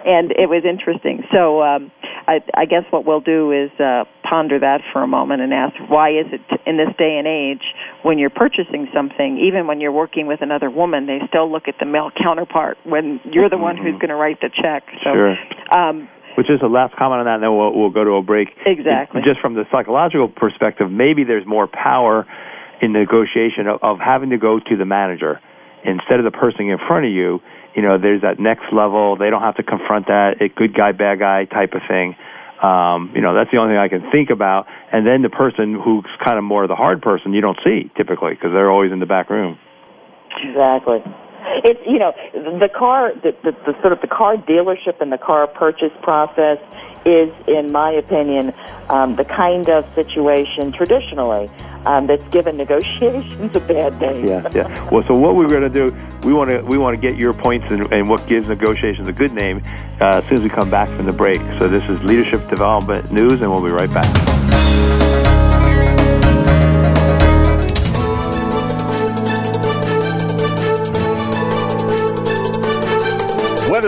and 0.07 0.30
it 0.30 0.48
was 0.48 0.64
interesting. 0.64 1.24
So 1.32 1.62
um, 1.62 1.90
I, 2.26 2.40
I 2.55 2.66
guess 2.66 2.84
what 2.90 3.05
we'll 3.05 3.20
do 3.20 3.51
is 3.51 3.70
uh, 3.80 4.05
ponder 4.22 4.61
that 4.61 4.80
for 4.92 5.03
a 5.03 5.09
moment 5.09 5.42
and 5.42 5.53
ask, 5.53 5.74
why 5.88 6.11
is 6.11 6.26
it 6.30 6.40
in 6.66 6.76
this 6.76 6.94
day 6.96 7.18
and 7.18 7.26
age 7.26 7.74
when 8.03 8.18
you're 8.18 8.30
purchasing 8.30 8.86
something, 8.94 9.38
even 9.38 9.66
when 9.66 9.80
you're 9.80 9.92
working 9.92 10.26
with 10.26 10.40
another 10.40 10.70
woman, 10.70 11.07
they 11.07 11.18
still 11.28 11.51
look 11.51 11.66
at 11.66 11.74
the 11.80 11.86
male 11.86 12.11
counterpart 12.14 12.78
when 12.84 13.20
you're 13.24 13.51
the 13.51 13.59
one 13.59 13.76
who's 13.76 13.94
going 13.94 14.11
to 14.11 14.14
write 14.14 14.40
the 14.40 14.51
check. 14.51 14.84
So, 15.03 15.12
sure. 15.12 15.36
um, 15.76 16.09
which 16.37 16.51
is 16.51 16.61
the 16.61 16.68
last 16.68 16.95
comment 16.97 17.20
on 17.20 17.26
that, 17.26 17.35
and 17.41 17.43
then 17.43 17.57
we'll, 17.57 17.74
we'll 17.74 17.91
go 17.91 18.05
to 18.05 18.12
a 18.18 18.22
break. 18.22 18.49
Exactly. 18.66 19.22
Just 19.24 19.41
from 19.41 19.55
the 19.55 19.64
psychological 19.70 20.28
perspective, 20.28 20.91
maybe 20.91 21.24
there's 21.24 21.47
more 21.47 21.66
power 21.66 22.26
in 22.81 22.93
negotiation 22.93 23.66
of, 23.66 23.81
of 23.83 23.99
having 23.99 24.31
to 24.31 24.39
go 24.39 24.59
to 24.59 24.76
the 24.76 24.85
manager 24.85 25.41
instead 25.85 26.18
of 26.18 26.24
the 26.24 26.37
person 26.37 26.68
in 26.68 26.78
front 26.87 27.07
of 27.07 27.12
you. 27.12 27.41
You 27.74 27.83
know, 27.83 27.99
there's 27.99 28.22
that 28.22 28.41
next 28.41 28.72
level. 28.72 29.16
They 29.16 29.31
don't 29.31 29.43
have 29.43 29.57
to 29.57 29.62
confront 29.62 30.07
that 30.07 30.43
a 30.43 30.49
good 30.49 30.74
guy, 30.74 30.93
bad 30.93 31.18
guy 31.18 31.45
type 31.45 31.72
of 31.72 31.83
thing. 31.87 32.16
Um, 32.61 33.12
you 33.14 33.22
know, 33.22 33.33
that's 33.33 33.51
the 33.51 33.57
only 33.57 33.72
thing 33.72 33.81
I 33.81 33.89
can 33.89 34.11
think 34.12 34.28
about. 34.28 34.66
And 34.93 35.07
then 35.07 35.22
the 35.22 35.31
person 35.31 35.72
who's 35.74 36.05
kind 36.24 36.37
of 36.37 36.45
more 36.45 36.66
the 36.66 36.76
hard 36.76 37.01
person, 37.01 37.33
you 37.33 37.41
don't 37.41 37.59
see 37.64 37.91
typically 37.97 38.35
because 38.35 38.53
they're 38.53 38.70
always 38.70 38.93
in 38.93 39.01
the 39.01 39.07
back 39.07 39.31
room. 39.31 39.59
Exactly. 40.45 41.01
It's 41.64 41.80
you 41.86 41.98
know 41.98 42.12
the 42.32 42.68
car 42.68 43.12
the, 43.14 43.34
the, 43.42 43.53
the 43.66 43.80
sort 43.80 43.92
of 43.92 44.01
the 44.01 44.09
car 44.09 44.36
dealership 44.36 45.01
and 45.01 45.12
the 45.12 45.18
car 45.18 45.46
purchase 45.46 45.92
process 46.03 46.59
is, 47.05 47.32
in 47.46 47.72
my 47.72 47.90
opinion, 47.92 48.53
um, 48.88 49.16
the 49.16 49.24
kind 49.24 49.68
of 49.68 49.84
situation 49.94 50.72
traditionally 50.72 51.51
um, 51.86 52.07
that's 52.07 52.26
given 52.30 52.57
negotiations 52.57 53.55
a 53.57 53.61
bad 53.61 54.01
name. 54.01 54.26
Yeah, 54.26 54.48
yeah. 54.55 54.90
Well, 54.90 55.05
so 55.07 55.14
what 55.14 55.34
we're 55.36 55.48
going 55.48 55.62
to 55.62 55.70
do, 55.70 55.96
we 56.22 56.32
want 56.32 56.51
to 56.51 56.61
we 56.62 56.76
want 56.78 57.01
to 57.01 57.01
get 57.01 57.18
your 57.18 57.32
points 57.32 57.66
and, 57.70 57.92
and 57.92 58.09
what 58.09 58.26
gives 58.26 58.48
negotiations 58.48 59.09
a 59.09 59.12
good 59.12 59.32
name 59.32 59.62
uh, 60.01 60.18
as 60.18 60.24
soon 60.26 60.38
as 60.38 60.42
we 60.42 60.51
come 60.51 60.70
back 60.70 60.88
from 60.96 61.07
the 61.07 61.12
break. 61.12 61.40
So 61.59 61.68
this 61.68 61.84
is 61.88 62.03
Leadership 62.03 62.48
Development 62.48 63.11
News, 63.11 63.40
and 63.40 63.51
we'll 63.51 63.64
be 63.64 63.70
right 63.70 63.92
back. 63.92 64.49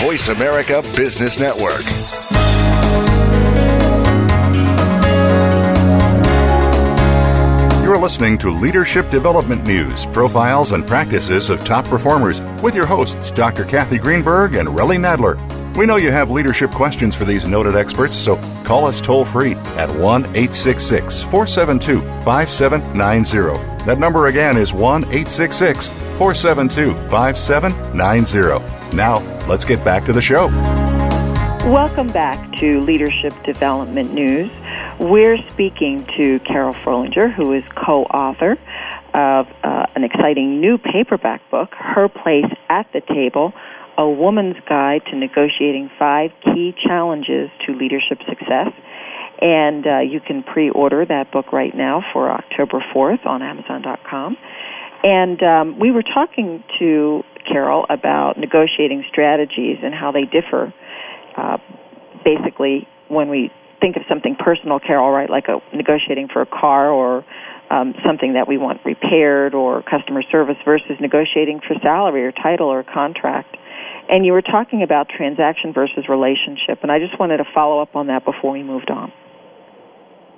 Voice 0.00 0.28
America 0.28 0.80
Business 0.96 1.40
Network. 1.40 1.82
You're 7.82 7.98
listening 7.98 8.38
to 8.38 8.50
Leadership 8.52 9.10
Development 9.10 9.66
News, 9.66 10.06
profiles 10.06 10.70
and 10.70 10.86
practices 10.86 11.50
of 11.50 11.64
top 11.64 11.84
performers 11.86 12.40
with 12.62 12.76
your 12.76 12.86
hosts, 12.86 13.32
Dr. 13.32 13.64
Kathy 13.64 13.98
Greenberg 13.98 14.54
and 14.54 14.68
Relly 14.68 14.98
Nadler. 14.98 15.36
We 15.76 15.84
know 15.84 15.96
you 15.96 16.12
have 16.12 16.30
leadership 16.30 16.70
questions 16.70 17.16
for 17.16 17.24
these 17.24 17.44
noted 17.44 17.74
experts, 17.74 18.14
so 18.16 18.36
call 18.62 18.86
us 18.86 19.00
toll 19.00 19.24
free 19.24 19.54
at 19.76 19.90
1 19.90 20.26
866 20.26 21.22
472 21.22 22.02
5790. 22.24 23.84
That 23.84 23.98
number 23.98 24.28
again 24.28 24.56
is 24.56 24.72
1 24.72 25.02
866 25.06 25.88
472 25.88 26.94
5790. 27.10 28.96
Now, 28.96 29.37
let's 29.48 29.64
get 29.64 29.84
back 29.84 30.04
to 30.04 30.12
the 30.12 30.22
show. 30.22 30.46
Welcome 31.68 32.08
back 32.08 32.52
to 32.58 32.80
Leadership 32.80 33.32
Development 33.44 34.12
News. 34.12 34.50
We're 35.00 35.38
speaking 35.50 36.06
to 36.16 36.38
Carol 36.40 36.74
Frohlinger, 36.74 37.32
who 37.34 37.52
is 37.52 37.64
co 37.76 38.04
author 38.04 38.52
of 39.14 39.46
uh, 39.64 39.86
an 39.96 40.04
exciting 40.04 40.60
new 40.60 40.78
paperback 40.78 41.40
book, 41.50 41.70
Her 41.72 42.08
Place 42.08 42.52
at 42.68 42.86
the 42.92 43.00
Table 43.00 43.52
a 43.98 44.08
Woman's 44.08 44.56
Guide 44.68 45.02
to 45.10 45.16
Negotiating 45.16 45.90
Five 45.98 46.30
Key 46.44 46.72
Challenges 46.86 47.50
to 47.66 47.72
Leadership 47.74 48.18
Success. 48.28 48.72
And 49.42 49.86
uh, 49.86 49.98
you 49.98 50.20
can 50.20 50.44
pre 50.44 50.70
order 50.70 51.04
that 51.04 51.32
book 51.32 51.52
right 51.52 51.74
now 51.74 52.04
for 52.12 52.30
October 52.30 52.82
4th 52.94 53.26
on 53.26 53.42
Amazon.com. 53.42 54.36
And 55.02 55.42
um, 55.42 55.78
we 55.78 55.90
were 55.90 56.02
talking 56.02 56.62
to 56.78 57.22
Carol 57.50 57.86
about 57.88 58.38
negotiating 58.38 59.04
strategies 59.10 59.78
and 59.82 59.94
how 59.94 60.12
they 60.12 60.24
differ. 60.24 60.72
Uh, 61.36 61.58
basically, 62.24 62.86
when 63.08 63.28
we 63.28 63.50
think 63.80 63.96
of 63.96 64.02
something 64.08 64.36
personal, 64.36 64.78
Carol, 64.78 65.10
right, 65.10 65.30
like 65.30 65.46
a, 65.48 65.58
negotiating 65.74 66.28
for 66.32 66.42
a 66.42 66.46
car 66.46 66.90
or 66.90 67.24
um, 67.70 67.94
something 68.04 68.34
that 68.34 68.48
we 68.48 68.58
want 68.58 68.80
repaired 68.84 69.54
or 69.54 69.82
customer 69.82 70.22
service 70.30 70.56
versus 70.64 70.96
negotiating 71.00 71.60
for 71.66 71.74
salary 71.82 72.24
or 72.24 72.32
title 72.32 72.68
or 72.68 72.82
contract. 72.82 73.56
And 74.08 74.24
you 74.24 74.32
were 74.32 74.42
talking 74.42 74.82
about 74.82 75.08
transaction 75.08 75.72
versus 75.72 76.08
relationship, 76.08 76.80
and 76.82 76.90
I 76.90 76.98
just 76.98 77.18
wanted 77.20 77.38
to 77.38 77.44
follow 77.54 77.80
up 77.82 77.94
on 77.94 78.06
that 78.06 78.24
before 78.24 78.52
we 78.52 78.62
moved 78.62 78.90
on. 78.90 79.12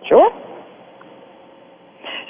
Sure. 0.08 0.49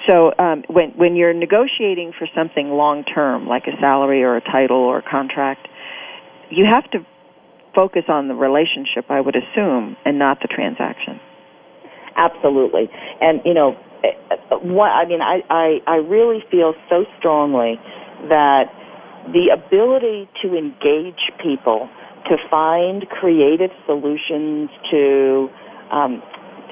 So 0.08 0.32
um, 0.38 0.64
when 0.68 0.90
when 0.96 1.16
you're 1.16 1.34
negotiating 1.34 2.12
for 2.18 2.26
something 2.34 2.68
long 2.70 3.04
term, 3.04 3.46
like 3.46 3.64
a 3.66 3.78
salary 3.80 4.22
or 4.22 4.36
a 4.36 4.40
title 4.40 4.78
or 4.78 4.98
a 4.98 5.02
contract, 5.02 5.68
you 6.50 6.64
have 6.64 6.90
to 6.92 7.06
focus 7.74 8.04
on 8.08 8.28
the 8.28 8.34
relationship, 8.34 9.10
I 9.10 9.20
would 9.20 9.36
assume, 9.36 9.96
and 10.04 10.18
not 10.18 10.38
the 10.40 10.48
transaction. 10.48 11.20
Absolutely, 12.16 12.88
and 13.20 13.40
you 13.44 13.54
know, 13.54 13.76
what 14.62 14.88
I 14.88 15.06
mean, 15.06 15.20
I 15.20 15.40
I, 15.50 15.78
I 15.86 15.96
really 15.96 16.40
feel 16.50 16.74
so 16.88 17.04
strongly 17.18 17.78
that 18.28 18.72
the 19.32 19.52
ability 19.52 20.28
to 20.42 20.56
engage 20.56 21.20
people, 21.42 21.88
to 22.28 22.36
find 22.50 23.06
creative 23.08 23.70
solutions 23.86 24.70
to, 24.90 25.48
um, 25.92 26.22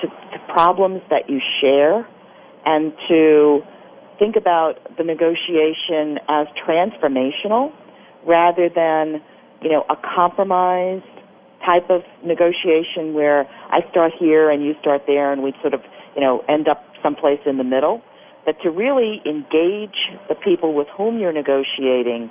to, 0.01 0.09
to 0.09 0.39
problems 0.53 1.03
that 1.11 1.29
you 1.29 1.41
share, 1.61 2.07
and 2.64 2.92
to 3.09 3.61
think 4.18 4.36
about 4.36 4.74
the 4.96 5.04
negotiation 5.04 6.18
as 6.28 6.46
transformational 6.66 7.72
rather 8.26 8.68
than, 8.68 9.22
you 9.62 9.70
know, 9.70 9.84
a 9.88 9.96
compromised 9.96 11.04
type 11.64 11.90
of 11.90 12.02
negotiation 12.24 13.14
where 13.14 13.48
I 13.70 13.80
start 13.90 14.12
here 14.18 14.50
and 14.50 14.64
you 14.64 14.74
start 14.80 15.02
there 15.06 15.32
and 15.32 15.42
we 15.42 15.54
sort 15.61 15.74
of, 15.74 15.80
you 16.14 16.20
know, 16.20 16.44
end 16.48 16.68
up 16.68 16.84
someplace 17.02 17.40
in 17.46 17.59
the 17.59 17.64
middle. 17.64 18.02
But 18.44 18.56
to 18.62 18.70
really 18.70 19.20
engage 19.26 19.98
the 20.28 20.34
people 20.34 20.74
with 20.74 20.88
whom 20.96 21.18
you're 21.18 21.32
negotiating 21.32 22.30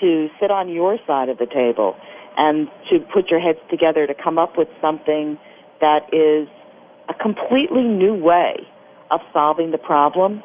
to 0.00 0.28
sit 0.40 0.50
on 0.50 0.68
your 0.68 0.98
side 1.06 1.28
of 1.28 1.38
the 1.38 1.46
table 1.46 1.96
and 2.36 2.68
to 2.90 3.00
put 3.12 3.30
your 3.30 3.40
heads 3.40 3.58
together 3.70 4.06
to 4.06 4.14
come 4.14 4.38
up 4.38 4.56
with 4.56 4.68
something 4.80 5.38
that 5.80 6.04
is 6.12 6.48
a 7.08 7.14
completely 7.14 7.82
new 7.82 8.14
way 8.14 8.68
of 9.10 9.20
solving 9.32 9.70
the 9.70 9.78
problem 9.78 10.42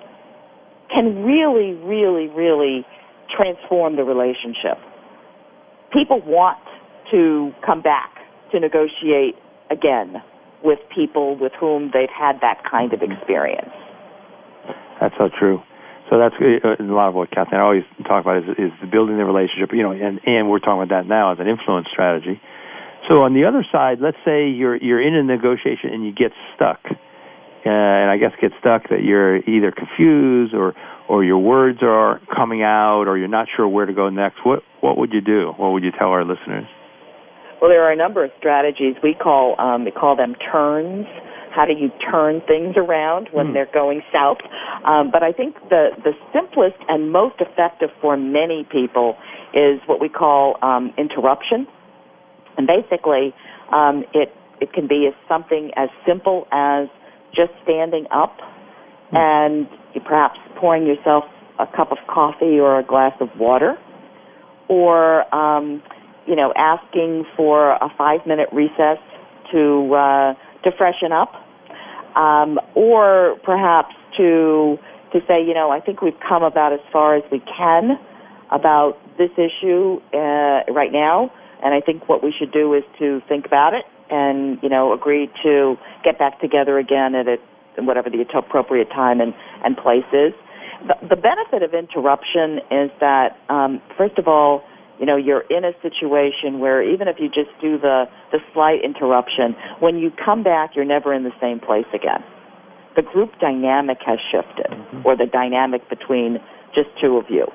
can 0.93 1.23
really, 1.23 1.73
really, 1.73 2.27
really 2.27 2.85
transform 3.35 3.95
the 3.95 4.03
relationship. 4.03 4.77
People 5.93 6.21
want 6.25 6.59
to 7.11 7.51
come 7.65 7.81
back 7.81 8.15
to 8.51 8.59
negotiate 8.59 9.35
again 9.69 10.21
with 10.63 10.79
people 10.93 11.37
with 11.39 11.51
whom 11.59 11.91
they've 11.93 12.11
had 12.11 12.39
that 12.41 12.61
kind 12.69 12.93
of 12.93 13.01
experience. 13.01 13.71
That's 14.99 15.15
so 15.17 15.29
true. 15.37 15.61
So 16.09 16.19
that's 16.19 16.35
uh, 16.35 16.75
a 16.77 16.83
lot 16.83 17.07
of 17.07 17.15
what 17.15 17.31
Catherine 17.31 17.61
always 17.61 17.83
talk 18.03 18.21
about 18.21 18.43
is, 18.43 18.43
is 18.59 18.71
building 18.91 19.17
the 19.17 19.23
relationship. 19.23 19.71
You 19.71 19.83
know, 19.83 19.91
and 19.91 20.19
and 20.27 20.49
we're 20.49 20.59
talking 20.59 20.83
about 20.83 20.91
that 20.91 21.07
now 21.07 21.31
as 21.31 21.39
an 21.39 21.47
influence 21.47 21.87
strategy. 21.91 22.39
So 23.07 23.23
on 23.23 23.33
the 23.33 23.45
other 23.45 23.65
side, 23.71 23.97
let's 23.99 24.19
say 24.23 24.49
you're 24.51 24.75
you're 24.75 25.01
in 25.01 25.15
a 25.15 25.23
negotiation 25.23 25.89
and 25.89 26.05
you 26.05 26.11
get 26.11 26.31
stuck, 26.53 26.83
and 27.63 28.09
I 28.09 28.17
guess 28.17 28.31
get 28.41 28.51
stuck 28.59 28.89
that 28.89 29.03
you're 29.03 29.37
either 29.37 29.71
confused 29.71 30.53
or 30.53 30.73
or 31.07 31.23
your 31.23 31.39
words 31.39 31.79
are 31.81 32.21
coming 32.33 32.63
out 32.63 33.03
or 33.07 33.17
you're 33.17 33.27
not 33.27 33.47
sure 33.55 33.67
where 33.67 33.85
to 33.85 33.93
go 33.93 34.09
next. 34.09 34.45
What 34.45 34.63
what 34.81 34.97
would 34.97 35.13
you 35.13 35.21
do? 35.21 35.53
What 35.57 35.71
would 35.71 35.83
you 35.83 35.91
tell 35.91 36.09
our 36.09 36.23
listeners? 36.23 36.65
Well, 37.61 37.69
there 37.69 37.83
are 37.83 37.91
a 37.91 37.95
number 37.95 38.23
of 38.25 38.31
strategies. 38.39 38.95
We 39.03 39.13
call 39.13 39.59
um, 39.59 39.85
we 39.85 39.91
call 39.91 40.15
them 40.15 40.35
turns 40.51 41.05
how 41.51 41.65
do 41.65 41.73
you 41.73 41.91
turn 42.09 42.41
things 42.47 42.75
around 42.77 43.27
when 43.31 43.47
mm. 43.47 43.53
they're 43.53 43.71
going 43.71 44.01
south? 44.11 44.37
Um, 44.85 45.11
but 45.11 45.21
I 45.21 45.31
think 45.31 45.55
the 45.69 45.89
the 46.03 46.13
simplest 46.33 46.77
and 46.87 47.11
most 47.11 47.35
effective 47.39 47.89
for 48.01 48.17
many 48.17 48.65
people 48.71 49.17
is 49.53 49.79
what 49.85 49.99
we 49.99 50.09
call 50.09 50.57
um, 50.61 50.93
interruption, 50.97 51.67
and 52.57 52.67
basically 52.67 53.35
um, 53.71 54.05
it 54.13 54.33
it 54.61 54.73
can 54.73 54.87
be 54.87 55.07
as 55.07 55.13
something 55.27 55.71
as 55.75 55.89
simple 56.07 56.47
as 56.51 56.87
just 57.35 57.51
standing 57.63 58.05
up 58.13 58.37
and 59.11 59.67
perhaps 60.05 60.39
pouring 60.59 60.85
yourself 60.85 61.23
a 61.59 61.65
cup 61.75 61.91
of 61.91 61.97
coffee 62.07 62.59
or 62.59 62.79
a 62.79 62.83
glass 62.83 63.13
of 63.19 63.29
water, 63.37 63.75
or 64.69 65.33
um, 65.35 65.81
you 66.25 66.35
know 66.35 66.53
asking 66.55 67.25
for 67.35 67.71
a 67.73 67.89
five 67.97 68.21
minute 68.25 68.49
recess 68.51 68.97
to 69.51 69.93
uh, 69.93 70.33
to 70.63 70.71
freshen 70.77 71.11
up, 71.11 71.33
um, 72.15 72.59
or 72.75 73.37
perhaps 73.43 73.93
to 74.17 74.77
to 75.13 75.19
say, 75.27 75.43
you 75.45 75.53
know, 75.53 75.71
I 75.71 75.81
think 75.81 76.01
we've 76.01 76.19
come 76.27 76.41
about 76.41 76.71
as 76.71 76.79
far 76.91 77.17
as 77.17 77.23
we 77.31 77.41
can 77.57 77.99
about 78.49 78.97
this 79.17 79.31
issue 79.35 79.99
uh, 80.13 80.63
right 80.71 80.91
now, 80.91 81.31
and 81.63 81.73
I 81.73 81.81
think 81.81 82.07
what 82.07 82.23
we 82.23 82.33
should 82.37 82.51
do 82.51 82.73
is 82.73 82.83
to 82.99 83.21
think 83.27 83.45
about 83.45 83.73
it 83.73 83.83
and 84.11 84.59
you 84.61 84.69
know 84.69 84.93
agree 84.93 85.29
to 85.43 85.75
get 86.03 86.19
back 86.19 86.39
together 86.39 86.77
again 86.77 87.15
at 87.15 87.27
it 87.27 87.39
whatever 87.79 88.09
the 88.09 88.23
appropriate 88.37 88.89
time 88.89 89.21
and, 89.21 89.33
and 89.63 89.77
place 89.77 90.07
is. 90.11 90.33
The, 90.87 91.15
the 91.15 91.15
benefit 91.15 91.63
of 91.63 91.73
interruption 91.73 92.59
is 92.71 92.89
that, 92.99 93.37
um, 93.49 93.81
first 93.97 94.17
of 94.17 94.27
all, 94.27 94.63
you 94.99 95.05
know 95.05 95.15
you're 95.15 95.45
in 95.49 95.65
a 95.65 95.73
situation 95.81 96.59
where 96.59 96.83
even 96.83 97.07
if 97.07 97.17
you 97.17 97.27
just 97.27 97.49
do 97.59 97.79
the 97.79 98.05
the 98.31 98.37
slight 98.53 98.85
interruption 98.85 99.55
when 99.79 99.97
you 99.97 100.11
come 100.11 100.43
back 100.43 100.75
you're 100.75 100.85
never 100.85 101.11
in 101.11 101.23
the 101.23 101.33
same 101.41 101.59
place 101.59 101.89
again 101.91 102.21
the 102.95 103.01
group 103.01 103.31
dynamic 103.41 103.97
has 104.05 104.19
shifted 104.29 104.69
mm-hmm. 104.69 105.01
or 105.03 105.17
the 105.17 105.25
dynamic 105.25 105.81
between 105.89 106.37
just 106.75 106.87
two 107.01 107.17
of 107.17 107.25
you 107.29 107.47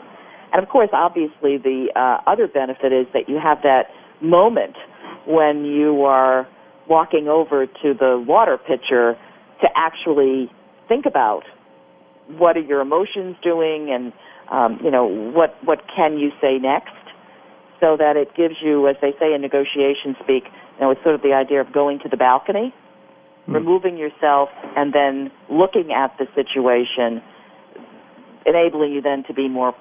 and 0.52 0.60
of 0.60 0.68
course 0.68 0.88
obviously 0.92 1.56
the 1.56 1.86
uh, 1.94 2.18
other 2.28 2.48
benefit 2.48 2.90
is 2.90 3.06
that 3.14 3.28
you 3.28 3.38
have 3.38 3.62
that 3.62 3.94
moment 4.20 4.74
when 5.26 5.64
you 5.64 6.04
are 6.04 6.46
walking 6.88 7.28
over 7.28 7.66
to 7.66 7.94
the 7.98 8.22
water 8.26 8.58
pitcher 8.58 9.16
to 9.60 9.68
actually 9.74 10.50
think 10.88 11.06
about 11.06 11.42
what 12.28 12.56
are 12.56 12.60
your 12.60 12.80
emotions 12.80 13.36
doing 13.42 13.90
and 13.90 14.12
um, 14.50 14.80
you 14.84 14.90
know 14.90 15.06
what 15.06 15.56
what 15.64 15.80
can 15.94 16.18
you 16.18 16.30
say 16.40 16.58
next 16.58 16.92
so 17.80 17.96
that 17.96 18.16
it 18.16 18.34
gives 18.36 18.56
you, 18.62 18.88
as 18.88 18.96
they 19.00 19.12
say 19.18 19.34
in 19.34 19.40
negotiation 19.40 20.16
speak, 20.22 20.44
you 20.44 20.80
know, 20.80 20.90
it's 20.90 21.02
sort 21.02 21.14
of 21.14 21.22
the 21.22 21.32
idea 21.32 21.60
of 21.60 21.72
going 21.72 21.98
to 22.00 22.08
the 22.08 22.16
balcony, 22.16 22.74
mm. 23.48 23.54
removing 23.54 23.96
yourself, 23.96 24.48
and 24.76 24.92
then 24.92 25.30
looking 25.50 25.92
at 25.92 26.16
the 26.18 26.26
situation, 26.34 27.22
enabling 28.46 28.92
you 28.92 29.02
then 29.02 29.24
to 29.24 29.34
be 29.34 29.48
more 29.48 29.74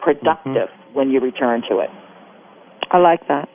productive 0.00 0.68
mm-hmm. 0.68 0.94
when 0.94 1.10
you 1.10 1.20
return 1.20 1.62
to 1.70 1.78
it. 1.78 1.90
I 2.90 2.98
like 2.98 3.26
that. 3.28 3.48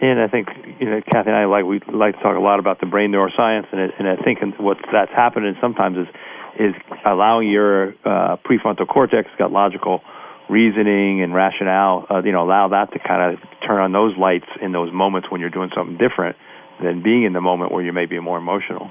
And 0.00 0.20
I 0.20 0.28
think 0.28 0.48
you 0.80 0.90
know, 0.90 1.00
Kathy 1.00 1.30
and 1.30 1.36
I 1.36 1.44
like 1.46 1.64
we 1.64 1.80
like 1.92 2.16
to 2.16 2.22
talk 2.22 2.36
a 2.36 2.40
lot 2.40 2.58
about 2.58 2.80
the 2.80 2.86
brain 2.86 3.10
neuroscience, 3.10 3.66
and, 3.72 3.80
it, 3.80 3.90
and 3.98 4.08
I 4.08 4.16
think 4.16 4.40
what 4.58 4.78
that's 4.92 5.12
happening 5.12 5.54
sometimes 5.60 5.98
is 5.98 6.06
is 6.58 6.74
allowing 7.04 7.50
your 7.50 7.94
uh, 8.04 8.36
prefrontal 8.44 8.86
cortex, 8.86 9.28
got 9.38 9.50
logical 9.50 10.00
reasoning 10.48 11.22
and 11.22 11.34
rationale, 11.34 12.06
uh, 12.10 12.22
you 12.22 12.32
know, 12.32 12.44
allow 12.44 12.68
that 12.68 12.92
to 12.92 12.98
kind 12.98 13.32
of 13.32 13.40
turn 13.66 13.80
on 13.80 13.92
those 13.92 14.16
lights 14.16 14.46
in 14.60 14.72
those 14.72 14.92
moments 14.92 15.30
when 15.30 15.40
you're 15.40 15.50
doing 15.50 15.70
something 15.74 15.96
different 15.96 16.36
than 16.82 17.02
being 17.02 17.24
in 17.24 17.32
the 17.32 17.40
moment 17.40 17.72
where 17.72 17.82
you 17.82 17.92
may 17.92 18.06
be 18.06 18.20
more 18.20 18.38
emotional. 18.38 18.90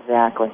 Exactly. 0.00 0.48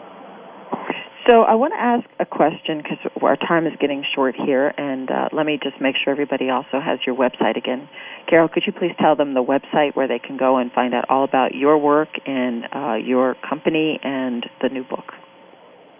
So 1.26 1.42
I 1.42 1.54
want 1.54 1.72
to 1.72 1.80
ask 1.80 2.04
a 2.18 2.26
question 2.26 2.82
because 2.82 2.98
our 3.22 3.36
time 3.36 3.66
is 3.66 3.72
getting 3.80 4.04
short 4.12 4.34
here, 4.34 4.74
and 4.76 5.08
uh, 5.08 5.28
let 5.32 5.46
me 5.46 5.56
just 5.62 5.80
make 5.80 5.94
sure 6.02 6.12
everybody 6.12 6.50
also 6.50 6.80
has 6.82 6.98
your 7.06 7.14
website 7.14 7.56
again. 7.56 7.88
Carol, 8.28 8.48
could 8.48 8.64
you 8.66 8.72
please 8.72 8.90
tell 9.00 9.14
them 9.14 9.34
the 9.34 9.44
website 9.44 9.94
where 9.94 10.08
they 10.08 10.18
can 10.18 10.36
go 10.36 10.56
and 10.56 10.72
find 10.72 10.94
out 10.94 11.04
all 11.08 11.22
about 11.22 11.54
your 11.54 11.78
work 11.78 12.08
and 12.26 12.64
uh, 12.74 12.94
your 12.94 13.36
company 13.48 14.00
and 14.02 14.44
the 14.60 14.68
new 14.68 14.82
book? 14.82 15.12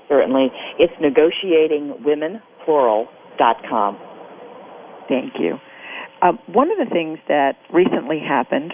Certainly. 0.08 0.50
It's 0.80 0.92
negotiatingwomenplural.com. 1.00 3.98
Thank 5.08 5.34
you. 5.38 5.60
Uh, 6.20 6.32
one 6.52 6.72
of 6.72 6.78
the 6.78 6.86
things 6.92 7.20
that 7.28 7.58
recently 7.72 8.18
happened 8.18 8.72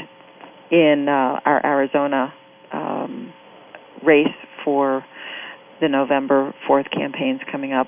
in 0.71 1.09
uh, 1.09 1.41
our 1.45 1.61
Arizona 1.65 2.33
um, 2.73 3.35
race 4.03 4.27
for 4.65 5.05
the 5.81 5.89
November 5.89 6.55
4th 6.69 6.91
campaigns 6.91 7.41
coming 7.51 7.73
up, 7.73 7.87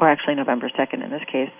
or 0.00 0.08
actually 0.08 0.34
November 0.34 0.70
2nd 0.70 1.04
in 1.04 1.10
this 1.10 1.22
case, 1.30 1.50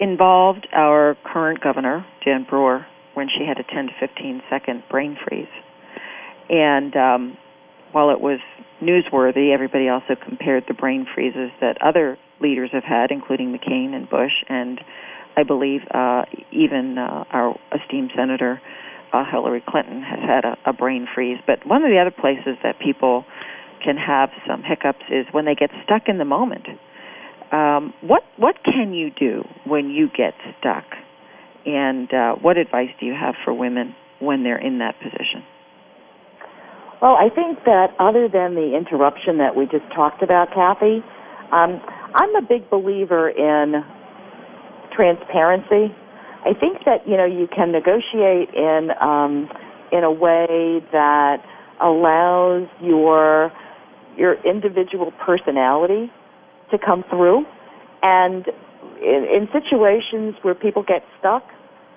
involved 0.00 0.66
our 0.72 1.16
current 1.24 1.60
governor, 1.60 2.04
Jan 2.24 2.46
Brewer, 2.48 2.86
when 3.14 3.28
she 3.28 3.44
had 3.46 3.58
a 3.58 3.62
10 3.62 3.86
to 3.86 3.92
15 3.98 4.42
second 4.50 4.82
brain 4.90 5.16
freeze. 5.26 5.48
And 6.50 6.94
um, 6.96 7.38
while 7.92 8.10
it 8.10 8.20
was 8.20 8.40
newsworthy, 8.82 9.54
everybody 9.54 9.88
also 9.88 10.14
compared 10.22 10.64
the 10.68 10.74
brain 10.74 11.06
freezes 11.14 11.50
that 11.60 11.80
other 11.82 12.18
leaders 12.40 12.70
have 12.72 12.84
had, 12.84 13.10
including 13.10 13.56
McCain 13.56 13.94
and 13.94 14.08
Bush, 14.08 14.44
and 14.48 14.80
I 15.36 15.42
believe 15.42 15.80
uh, 15.92 16.24
even 16.52 16.98
uh, 16.98 17.24
our 17.30 17.58
esteemed 17.72 18.12
Senator 18.14 18.60
uh, 19.12 19.24
Hillary 19.30 19.62
Clinton 19.66 20.02
has 20.02 20.20
had 20.20 20.44
a, 20.44 20.56
a 20.66 20.72
brain 20.72 21.06
freeze. 21.14 21.38
But 21.46 21.66
one 21.66 21.84
of 21.84 21.90
the 21.90 21.98
other 21.98 22.10
places 22.10 22.56
that 22.62 22.78
people 22.78 23.24
can 23.86 23.96
have 23.96 24.30
some 24.46 24.62
hiccups 24.62 25.06
is 25.10 25.26
when 25.30 25.44
they 25.44 25.54
get 25.54 25.70
stuck 25.84 26.08
in 26.08 26.18
the 26.18 26.24
moment. 26.24 26.66
Um, 27.52 27.94
what 28.02 28.24
what 28.36 28.56
can 28.64 28.92
you 28.92 29.10
do 29.10 29.44
when 29.64 29.88
you 29.88 30.08
get 30.08 30.34
stuck, 30.58 30.84
and 31.64 32.12
uh, 32.12 32.34
what 32.42 32.58
advice 32.58 32.90
do 32.98 33.06
you 33.06 33.14
have 33.14 33.34
for 33.44 33.54
women 33.54 33.94
when 34.18 34.42
they're 34.42 34.58
in 34.58 34.78
that 34.78 34.98
position? 34.98 35.46
Well, 37.00 37.14
I 37.14 37.28
think 37.32 37.62
that 37.64 37.94
other 38.00 38.26
than 38.26 38.56
the 38.56 38.74
interruption 38.76 39.38
that 39.38 39.54
we 39.54 39.66
just 39.66 39.86
talked 39.94 40.22
about, 40.24 40.48
Kathy, 40.50 41.04
um, 41.52 41.78
I'm 42.14 42.34
a 42.34 42.42
big 42.42 42.68
believer 42.68 43.28
in 43.30 43.84
transparency. 44.96 45.94
I 46.42 46.52
think 46.58 46.82
that 46.84 47.06
you 47.06 47.16
know 47.16 47.26
you 47.26 47.46
can 47.54 47.70
negotiate 47.70 48.50
in 48.52 48.90
um, 49.00 49.48
in 49.92 50.02
a 50.02 50.10
way 50.10 50.82
that 50.90 51.38
allows 51.80 52.66
your 52.82 53.52
your 54.16 54.34
individual 54.44 55.12
personality 55.24 56.10
to 56.70 56.78
come 56.78 57.04
through. 57.08 57.44
And 58.02 58.46
in, 59.00 59.26
in 59.28 59.48
situations 59.52 60.34
where 60.42 60.54
people 60.54 60.82
get 60.82 61.02
stuck, 61.18 61.44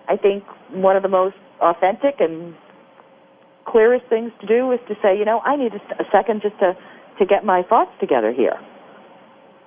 I 0.07 0.17
think 0.17 0.43
one 0.71 0.95
of 0.95 1.03
the 1.03 1.09
most 1.09 1.35
authentic 1.61 2.15
and 2.19 2.55
clearest 3.65 4.05
things 4.09 4.31
to 4.41 4.47
do 4.47 4.71
is 4.71 4.79
to 4.87 4.95
say, 5.01 5.17
you 5.17 5.25
know, 5.25 5.39
I 5.39 5.55
need 5.55 5.73
a, 5.73 6.01
a 6.01 6.05
second 6.11 6.41
just 6.41 6.57
to, 6.59 6.73
to 7.19 7.25
get 7.25 7.45
my 7.45 7.63
thoughts 7.63 7.91
together 7.99 8.33
here 8.33 8.57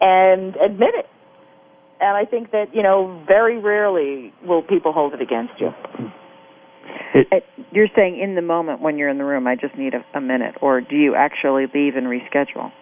and 0.00 0.56
admit 0.56 0.94
it. 0.94 1.06
And 2.00 2.16
I 2.16 2.24
think 2.28 2.50
that, 2.50 2.74
you 2.74 2.82
know, 2.82 3.22
very 3.28 3.58
rarely 3.58 4.32
will 4.44 4.62
people 4.62 4.92
hold 4.92 5.14
it 5.14 5.22
against 5.22 5.54
you. 5.60 5.70
It, 7.14 7.44
you're 7.72 7.92
saying 7.94 8.18
in 8.20 8.34
the 8.34 8.42
moment 8.42 8.80
when 8.80 8.96
you're 8.96 9.08
in 9.08 9.18
the 9.18 9.24
room, 9.24 9.46
I 9.46 9.54
just 9.56 9.76
need 9.76 9.94
a, 9.94 10.04
a 10.16 10.20
minute, 10.20 10.56
or 10.62 10.80
do 10.80 10.96
you 10.96 11.14
actually 11.14 11.66
leave 11.72 11.96
and 11.96 12.06
reschedule? 12.06 12.72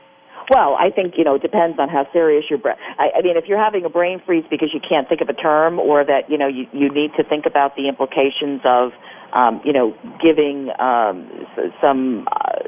Well, 0.51 0.75
I 0.75 0.91
think 0.91 1.15
you 1.17 1.23
know 1.23 1.37
it 1.37 1.43
depends 1.43 1.79
on 1.79 1.89
how 1.89 2.07
serious 2.13 2.45
your 2.51 2.59
brain. 2.59 2.75
I, 2.99 3.19
I 3.19 3.23
mean, 3.23 3.37
if 3.37 3.45
you're 3.47 3.63
having 3.63 3.85
a 3.85 3.89
brain 3.89 4.21
freeze 4.27 4.45
because 4.51 4.71
you 4.75 4.81
can't 4.81 5.09
think 5.09 5.21
of 5.21 5.29
a 5.29 5.33
term, 5.33 5.79
or 5.79 6.05
that 6.05 6.29
you 6.29 6.39
know 6.39 6.49
you 6.49 6.67
you 6.73 6.93
need 6.93 7.13
to 7.19 7.25
think 7.25 7.47
about 7.47 7.77
the 7.77 7.89
implications 7.89 8.61
of 8.65 8.91
um, 9.33 9.61
you 9.65 9.73
know 9.73 9.95
giving 10.19 10.71
um, 10.81 11.31
some 11.81 12.27
uh, 12.27 12.67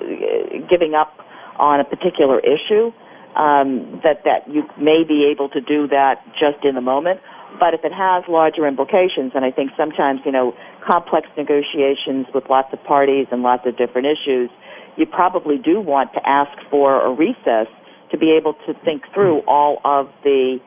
giving 0.71 0.95
up 0.95 1.19
on 1.59 1.81
a 1.81 1.85
particular 1.85 2.39
issue, 2.39 2.93
um, 3.35 4.01
that 4.05 4.23
that 4.25 4.47
you 4.47 4.63
may 4.79 5.03
be 5.03 5.27
able 5.31 5.49
to 5.49 5.61
do 5.61 5.89
that 5.89 6.23
just 6.39 6.65
in 6.65 6.75
the 6.75 6.81
moment. 6.81 7.21
But 7.59 7.75
if 7.75 7.85
it 7.85 7.93
has 7.93 8.25
larger 8.29 8.67
implications, 8.67 9.33
and 9.35 9.45
I 9.45 9.51
think 9.51 9.73
sometimes, 9.77 10.21
you 10.25 10.33
know, 10.33 10.55
complex 10.85 11.29
negotiations 11.37 12.27
with 12.35 12.45
lots 12.51 12.73
of 12.73 12.83
parties 12.85 13.27
and 13.31 13.43
lots 13.43 13.67
of 13.67 13.77
different 13.77 14.07
issues, 14.07 14.51
you 14.97 15.07
probably 15.07 15.57
do 15.57 15.81
want 15.81 16.13
to 16.13 16.21
ask 16.29 16.53
for 16.71 17.05
a 17.05 17.13
recess 17.15 17.67
to 18.11 18.19
be 18.19 18.37
able 18.39 18.55
to 18.67 18.75
think 18.85 19.03
through 19.15 19.41
all 19.47 19.81
of 19.85 20.09
the 20.23 20.59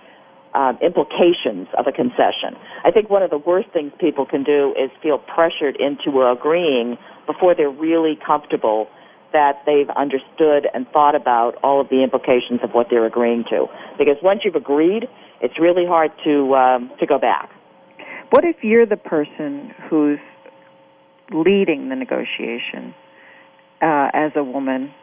um, 0.55 0.79
implications 0.81 1.67
of 1.77 1.85
a 1.85 1.91
concession. 1.91 2.55
I 2.83 2.91
think 2.91 3.09
one 3.09 3.21
of 3.21 3.29
the 3.29 3.37
worst 3.37 3.69
things 3.71 3.91
people 3.99 4.25
can 4.25 4.43
do 4.43 4.73
is 4.79 4.89
feel 5.03 5.19
pressured 5.19 5.77
into 5.79 6.23
agreeing 6.23 6.97
before 7.27 7.53
they're 7.55 7.69
really 7.69 8.17
comfortable 8.25 8.87
that 9.33 9.61
they've 9.65 9.89
understood 9.89 10.65
and 10.73 10.87
thought 10.93 11.13
about 11.13 11.55
all 11.61 11.81
of 11.81 11.89
the 11.89 12.01
implications 12.03 12.61
of 12.63 12.71
what 12.71 12.87
they're 12.89 13.05
agreeing 13.05 13.43
to. 13.49 13.67
Because 13.97 14.15
once 14.23 14.41
you've 14.45 14.55
agreed, 14.55 15.09
it's 15.41 15.59
really 15.59 15.85
hard 15.85 16.11
to 16.23 16.55
um, 16.55 16.91
to 16.99 17.05
go 17.05 17.19
back. 17.19 17.51
What 18.29 18.43
if 18.43 18.57
you're 18.63 18.85
the 18.85 18.97
person 18.97 19.71
who's 19.89 20.19
leading 21.31 21.89
the 21.89 21.95
negotiation 21.95 22.93
uh, 23.81 24.09
as 24.13 24.31
a 24.35 24.43
woman, 24.43 24.93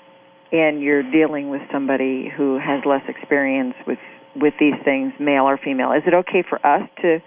and 0.50 0.82
you're 0.82 1.02
dealing 1.02 1.48
with 1.48 1.62
somebody 1.72 2.30
who 2.36 2.58
has 2.58 2.84
less 2.84 3.02
experience 3.08 3.74
with 3.86 3.98
with 4.34 4.54
these 4.58 4.74
things, 4.84 5.12
male 5.20 5.44
or 5.44 5.58
female? 5.58 5.92
Is 5.92 6.02
it 6.06 6.14
okay 6.14 6.42
for 6.48 6.64
us 6.66 6.88
to 7.02 7.18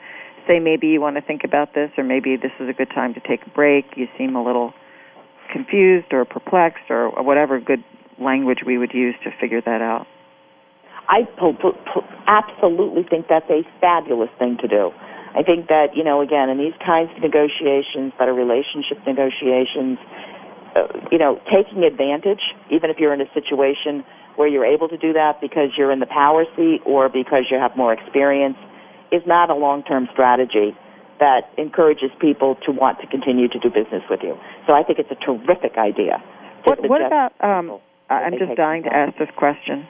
say 0.47 0.59
maybe 0.59 0.87
you 0.87 1.01
want 1.01 1.15
to 1.15 1.21
think 1.21 1.43
about 1.43 1.73
this, 1.73 1.91
or 1.97 2.03
maybe 2.03 2.35
this 2.35 2.51
is 2.59 2.69
a 2.69 2.73
good 2.73 2.89
time 2.89 3.13
to 3.13 3.19
take 3.19 3.45
a 3.45 3.49
break? 3.49 3.85
You 3.95 4.07
seem 4.17 4.35
a 4.35 4.43
little 4.43 4.73
confused 5.51 6.11
or 6.11 6.25
perplexed, 6.25 6.89
or 6.89 7.09
whatever 7.23 7.59
good 7.59 7.83
language 8.19 8.59
we 8.65 8.77
would 8.77 8.93
use 8.93 9.15
to 9.23 9.31
figure 9.39 9.61
that 9.61 9.81
out. 9.81 10.07
I 11.07 11.27
absolutely 12.27 13.03
think 13.03 13.27
that's 13.29 13.49
a 13.49 13.61
fabulous 13.79 14.29
thing 14.39 14.57
to 14.61 14.67
do. 14.67 14.91
I 15.35 15.43
think 15.43 15.67
that, 15.67 15.95
you 15.95 16.03
know, 16.03 16.21
again, 16.21 16.49
in 16.49 16.57
these 16.57 16.75
kinds 16.79 17.11
of 17.15 17.21
negotiations 17.21 18.15
that 18.17 18.27
are 18.27 18.33
relationship 18.33 19.03
negotiations, 19.05 19.99
uh, 20.75 20.87
you 21.11 21.19
know, 21.19 21.39
taking 21.51 21.83
advantage, 21.83 22.41
even 22.71 22.89
if 22.89 22.97
you're 22.97 23.13
in 23.13 23.19
a 23.19 23.31
situation 23.33 24.03
where 24.35 24.47
you're 24.47 24.65
able 24.65 24.87
to 24.87 24.97
do 24.97 25.13
that 25.13 25.39
because 25.41 25.75
you're 25.77 25.91
in 25.91 25.99
the 25.99 26.07
power 26.07 26.45
seat 26.55 26.79
or 26.85 27.09
because 27.09 27.51
you 27.51 27.57
have 27.59 27.75
more 27.75 27.91
experience, 27.91 28.57
is 29.11 29.21
not 29.27 29.49
a 29.49 29.55
long-term 29.55 30.07
strategy 30.11 30.75
that 31.19 31.51
encourages 31.57 32.11
people 32.19 32.55
to 32.65 32.71
want 32.71 32.99
to 32.99 33.07
continue 33.07 33.47
to 33.47 33.59
do 33.59 33.69
business 33.69 34.03
with 34.09 34.19
you. 34.23 34.35
So 34.67 34.73
I 34.73 34.83
think 34.83 34.99
it's 34.99 35.11
a 35.11 35.19
terrific 35.19 35.77
idea. 35.77 36.23
What, 36.63 36.79
what 36.89 37.05
about, 37.05 37.31
um, 37.43 37.79
I'm 38.09 38.33
just 38.39 38.55
dying 38.55 38.83
to 38.83 38.93
ask 38.93 39.17
this 39.17 39.29
question 39.35 39.87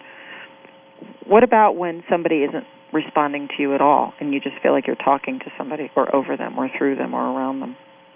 what 1.28 1.44
about 1.44 1.76
when 1.76 2.04
somebody 2.10 2.44
isn't 2.44 2.66
responding 2.94 3.48
to 3.56 3.62
you 3.62 3.74
at 3.76 3.82
all 3.82 4.14
and 4.20 4.34
you 4.34 4.40
just 4.40 4.56
feel 4.62 4.72
like 4.72 4.88
you're 4.88 4.96
talking 4.96 5.40
to 5.40 5.46
somebody 5.58 5.92
or 5.96 6.14
over 6.16 6.38
them 6.38 6.58
or 6.58 6.70
through 6.78 6.96
them 6.96 7.14
or 7.14 7.22
around 7.22 7.60
them? 7.60 7.76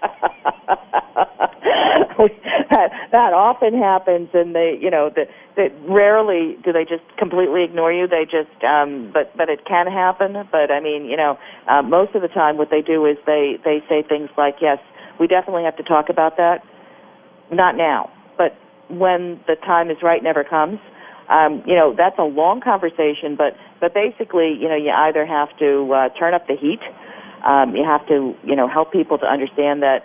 that 2.70 2.88
that 3.12 3.32
often 3.32 3.76
happens 3.76 4.28
and 4.32 4.54
they 4.54 4.78
you 4.80 4.90
know 4.90 5.10
that 5.14 5.28
that 5.56 5.68
rarely 5.88 6.56
do 6.64 6.72
they 6.72 6.84
just 6.84 7.04
completely 7.18 7.64
ignore 7.64 7.92
you. 7.92 8.08
They 8.08 8.24
just 8.24 8.64
um 8.64 9.10
but 9.12 9.36
but 9.36 9.48
it 9.50 9.66
can 9.66 9.86
happen. 9.86 10.32
But 10.50 10.70
i 10.70 10.80
mean 10.80 11.04
you 11.04 11.16
know 11.16 11.36
uh, 11.68 11.82
most 11.82 12.14
of 12.14 12.22
the 12.22 12.28
time 12.28 12.56
what 12.56 12.70
they 12.70 12.80
do 12.80 13.04
is 13.04 13.16
they 13.26 13.58
they 13.64 13.82
say 13.88 14.02
things 14.02 14.30
like 14.38 14.56
yes 14.62 14.78
we 15.18 15.26
definitely 15.26 15.64
have 15.64 15.76
to 15.76 15.82
talk 15.82 16.08
about 16.08 16.38
that. 16.38 16.64
Not 17.52 17.76
now. 17.76 18.10
But 18.38 18.56
when 18.88 19.40
the 19.46 19.56
time 19.56 19.90
is 19.90 19.98
right 20.02 20.22
never 20.22 20.44
comes 20.44 20.78
um, 21.30 21.62
you 21.64 21.74
know, 21.74 21.94
that's 21.96 22.18
a 22.18 22.24
long 22.26 22.60
conversation, 22.60 23.36
but, 23.38 23.54
but 23.80 23.94
basically, 23.94 24.56
you 24.58 24.68
know, 24.68 24.76
you 24.76 24.90
either 24.90 25.24
have 25.24 25.48
to 25.58 25.92
uh, 25.94 26.08
turn 26.18 26.34
up 26.34 26.46
the 26.48 26.56
heat, 26.56 26.80
um, 27.46 27.74
you 27.76 27.84
have 27.84 28.06
to, 28.08 28.34
you 28.44 28.56
know, 28.56 28.68
help 28.68 28.92
people 28.92 29.16
to 29.18 29.26
understand 29.26 29.82
that 29.82 30.02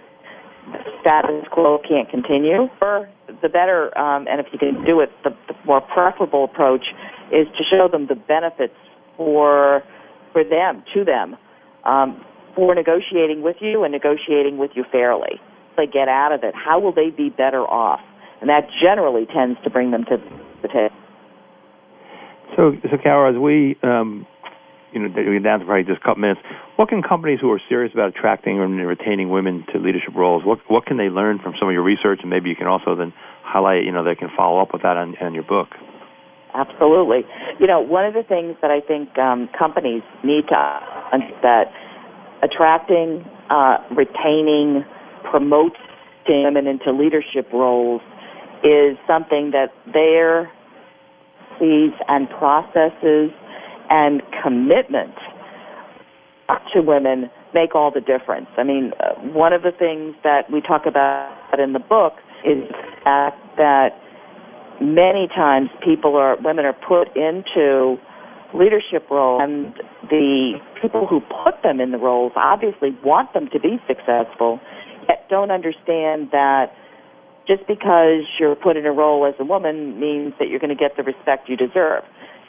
status 1.01 1.45
quo 1.51 1.79
can't 1.87 2.09
continue, 2.09 2.69
or 2.81 3.09
the 3.41 3.49
better, 3.49 3.95
um, 3.97 4.27
and 4.29 4.39
if 4.39 4.47
you 4.53 4.59
can 4.59 4.85
do 4.85 4.99
it, 4.99 5.09
the, 5.23 5.31
the 5.47 5.53
more 5.65 5.81
preferable 5.81 6.43
approach 6.43 6.85
is 7.31 7.47
to 7.57 7.63
show 7.69 7.87
them 7.91 8.07
the 8.07 8.15
benefits 8.15 8.77
for 9.17 9.83
for 10.33 10.43
them, 10.43 10.83
to 10.93 11.05
them, 11.05 11.37
um, 11.85 12.21
for 12.55 12.75
negotiating 12.75 13.41
with 13.41 13.55
you 13.61 13.83
and 13.83 13.93
negotiating 13.93 14.57
with 14.57 14.71
you 14.75 14.83
fairly. 14.91 15.39
They 15.77 15.87
get 15.87 16.09
out 16.09 16.33
of 16.33 16.43
it, 16.43 16.53
how 16.53 16.79
will 16.79 16.91
they 16.91 17.09
be 17.09 17.29
better 17.29 17.61
off? 17.61 18.01
And 18.41 18.49
that 18.49 18.67
generally 18.81 19.25
tends 19.25 19.57
to 19.63 19.69
bring 19.69 19.91
them 19.91 20.03
to 20.05 20.17
the 20.61 20.67
table. 20.67 20.95
So, 22.71 22.97
Carol, 23.01 23.35
as 23.35 23.39
we 23.39 23.77
um, 23.83 24.25
you 24.95 25.01
know, 25.01 25.09
we're 25.13 25.39
down 25.39 25.59
to 25.59 25.65
probably 25.65 25.83
just 25.83 26.01
a 26.01 26.03
couple 26.03 26.21
minutes. 26.21 26.39
What 26.77 26.87
can 26.87 27.03
companies 27.03 27.39
who 27.41 27.51
are 27.51 27.61
serious 27.67 27.91
about 27.93 28.15
attracting 28.15 28.61
and 28.61 28.79
retaining 28.87 29.29
women 29.29 29.65
to 29.73 29.77
leadership 29.77 30.15
roles, 30.15 30.43
what 30.45 30.59
what 30.67 30.85
can 30.85 30.97
they 30.97 31.11
learn 31.11 31.39
from 31.39 31.53
some 31.59 31.67
of 31.67 31.73
your 31.73 31.83
research, 31.83 32.19
and 32.21 32.29
maybe 32.29 32.49
you 32.49 32.55
can 32.55 32.67
also 32.67 32.95
then 32.95 33.13
highlight, 33.43 33.83
you 33.83 33.91
know, 33.91 34.03
they 34.03 34.15
can 34.15 34.29
follow 34.35 34.61
up 34.61 34.71
with 34.71 34.81
that 34.83 34.95
on, 34.95 35.15
on 35.21 35.33
your 35.33 35.43
book. 35.43 35.67
Absolutely. 36.55 37.27
You 37.59 37.67
know, 37.67 37.81
one 37.81 38.05
of 38.05 38.13
the 38.13 38.23
things 38.23 38.55
that 38.61 38.71
I 38.71 38.79
think 38.79 39.17
um, 39.19 39.49
companies 39.57 40.01
need 40.23 40.47
to 40.47 40.79
that 41.43 41.65
attracting, 42.41 43.25
uh, 43.49 43.77
retaining, 43.91 44.85
promoting 45.29 45.75
women 46.27 46.67
into 46.67 46.91
leadership 46.91 47.51
roles 47.53 48.01
is 48.63 48.97
something 49.05 49.51
that 49.51 49.75
their 49.91 50.49
and 51.59 52.29
processes 52.29 53.31
and 53.89 54.21
commitment 54.43 55.13
to 56.73 56.81
women 56.81 57.29
make 57.53 57.73
all 57.73 57.91
the 57.91 58.01
difference. 58.01 58.47
I 58.57 58.63
mean, 58.63 58.91
uh, 58.99 59.15
one 59.33 59.53
of 59.53 59.63
the 59.63 59.71
things 59.71 60.15
that 60.23 60.51
we 60.51 60.61
talk 60.61 60.85
about 60.85 61.59
in 61.59 61.73
the 61.73 61.79
book 61.79 62.13
is 62.43 62.67
the 62.67 63.01
fact 63.03 63.39
that 63.57 63.89
many 64.81 65.27
times 65.27 65.69
people 65.83 66.15
are 66.15 66.35
women 66.43 66.65
are 66.65 66.75
put 66.75 67.15
into 67.15 67.95
leadership 68.53 69.09
roles 69.09 69.41
and 69.41 69.73
the 70.09 70.59
people 70.81 71.07
who 71.07 71.21
put 71.43 71.61
them 71.63 71.79
in 71.79 71.91
the 71.91 71.97
roles 71.97 72.31
obviously 72.35 72.91
want 73.03 73.33
them 73.33 73.47
to 73.51 73.59
be 73.59 73.79
successful 73.87 74.59
yet 75.07 75.27
don't 75.29 75.51
understand 75.51 76.29
that 76.31 76.67
just 77.47 77.67
because 77.67 78.25
you're 78.39 78.55
put 78.55 78.77
in 78.77 78.85
a 78.85 78.91
role 78.91 79.25
as 79.25 79.35
a 79.39 79.45
woman 79.45 79.99
means 79.99 80.33
that 80.39 80.49
you're 80.49 80.59
going 80.59 80.75
to 80.75 80.79
get 80.79 80.97
the 80.97 81.03
respect 81.03 81.47
you 81.49 81.55
deserve. 81.55 82.03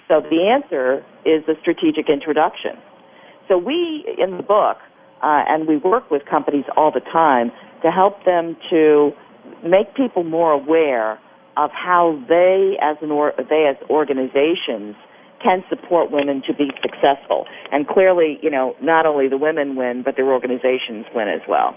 So 0.08 0.20
the 0.20 0.48
answer 0.48 1.04
is 1.24 1.42
a 1.48 1.58
strategic 1.60 2.08
introduction. 2.08 2.78
So 3.48 3.58
we, 3.58 4.04
in 4.18 4.36
the 4.36 4.42
book, 4.42 4.78
uh, 5.22 5.44
and 5.48 5.66
we 5.66 5.76
work 5.76 6.10
with 6.10 6.22
companies 6.28 6.64
all 6.76 6.92
the 6.92 7.00
time 7.00 7.50
to 7.82 7.90
help 7.90 8.24
them 8.24 8.56
to 8.70 9.10
make 9.64 9.94
people 9.94 10.24
more 10.24 10.52
aware 10.52 11.18
of 11.56 11.70
how 11.72 12.22
they, 12.28 12.76
as 12.82 12.96
an 13.00 13.10
or, 13.10 13.32
they 13.48 13.66
as 13.68 13.76
organizations, 13.88 14.94
can 15.42 15.62
support 15.68 16.10
women 16.10 16.42
to 16.46 16.54
be 16.54 16.70
successful. 16.82 17.46
And 17.72 17.86
clearly, 17.86 18.38
you 18.42 18.50
know, 18.50 18.74
not 18.82 19.06
only 19.06 19.28
the 19.28 19.38
women 19.38 19.76
win, 19.76 20.02
but 20.04 20.16
their 20.16 20.30
organizations 20.32 21.06
win 21.14 21.28
as 21.28 21.40
well. 21.48 21.76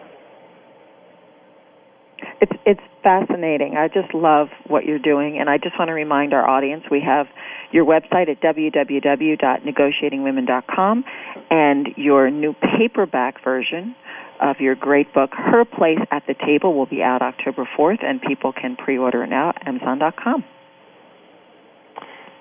It's 2.41 2.51
it's 2.65 2.81
fascinating. 3.03 3.75
I 3.77 3.87
just 3.87 4.13
love 4.13 4.49
what 4.67 4.83
you're 4.85 4.99
doing, 4.99 5.37
and 5.39 5.49
I 5.49 5.57
just 5.57 5.77
want 5.77 5.89
to 5.89 5.93
remind 5.93 6.33
our 6.33 6.47
audience 6.47 6.85
we 6.89 7.01
have 7.05 7.27
your 7.71 7.85
website 7.85 8.29
at 8.29 8.41
www.negotiatingwomen.com 8.41 11.03
and 11.49 11.87
your 11.95 12.29
new 12.29 12.53
paperback 12.53 13.43
version 13.43 13.95
of 14.41 14.59
your 14.59 14.75
great 14.75 15.13
book, 15.13 15.31
Her 15.33 15.65
Place 15.65 15.99
at 16.11 16.23
the 16.27 16.33
Table, 16.33 16.73
will 16.73 16.85
be 16.85 17.03
out 17.03 17.21
October 17.21 17.67
4th, 17.77 18.01
and 18.03 18.21
people 18.21 18.53
can 18.53 18.77
pre-order 18.77 19.23
it 19.23 19.29
now 19.29 19.49
at 19.49 19.67
Amazon.com. 19.67 20.45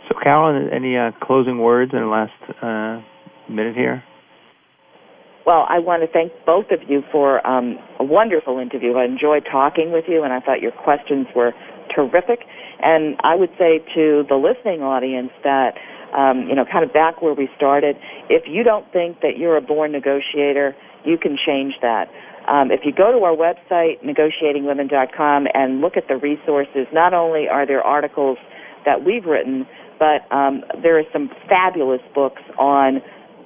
So, 0.08 0.14
Carolyn, 0.22 0.70
any 0.72 0.96
uh, 0.96 1.10
closing 1.20 1.58
words 1.58 1.92
in 1.92 1.98
the 1.98 2.06
last 2.06 2.30
uh, 2.62 3.00
minute 3.52 3.74
here? 3.74 4.04
Well, 5.48 5.64
I 5.64 5.78
want 5.78 6.04
to 6.04 6.08
thank 6.12 6.28
both 6.44 6.68
of 6.76 6.84
you 6.92 7.00
for 7.10 7.40
um, 7.48 7.78
a 7.98 8.04
wonderful 8.04 8.58
interview. 8.58 9.00
I 9.00 9.06
enjoyed 9.06 9.48
talking 9.50 9.92
with 9.96 10.04
you, 10.06 10.22
and 10.22 10.30
I 10.30 10.40
thought 10.40 10.60
your 10.60 10.76
questions 10.76 11.26
were 11.34 11.56
terrific. 11.88 12.44
And 12.84 13.16
I 13.24 13.34
would 13.34 13.48
say 13.56 13.80
to 13.96 14.28
the 14.28 14.36
listening 14.36 14.84
audience 14.84 15.32
that, 15.44 15.72
um, 16.12 16.52
you 16.52 16.54
know, 16.54 16.66
kind 16.70 16.84
of 16.84 16.92
back 16.92 17.22
where 17.22 17.32
we 17.32 17.48
started, 17.56 17.96
if 18.28 18.44
you 18.44 18.62
don't 18.62 18.84
think 18.92 19.24
that 19.24 19.38
you're 19.40 19.56
a 19.56 19.62
born 19.62 19.90
negotiator, 19.90 20.76
you 21.06 21.16
can 21.16 21.38
change 21.40 21.72
that. 21.80 22.12
Um, 22.46 22.68
if 22.70 22.80
you 22.84 22.92
go 22.92 23.08
to 23.10 23.24
our 23.24 23.32
website, 23.32 24.04
negotiatingwomen.com, 24.04 25.46
and 25.54 25.80
look 25.80 25.96
at 25.96 26.08
the 26.08 26.18
resources, 26.18 26.84
not 26.92 27.14
only 27.14 27.48
are 27.48 27.66
there 27.66 27.80
articles 27.80 28.36
that 28.84 29.02
we've 29.02 29.24
written, 29.24 29.66
but 29.98 30.28
um, 30.30 30.62
there 30.82 30.98
are 30.98 31.08
some 31.10 31.30
fabulous 31.48 32.02
books 32.14 32.42
on 32.58 33.00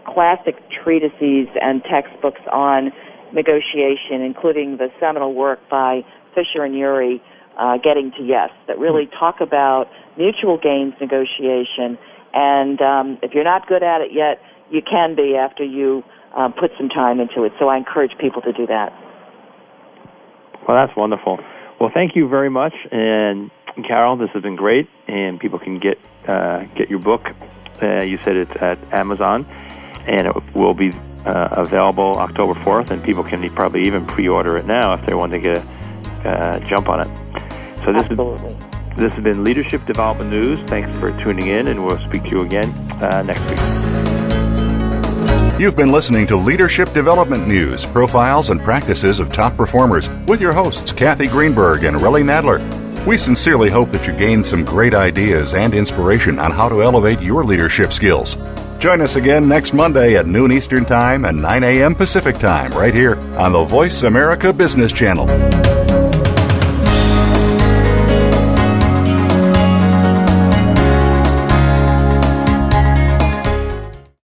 classic 0.07 0.57
treatises 0.83 1.49
and 1.61 1.83
textbooks 1.85 2.41
on 2.51 2.93
negotiation, 3.33 4.23
including 4.23 4.77
the 4.77 4.89
seminal 5.01 5.35
work 5.35 5.61
by 5.71 6.03
Fisher 6.35 6.65
and 6.65 6.77
Ury, 6.77 7.23
uh, 7.59 7.79
Getting 7.83 8.13
to 8.13 8.23
Yes, 8.23 8.51
that 8.67 8.79
really 8.79 9.09
talk 9.19 9.41
about 9.41 9.89
mutual 10.17 10.59
gains 10.59 10.95
negotiation. 11.01 11.99
And 12.33 12.81
um, 12.81 13.19
if 13.23 13.33
you're 13.35 13.45
not 13.45 13.67
good 13.67 13.83
at 13.83 14.01
it 14.01 14.13
yet, 14.13 14.41
you 14.71 14.81
can 14.83 15.15
be 15.15 15.37
after 15.37 15.65
you 15.65 16.03
um, 16.35 16.53
put 16.53 16.71
some 16.79 16.89
time 16.89 17.21
into 17.21 17.45
it. 17.45 17.53
So 17.59 17.69
I 17.69 17.77
encourage 17.77 18.13
people 18.19 18.41
to 18.43 18.53
do 18.53 18.67
that. 18.67 18.93
Well, 20.67 20.77
that's 20.77 20.97
wonderful. 20.97 21.39
Well, 21.81 21.91
thank 21.93 22.15
you 22.15 22.29
very 22.29 22.49
much, 22.49 22.75
and 22.93 23.51
Carol, 23.87 24.17
this 24.17 24.31
has 24.33 24.43
been 24.43 24.57
great, 24.57 24.89
and 25.09 25.41
people 25.41 25.59
can 25.59 25.81
get 25.81 25.99
uh, 26.29 26.63
get 26.77 26.89
your 26.89 27.01
book. 27.01 27.23
Uh, 27.83 28.03
you 28.03 28.17
said 28.23 28.37
it's 28.37 28.53
at 28.61 28.79
Amazon 28.93 29.45
and 30.07 30.27
it 30.27 30.55
will 30.55 30.75
be 30.75 30.93
uh, 31.25 31.49
available 31.53 32.17
October 32.17 32.55
4th, 32.61 32.91
and 32.91 33.03
people 33.03 33.23
can 33.23 33.49
probably 33.55 33.87
even 33.87 34.07
pre-order 34.07 34.57
it 34.57 34.67
now 34.67 34.95
if 34.95 35.07
they 35.07 35.15
want 35.15 35.33
to 35.33 35.39
get 35.39 35.59
a 36.25 36.29
uh, 36.29 36.59
jump 36.69 36.89
on 36.89 37.01
it. 37.01 37.09
So 37.85 37.93
this 37.93 38.03
Absolutely. 38.03 38.49
Is, 38.49 38.97
this 38.97 39.13
has 39.13 39.25
been 39.25 39.45
Leadership 39.45 39.85
Development 39.87 40.31
News. 40.31 40.61
Thanks 40.69 40.97
for 40.99 41.11
tuning 41.23 41.47
in, 41.47 41.69
and 41.69 41.85
we'll 41.85 41.99
speak 42.09 42.25
to 42.25 42.29
you 42.31 42.43
again 42.43 42.71
uh, 43.03 43.23
next 43.23 43.41
week. 43.49 43.59
You've 45.61 45.77
been 45.77 45.93
listening 45.93 46.27
to 46.27 46.37
Leadership 46.37 46.93
Development 46.93 47.47
News, 47.47 47.87
profiles 47.87 48.51
and 48.51 48.61
practices 48.61 49.21
of 49.21 49.33
top 49.33 49.57
performers 49.57 50.09
with 50.27 50.41
your 50.41 50.53
hosts, 50.53 50.93
Kathy 50.93 51.29
Greenberg 51.29 51.85
and 51.85 51.97
Relly 51.97 52.25
Nadler. 52.25 52.61
We 53.07 53.17
sincerely 53.17 53.71
hope 53.71 53.91
that 53.91 54.07
you 54.07 54.13
gained 54.13 54.47
some 54.47 54.65
great 54.65 54.95
ideas 54.95 55.55
and 55.55 55.75
inspiration 55.75 56.39
on 56.39 56.51
how 56.51 56.69
to 56.69 56.83
elevate 56.83 57.21
your 57.21 57.45
leadership 57.45 57.93
skills. 57.93 58.37
Join 58.83 59.01
us 59.01 59.15
again 59.15 59.47
next 59.47 59.75
Monday 59.75 60.17
at 60.17 60.27
noon 60.27 60.51
Eastern 60.51 60.85
Time 60.85 61.25
and 61.25 61.41
9 61.41 61.63
a.m. 61.63 61.95
Pacific 61.95 62.35
Time 62.35 62.73
right 62.73 62.93
here 62.93 63.17
on 63.39 63.53
the 63.53 63.63
Voice 63.63 64.03
America 64.03 64.53
Business 64.53 64.93
Channel. 64.93 65.82